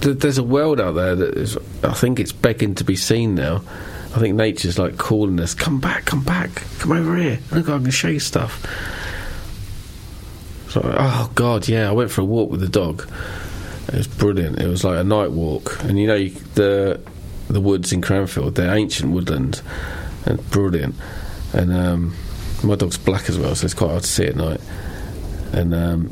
[0.01, 1.57] Th- There's a world out there that is.
[1.83, 3.61] I think it's begging to be seen now.
[4.13, 7.39] I think nature's like calling us, come back, come back, come over here.
[7.51, 8.65] Look, I can show you stuff.
[10.69, 13.07] So, oh, God, yeah, I went for a walk with the dog.
[13.87, 14.59] It was brilliant.
[14.59, 15.81] It was like a night walk.
[15.83, 16.99] And you know, the
[17.49, 19.61] the woods in Cranfield, they're ancient woodland
[20.25, 20.95] and brilliant.
[21.53, 22.15] And um,
[22.63, 24.61] my dog's black as well, so it's quite hard to see at night.
[25.51, 26.11] And um,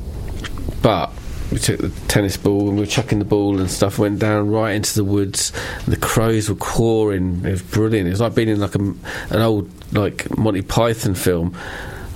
[0.81, 1.11] but
[1.51, 3.97] we took the tennis ball and we were chucking the ball and stuff.
[3.97, 5.51] Went down right into the woods.
[5.87, 7.43] The crows were cawing.
[7.45, 8.07] It was brilliant.
[8.07, 11.57] It was like being in like a, an old like Monty Python film,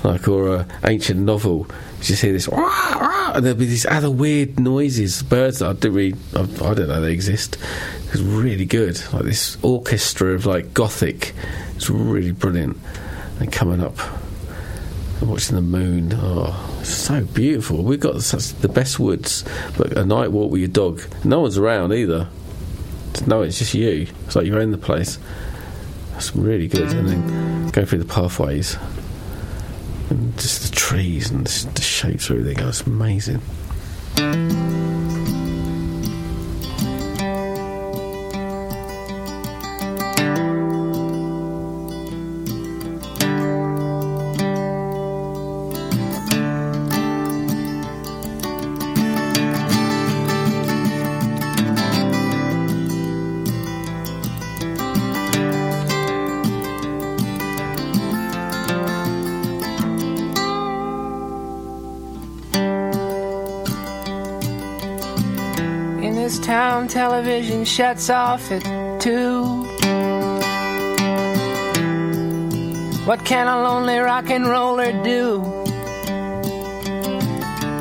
[0.03, 1.67] like or a ancient novel.
[1.99, 5.69] You just hear this, "Wah, wah," and there'll be these other weird noises, birds that
[5.69, 7.57] I didn't really, I, I don't know they exist.
[8.07, 11.33] It was really good, like this orchestra of like gothic.
[11.75, 12.77] It's really brilliant.
[13.39, 13.97] And coming up
[15.21, 16.11] watching the moon.
[16.15, 17.83] Oh, so beautiful.
[17.83, 19.43] We've got such the best woods,
[19.77, 21.01] but a night walk with your dog.
[21.23, 22.27] No one's around either.
[23.27, 24.07] No, it's just you.
[24.25, 25.19] It's like you own the place.
[26.11, 26.91] That's really good.
[26.91, 28.77] And then go through the pathways.
[30.09, 32.59] And just the trees and the, the shapes everything.
[32.59, 33.41] It's amazing.
[67.73, 68.61] Shuts off at
[69.01, 69.63] two.
[73.07, 75.41] What can a lonely rock and roller do?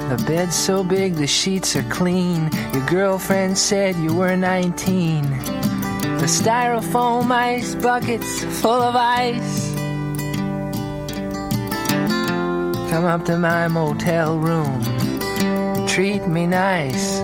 [0.09, 2.49] The bed's so big, the sheets are clean.
[2.73, 5.29] Your girlfriend said you were 19.
[5.29, 9.75] The styrofoam ice bucket's full of ice.
[12.91, 14.81] Come up to my motel room,
[15.87, 17.21] treat me nice.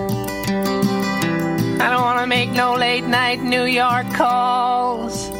[2.29, 5.31] Make no late night New York calls.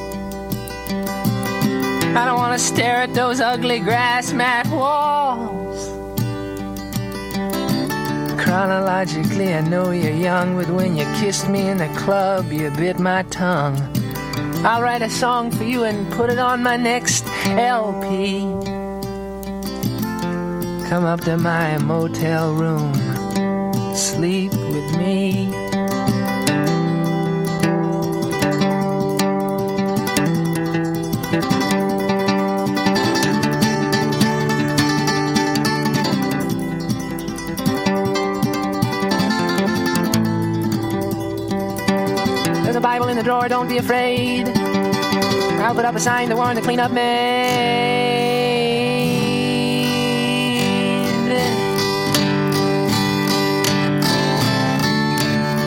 [2.18, 5.88] I don't wanna stare at those ugly grass mat walls.
[8.42, 12.98] Chronologically, I know you're young, but when you kissed me in the club, you bit
[12.98, 13.78] my tongue.
[14.66, 18.42] I'll write a song for you and put it on my next LP.
[20.90, 22.96] Come up to my motel room,
[23.94, 25.69] sleep with me.
[43.20, 44.48] The drawer, don't be afraid.
[45.60, 47.10] I'll put up a sign to warn the cleanup maid.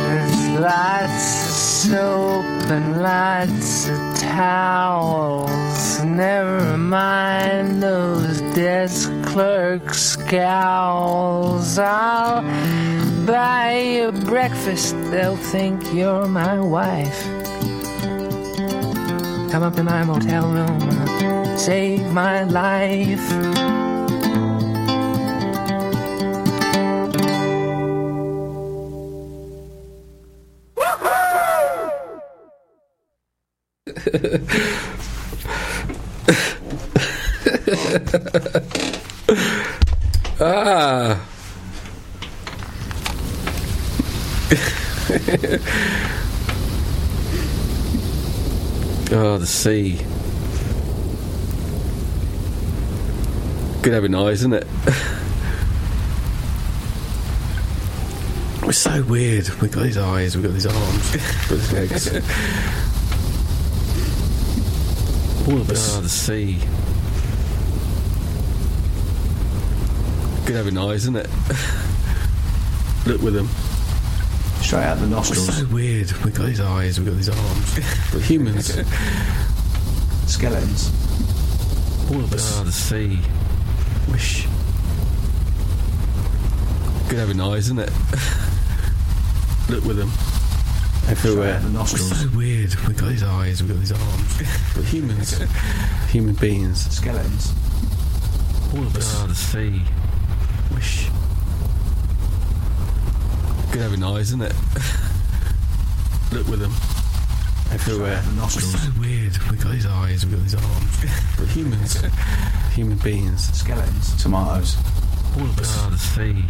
[0.07, 1.53] There's lots of
[1.91, 6.03] soap and lots of towels.
[6.03, 11.79] Never mind those desk clerk scowls.
[11.79, 12.41] I'll
[13.27, 17.32] buy you breakfast, they'll think you're my wife
[19.53, 23.21] come up to my motel room, save my life.
[49.63, 49.97] sea.
[53.83, 54.67] Good having eyes, isn't it?
[58.65, 59.49] We're so weird.
[59.61, 62.09] We've got these eyes, we've got these arms, we've got these legs.
[65.49, 65.97] All of us.
[65.97, 66.59] Oh, the sea.
[70.45, 71.29] Good having eyes, isn't it?
[73.07, 73.47] Look with them.
[74.61, 75.57] Straight out the We're nostrils.
[75.59, 76.11] so weird.
[76.25, 77.77] We've got these eyes, we've got these arms.
[78.13, 78.77] We're humans.
[80.43, 80.89] Skeletons.
[82.11, 82.59] All of us.
[82.59, 83.17] Oh, the sea.
[84.11, 84.49] Wish.
[87.09, 87.91] Good having eyes, isn't it?
[89.71, 90.11] Look with them.
[91.09, 91.15] Everywhere.
[91.15, 92.21] Straight out the We're nostrils.
[92.23, 92.75] so weird.
[92.89, 94.43] We've got these eyes, we've got these arms.
[94.75, 95.41] We're humans.
[96.11, 96.91] Human beings.
[96.91, 97.53] Skeletons.
[98.75, 99.23] All of us.
[99.23, 99.81] Oh, the sea.
[100.75, 101.07] Wish.
[103.71, 104.55] Good having eyes, isn't it?
[106.33, 106.73] Look with them.
[107.73, 108.21] Everywhere.
[108.21, 108.83] Straight We're nostrils.
[108.83, 109.39] so weird.
[109.51, 111.05] We've got these eyes, we've got these arms.
[111.39, 112.03] We're humans.
[112.75, 113.49] Human beings.
[113.59, 114.23] Skeletons.
[114.23, 114.77] Tomatoes.
[115.37, 115.75] All of us.
[115.81, 116.45] Oh, the sea.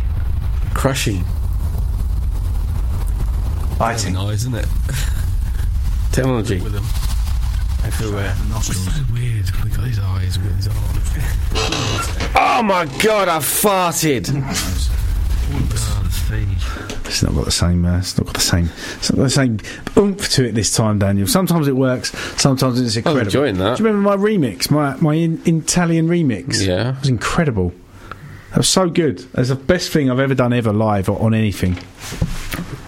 [0.74, 1.24] Crushing.
[3.78, 4.14] Biting.
[4.14, 4.66] Having eyes, isn't it?
[6.12, 6.60] Technology.
[6.60, 6.84] With them.
[7.84, 8.34] Everywhere.
[8.34, 8.94] The We're nostrils.
[8.96, 9.50] so weird.
[9.64, 12.32] We've got these eyes, we've got these arms.
[12.36, 14.28] oh my god, I farted!
[17.12, 17.84] It's not got the same.
[17.84, 18.70] Uh, it's not got the same.
[18.96, 19.58] It's not got the same
[19.98, 21.26] oomph to it this time, Daniel.
[21.26, 22.10] Sometimes it works.
[22.40, 23.20] Sometimes it's incredible.
[23.20, 23.76] I'm enjoying that.
[23.76, 24.70] Do you remember my remix?
[24.70, 26.66] My my in, Italian remix.
[26.66, 26.94] Yeah.
[26.96, 27.74] it was incredible.
[28.50, 29.26] That was so good.
[29.34, 31.78] It's the best thing I've ever done ever live or on anything.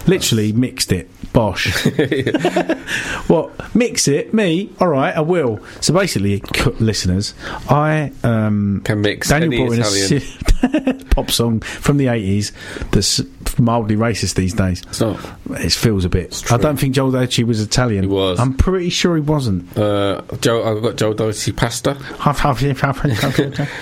[0.07, 1.09] Literally mixed it.
[1.35, 1.85] Bosh.
[3.27, 3.75] what?
[3.75, 4.33] Mix it?
[4.33, 4.69] Me?
[4.79, 5.59] All right, I will.
[5.81, 6.41] So basically,
[6.79, 7.33] listeners,
[7.69, 11.05] I um, Can mix Daniel brought in a Italian.
[11.09, 12.53] pop song from the eighties
[12.91, 13.21] that's
[13.59, 14.81] mildly racist these days.
[14.83, 15.19] It's not.
[15.49, 16.49] It feels a bit.
[16.49, 18.05] I don't think Joe Dolce was Italian.
[18.05, 18.39] He was.
[18.39, 19.77] I'm pretty sure he wasn't.
[19.77, 21.97] Uh, Joe, I've got Joe Dolce pasta.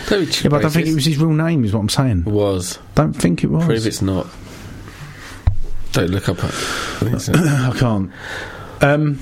[0.09, 1.63] Don't be yeah, but I don't think it was his real name.
[1.65, 2.23] Is what I'm saying.
[2.25, 2.79] It was.
[2.95, 3.63] Don't think it was.
[3.63, 4.27] Prove it's not.
[5.93, 6.43] Don't look up.
[6.43, 7.37] I think.
[7.37, 8.11] I can't.
[8.81, 9.19] Um.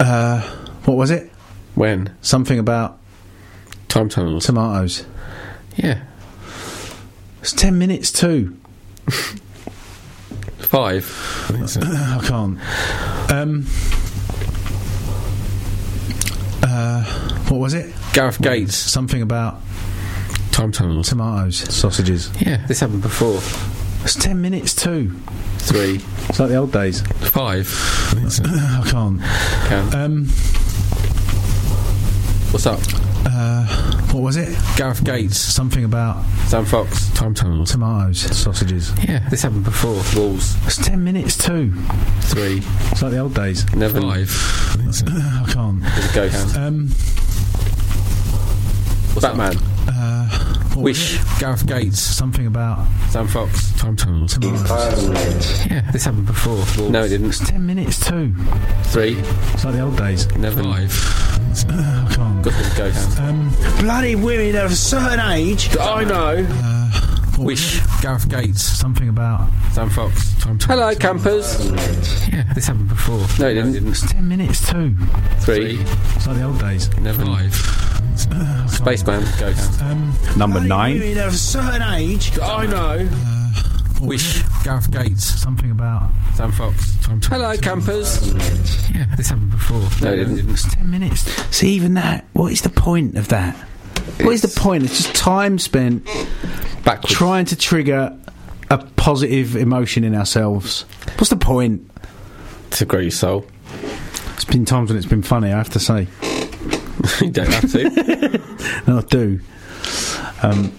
[0.00, 0.40] Uh,
[0.84, 1.30] what was it?
[1.74, 2.14] when?
[2.22, 2.98] Something about
[3.88, 4.44] Time tunnels.
[4.46, 5.04] tomatoes.
[5.76, 6.02] yeah.
[7.40, 8.56] It's ten minutes too.
[10.58, 11.04] Five.
[11.48, 11.80] I think so.
[11.84, 12.58] I can't.
[13.32, 13.66] Um.
[16.62, 17.04] Uh,
[17.48, 17.94] what was it?
[18.12, 18.74] Gareth Gates.
[18.76, 19.60] Something about
[20.58, 21.08] Time tunnels.
[21.08, 22.32] tomatoes, sausages.
[22.40, 23.36] Yeah, this happened before.
[24.02, 25.12] It's ten minutes too.
[25.58, 26.00] Three.
[26.28, 27.00] It's like the old days.
[27.30, 27.68] Five.
[27.68, 28.42] I think so.
[28.44, 29.20] I can't.
[29.68, 29.94] Can.
[29.94, 30.24] Um.
[32.50, 32.80] What's up?
[33.24, 33.66] Uh,
[34.10, 34.48] what was it?
[34.76, 35.38] Gareth Gates.
[35.38, 37.08] Something about Sam Fox.
[37.10, 37.70] Time tunnels.
[37.70, 38.92] tomatoes, sausages.
[39.08, 40.02] Yeah, this happened before.
[40.16, 40.56] Walls.
[40.66, 41.72] It's ten minutes too.
[42.22, 42.62] Three.
[42.90, 43.64] It's like the old days.
[43.74, 44.00] Never.
[44.00, 44.28] Five.
[44.28, 45.06] I think so.
[45.06, 45.82] I can't.
[45.82, 46.56] There's a ghost.
[46.56, 46.88] Um.
[49.20, 49.56] Batman.
[49.90, 50.47] Uh,
[50.78, 51.18] what Wish.
[51.40, 51.98] Gareth Gates.
[52.00, 53.72] Something about Sam Fox.
[53.78, 54.34] Time tunnels.
[54.34, 55.66] tomatoes.
[55.66, 56.64] Yeah, this happened before.
[56.88, 57.28] No, it didn't.
[57.28, 58.32] It's ten minutes too.
[58.84, 59.18] Three.
[59.18, 60.26] It's like the old days.
[60.36, 60.62] Never.
[60.62, 60.92] Five.
[61.68, 62.44] I can't.
[62.44, 63.18] Got the ghost.
[63.20, 63.50] Um.
[63.80, 65.76] Bloody women of a certain age.
[65.78, 66.44] I know.
[66.44, 67.80] what was Wish.
[68.00, 68.62] Gareth Gates.
[68.62, 70.32] Something about Sam Fox.
[70.40, 70.64] Time tunnels.
[70.64, 71.70] Hello, campers.
[72.28, 73.18] Yeah, this happened before.
[73.40, 73.88] No, it didn't.
[73.88, 74.94] it's ten minutes too.
[75.40, 75.80] Three.
[76.14, 76.88] It's like the old days.
[76.98, 77.24] Never.
[77.24, 77.77] Five.
[78.18, 79.24] Spaceman.
[79.38, 79.82] Ghost.
[79.82, 80.14] Um.
[80.36, 80.98] Number nine.
[80.98, 82.38] Women of a certain age.
[82.40, 83.08] I know.
[84.00, 84.42] Wish.
[84.64, 85.24] Gareth Gates.
[85.24, 86.96] Something about Sam Fox.
[87.02, 88.32] Time Hello, campers.
[88.94, 89.80] Yeah, this happened before.
[90.02, 90.50] No, it didn't.
[90.50, 91.22] it's ten minutes.
[91.54, 92.24] See, even that.
[92.32, 93.56] What is the point of that?
[94.20, 94.84] What is the point?
[94.84, 96.04] It's just time spent
[96.84, 97.14] Backwards.
[97.14, 98.16] trying to trigger
[98.70, 100.82] a positive emotion in ourselves.
[101.16, 101.84] What's the point?
[102.70, 103.46] to grow your soul.
[104.34, 105.52] It's been times when it's been funny.
[105.52, 106.06] I have to say.
[107.20, 108.40] you don't have to.
[108.86, 109.40] No, I do.
[110.42, 110.72] Um,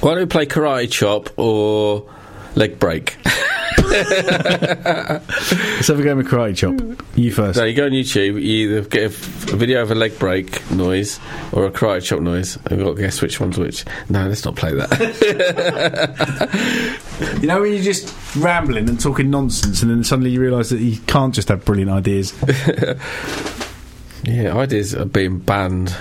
[0.00, 2.08] Why don't we play karate chop or
[2.54, 3.16] leg break?
[3.90, 6.74] let's have a go with karate chop.
[7.16, 7.58] You first.
[7.58, 8.34] No, you go on YouTube.
[8.34, 11.18] You either get a, a video of a leg break noise
[11.52, 12.56] or a karate chop noise.
[12.66, 13.84] I've got to guess which one's which.
[14.08, 14.90] No, let's not play that.
[17.40, 20.80] You know when you're just rambling and talking nonsense, and then suddenly you realise that
[20.80, 22.32] you can't just have brilliant ideas.
[24.24, 25.94] Yeah, ideas are being banned.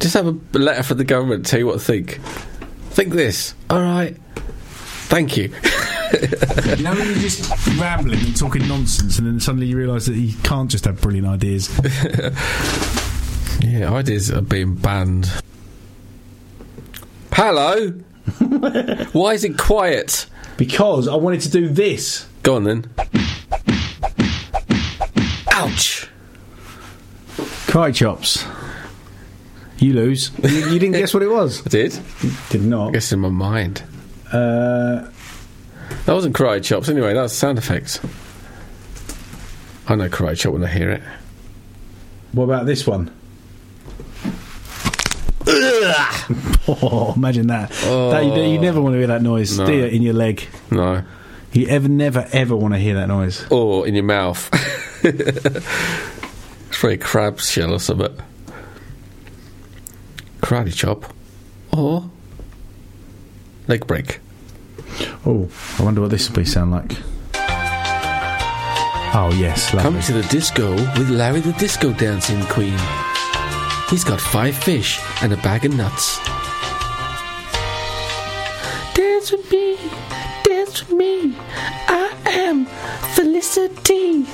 [0.00, 1.46] Just have a letter from the government.
[1.46, 2.20] Tell you what to think.
[2.90, 3.54] Think this.
[3.70, 4.16] All right.
[5.06, 5.44] Thank you.
[6.76, 10.16] you know when you're just rambling and talking nonsense, and then suddenly you realise that
[10.16, 11.68] you can't just have brilliant ideas.
[13.60, 15.30] Yeah, ideas are being banned.
[17.32, 17.88] Hello.
[19.12, 20.26] Why is it quiet?
[20.56, 22.26] Because I wanted to do this.
[22.42, 22.90] Go on then.
[25.52, 26.08] Ouch.
[27.74, 28.44] Cry chops.
[29.78, 30.30] You lose.
[30.44, 31.60] You, you didn't guess what it was.
[31.66, 31.98] I did.
[32.48, 32.90] Did not.
[32.90, 33.82] I guess in my mind.
[34.32, 35.08] Uh,
[36.06, 37.98] That wasn't cry chops anyway, that was sound effects.
[39.88, 41.02] I know cry chop when I hear it.
[42.30, 43.10] what about this one?
[45.48, 47.70] oh, imagine that.
[47.72, 49.66] that you, you never want to hear that noise, No.
[49.66, 50.46] do you, in your leg?
[50.70, 51.02] No.
[51.50, 53.44] You ever, never, ever want to hear that noise.
[53.50, 54.48] Or in your mouth.
[56.92, 58.16] it's crabs crab shell or something.
[60.40, 61.12] Karate chop.
[61.72, 62.10] Or
[63.66, 64.20] leg break.
[65.26, 65.48] Oh,
[65.78, 66.92] I wonder what this will be sound like.
[69.16, 69.90] Oh yes, lovely.
[69.90, 72.76] Come to the disco with Larry the Disco Dancing Queen.
[73.88, 76.18] He's got five fish and a bag of nuts.
[78.94, 79.78] Dance with me,
[80.42, 81.36] dance with me.
[81.88, 82.66] I am
[83.14, 84.26] Felicity.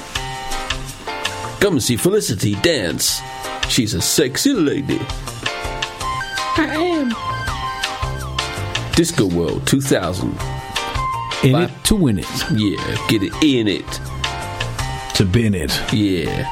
[1.60, 3.20] Come and see Felicity dance.
[3.68, 4.98] She's a sexy lady.
[6.56, 7.10] I am.
[8.94, 10.30] Disco World 2000.
[11.44, 12.50] In it to win it.
[12.52, 13.86] Yeah, get it in it.
[15.16, 15.70] To bin it.
[15.92, 16.48] Yeah.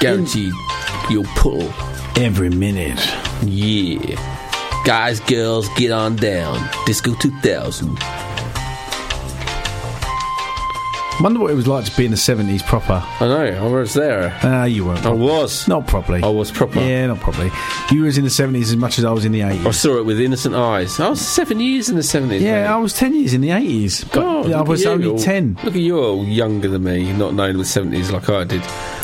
[0.00, 0.52] Guaranteed
[1.10, 1.68] you'll pull.
[2.16, 3.04] Every minute.
[3.42, 4.16] Yeah.
[4.84, 6.68] Guys, girls, get on down.
[6.86, 7.98] Disco 2000.
[11.22, 13.02] Wonder what it was like to be in the seventies proper.
[13.20, 14.38] I know, I was there.
[14.42, 15.06] Ah, you weren't.
[15.06, 15.66] I was.
[15.66, 16.22] Not properly.
[16.22, 16.78] I was proper.
[16.78, 17.50] Yeah, not properly.
[17.90, 19.64] You was in the seventies as much as I was in the 80s.
[19.66, 21.00] I saw it with innocent eyes.
[21.00, 22.40] I was seven years in the 70s.
[22.40, 22.66] Yeah, mate.
[22.66, 24.04] I was ten years in the eighties.
[24.04, 25.56] God, I was only all- ten.
[25.64, 28.62] Look at you, all younger than me, not knowing the 70s like I did.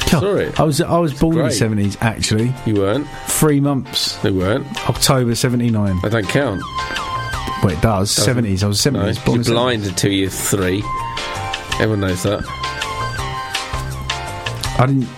[0.08, 0.52] Sorry.
[0.58, 1.96] I was I was born in the seventies.
[2.02, 3.06] Actually, You weren't.
[3.26, 4.16] three months.
[4.18, 4.66] They weren't.
[4.90, 5.98] October seventy nine.
[6.02, 6.60] They don't count.
[7.64, 8.10] Well, it does.
[8.10, 8.62] Seventies.
[8.62, 9.18] I was No, seventies.
[9.20, 9.88] born you're in 70s.
[9.88, 10.82] until you're three.
[11.74, 12.44] Everyone knows that.
[14.78, 15.08] I didn't.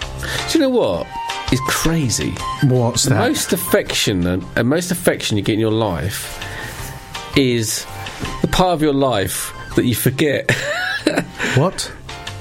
[0.51, 1.07] Do you know what?
[1.53, 2.31] It's crazy.
[2.65, 3.29] What's The that?
[3.29, 6.41] most affection and, and most affection you get in your life
[7.37, 7.85] is
[8.43, 10.51] the part of your life that you forget.
[11.57, 11.93] What?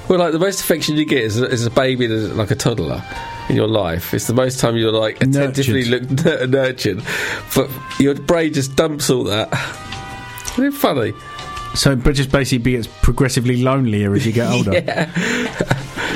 [0.10, 2.56] well, like the most affection you get is, a- is a baby, a- like a
[2.56, 3.03] toddler.
[3.49, 6.10] In your life, it's the most time you're like attentively look,
[6.49, 7.03] nurtured,
[7.53, 7.69] but
[7.99, 9.49] your brain just dumps all that.
[10.53, 11.14] Isn't it funny?
[11.75, 14.73] So it just basically gets progressively lonelier as you get older.
[14.73, 15.11] Yeah.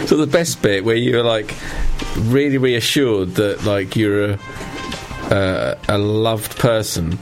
[0.05, 1.55] so the best bit where you're like
[2.17, 4.39] really reassured that like you're a
[5.29, 7.19] uh, a loved person,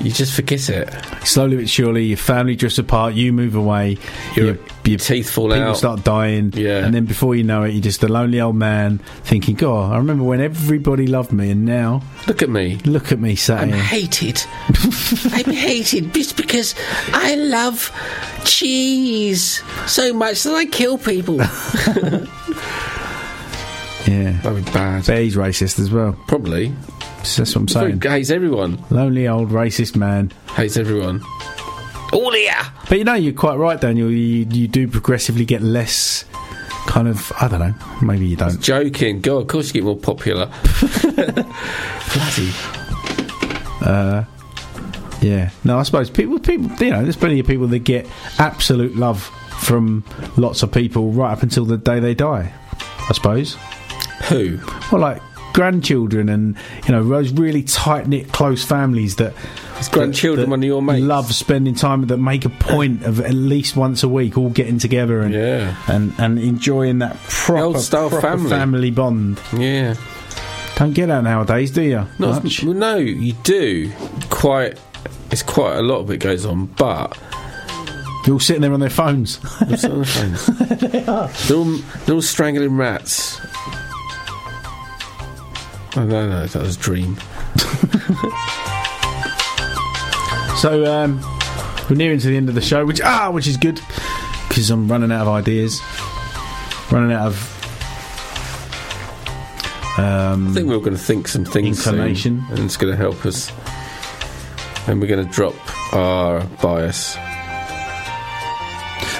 [0.00, 0.88] you just forget it.
[1.26, 3.14] Slowly but surely, your family drifts apart.
[3.14, 3.96] You move away.
[4.34, 5.58] Your, your teeth fall people out.
[5.60, 6.52] People start dying.
[6.54, 6.84] Yeah.
[6.84, 9.96] And then before you know it, you're just a lonely old man thinking, God, I
[9.96, 12.76] remember when everybody loved me, and now Look at me.
[12.84, 14.42] look at me sat I'm hated.
[15.32, 16.74] I'm hated just because
[17.12, 17.90] I love
[18.44, 21.38] cheese so much that I kill people.
[24.06, 24.32] Yeah.
[24.42, 25.06] That'd be bad.
[25.06, 26.14] Bet he's racist as well.
[26.26, 26.74] Probably.
[27.24, 28.00] That's what I'm saying.
[28.00, 28.82] Hates everyone.
[28.90, 30.32] Lonely old racist man.
[30.54, 31.20] Hates everyone.
[32.12, 32.70] Oh yeah.
[32.88, 34.10] But you know, you're quite right, Daniel.
[34.10, 36.24] You, you do progressively get less
[36.86, 38.60] kind of, I don't know, maybe you don't.
[38.60, 39.20] Joking.
[39.20, 40.46] God, of course you get more popular.
[42.12, 42.52] Bloody.
[43.80, 44.24] Uh,
[45.20, 45.50] yeah.
[45.64, 48.06] No, I suppose people, people, you know, there's plenty of people that get
[48.38, 49.22] absolute love
[49.60, 50.04] from
[50.36, 52.52] lots of people right up until the day they die.
[53.08, 53.56] I suppose.
[54.28, 54.58] Who?
[54.92, 55.22] Well, like
[55.54, 56.56] grandchildren and
[56.86, 59.32] you know those really tight knit close families that.
[59.90, 61.02] grandchildren one of your mates?
[61.04, 64.78] Love spending time that make a point of at least once a week all getting
[64.78, 65.74] together and Yeah.
[65.88, 68.90] and, and enjoying that proper, old style proper family.
[68.90, 69.40] bond.
[69.56, 69.94] Yeah.
[70.76, 72.06] Don't get that nowadays, do you?
[72.18, 72.62] Not Much.
[72.64, 73.92] well, no, you do.
[74.30, 74.78] Quite.
[75.30, 77.16] It's quite a lot of it goes on, but
[78.24, 79.38] They're all sitting there on their phones.
[79.60, 80.46] They're on their phones.
[80.80, 81.28] they are.
[81.28, 81.76] they're all,
[82.06, 83.38] they're all strangling rats.
[85.96, 87.16] Oh no, no, that was a dream.
[90.56, 91.20] So um,
[91.90, 93.80] we're nearing to the end of the show, which ah, which is good
[94.48, 95.82] because I'm running out of ideas,
[96.90, 97.50] running out of.
[99.98, 102.44] Um, I think we we're going to think some things Inclination.
[102.50, 103.52] and it's going to help us.
[104.88, 105.54] And we're going to drop
[105.92, 107.16] our bias.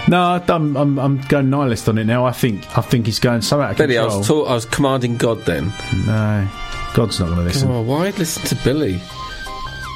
[0.09, 2.25] no, I'm, I'm I'm going nihilist on it now.
[2.25, 4.19] I think I think it's going so out of Billy, I control.
[4.21, 5.73] was, taught, I was commanding God then.
[6.07, 6.49] no,
[6.95, 7.71] God's not going to listen.
[7.71, 9.01] Oh, why listen to Billy?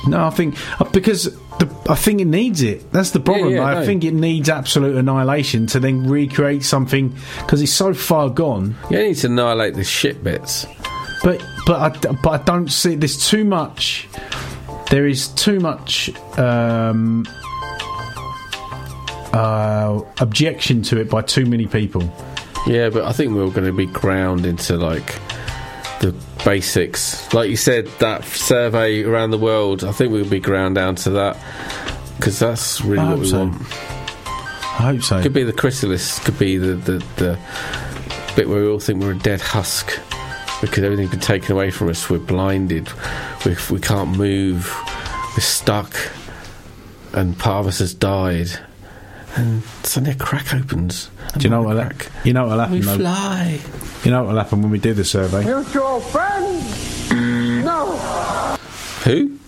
[0.07, 1.25] No, I think uh, because
[1.59, 2.91] the, I think it needs it.
[2.93, 3.55] That's the problem.
[3.55, 3.87] yeah, I no.
[3.87, 8.77] think it needs absolute annihilation to then recreate something because it's so far gone.
[8.91, 10.67] You need to annihilate the shit bits.
[11.23, 12.95] But but I, but I don't see.
[12.95, 14.09] There's too much.
[14.91, 17.27] There is too much um,
[19.33, 22.03] uh, objection to it by too many people.
[22.67, 25.19] Yeah, but I think we're going to be ground into like
[26.01, 26.15] the
[26.45, 27.33] basics.
[27.35, 31.11] Like you said, that survey around the world, I think we'll be ground down to
[31.11, 31.37] that
[32.17, 33.39] because that's really what we so.
[33.39, 33.63] want.
[34.81, 35.23] I hope so.
[35.23, 37.39] Could be the chrysalis, could be the, the, the
[38.37, 39.99] bit where we all think we're a dead husk
[40.61, 42.09] because everything's been taken away from us.
[42.09, 42.89] We're blinded,
[43.45, 44.73] we, we can't move,
[45.35, 45.95] we're stuck,
[47.13, 48.49] and part of us has died.
[49.39, 51.11] And suddenly a crack opens.
[51.37, 51.77] Do you know what?
[51.77, 51.89] will
[52.25, 52.75] You know what'll happen?
[52.75, 52.97] We though?
[52.97, 53.61] fly.
[54.03, 55.45] You know what'll happen when we do the survey?
[55.45, 57.11] Mutual friends?
[57.13, 57.87] No.
[59.05, 59.39] Who?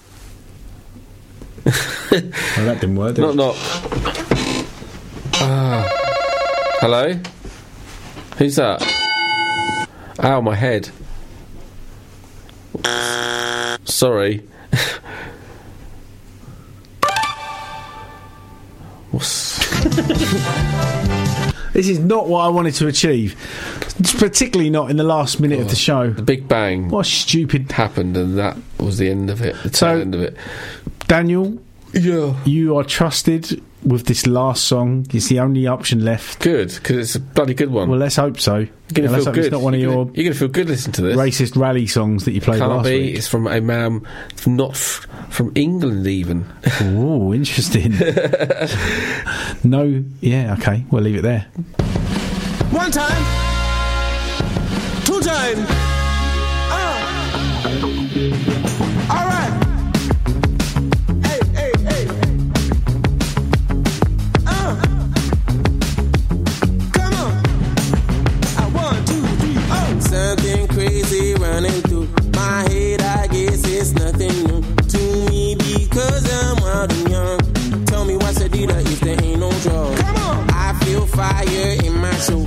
[1.64, 1.72] Well,
[2.12, 3.16] that didn't work.
[3.16, 3.36] Did not it?
[3.36, 3.56] knock.
[5.42, 5.88] Ah.
[6.80, 7.14] Hello?
[8.38, 8.82] Who's that?
[10.22, 10.88] Ow, my head.
[13.84, 14.42] Sorry.
[19.10, 19.49] What's.
[21.72, 23.36] This is not what I wanted to achieve,
[24.00, 26.10] It's particularly not in the last minute of the show.
[26.10, 26.88] The Big Bang.
[26.88, 29.54] What stupid happened, and that was the end of it.
[29.62, 30.36] The So- tail end of it.
[31.06, 31.58] Daniel,
[31.94, 35.06] yeah, you are trusted with this last song.
[35.12, 36.40] It's the only option left.
[36.40, 37.88] Good, because it's a bloody good one.
[37.88, 38.56] Well, let's hope so.
[38.58, 39.44] You're gonna let's feel hope good.
[39.46, 41.16] It's not one of you're your gonna, you're gonna feel good listening to this.
[41.16, 42.98] racist rally songs that you played Can't last be.
[43.00, 43.16] week.
[43.16, 46.44] It's from a man from not f- from England, even.
[46.82, 47.92] Oh, interesting.
[49.64, 51.46] no, yeah, okay, we'll leave it there.
[52.70, 53.22] One time.
[55.04, 55.66] Two time.
[56.72, 58.56] Uh.
[73.80, 77.84] It's nothing new to me because I'm wild and young.
[77.86, 79.96] Tell me what's the deal if there ain't no drug.
[79.96, 80.50] Come on.
[80.50, 82.46] I feel fire in my soul,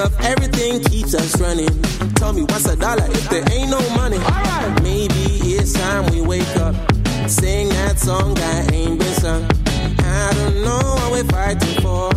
[0.00, 1.68] Of everything keeps us running.
[2.14, 4.18] Tell me what's a dollar if there ain't no money?
[4.82, 6.74] Maybe it's time we wake up,
[7.28, 9.44] sing that song that ain't been sung.
[9.98, 12.08] I don't know what we're fighting for.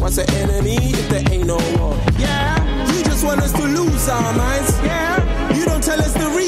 [0.00, 1.94] What's the enemy if there ain't no war?
[2.18, 2.56] Yeah.
[2.90, 4.72] You just want us to lose our minds.
[4.82, 5.54] Yeah.
[5.54, 6.45] You don't tell us the reason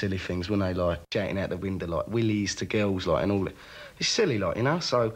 [0.00, 0.74] silly things, weren't they?
[0.74, 3.54] Like shouting out the window, like willies to girls, like, and all that.
[3.98, 4.80] It's silly, like, you know.
[4.80, 5.14] So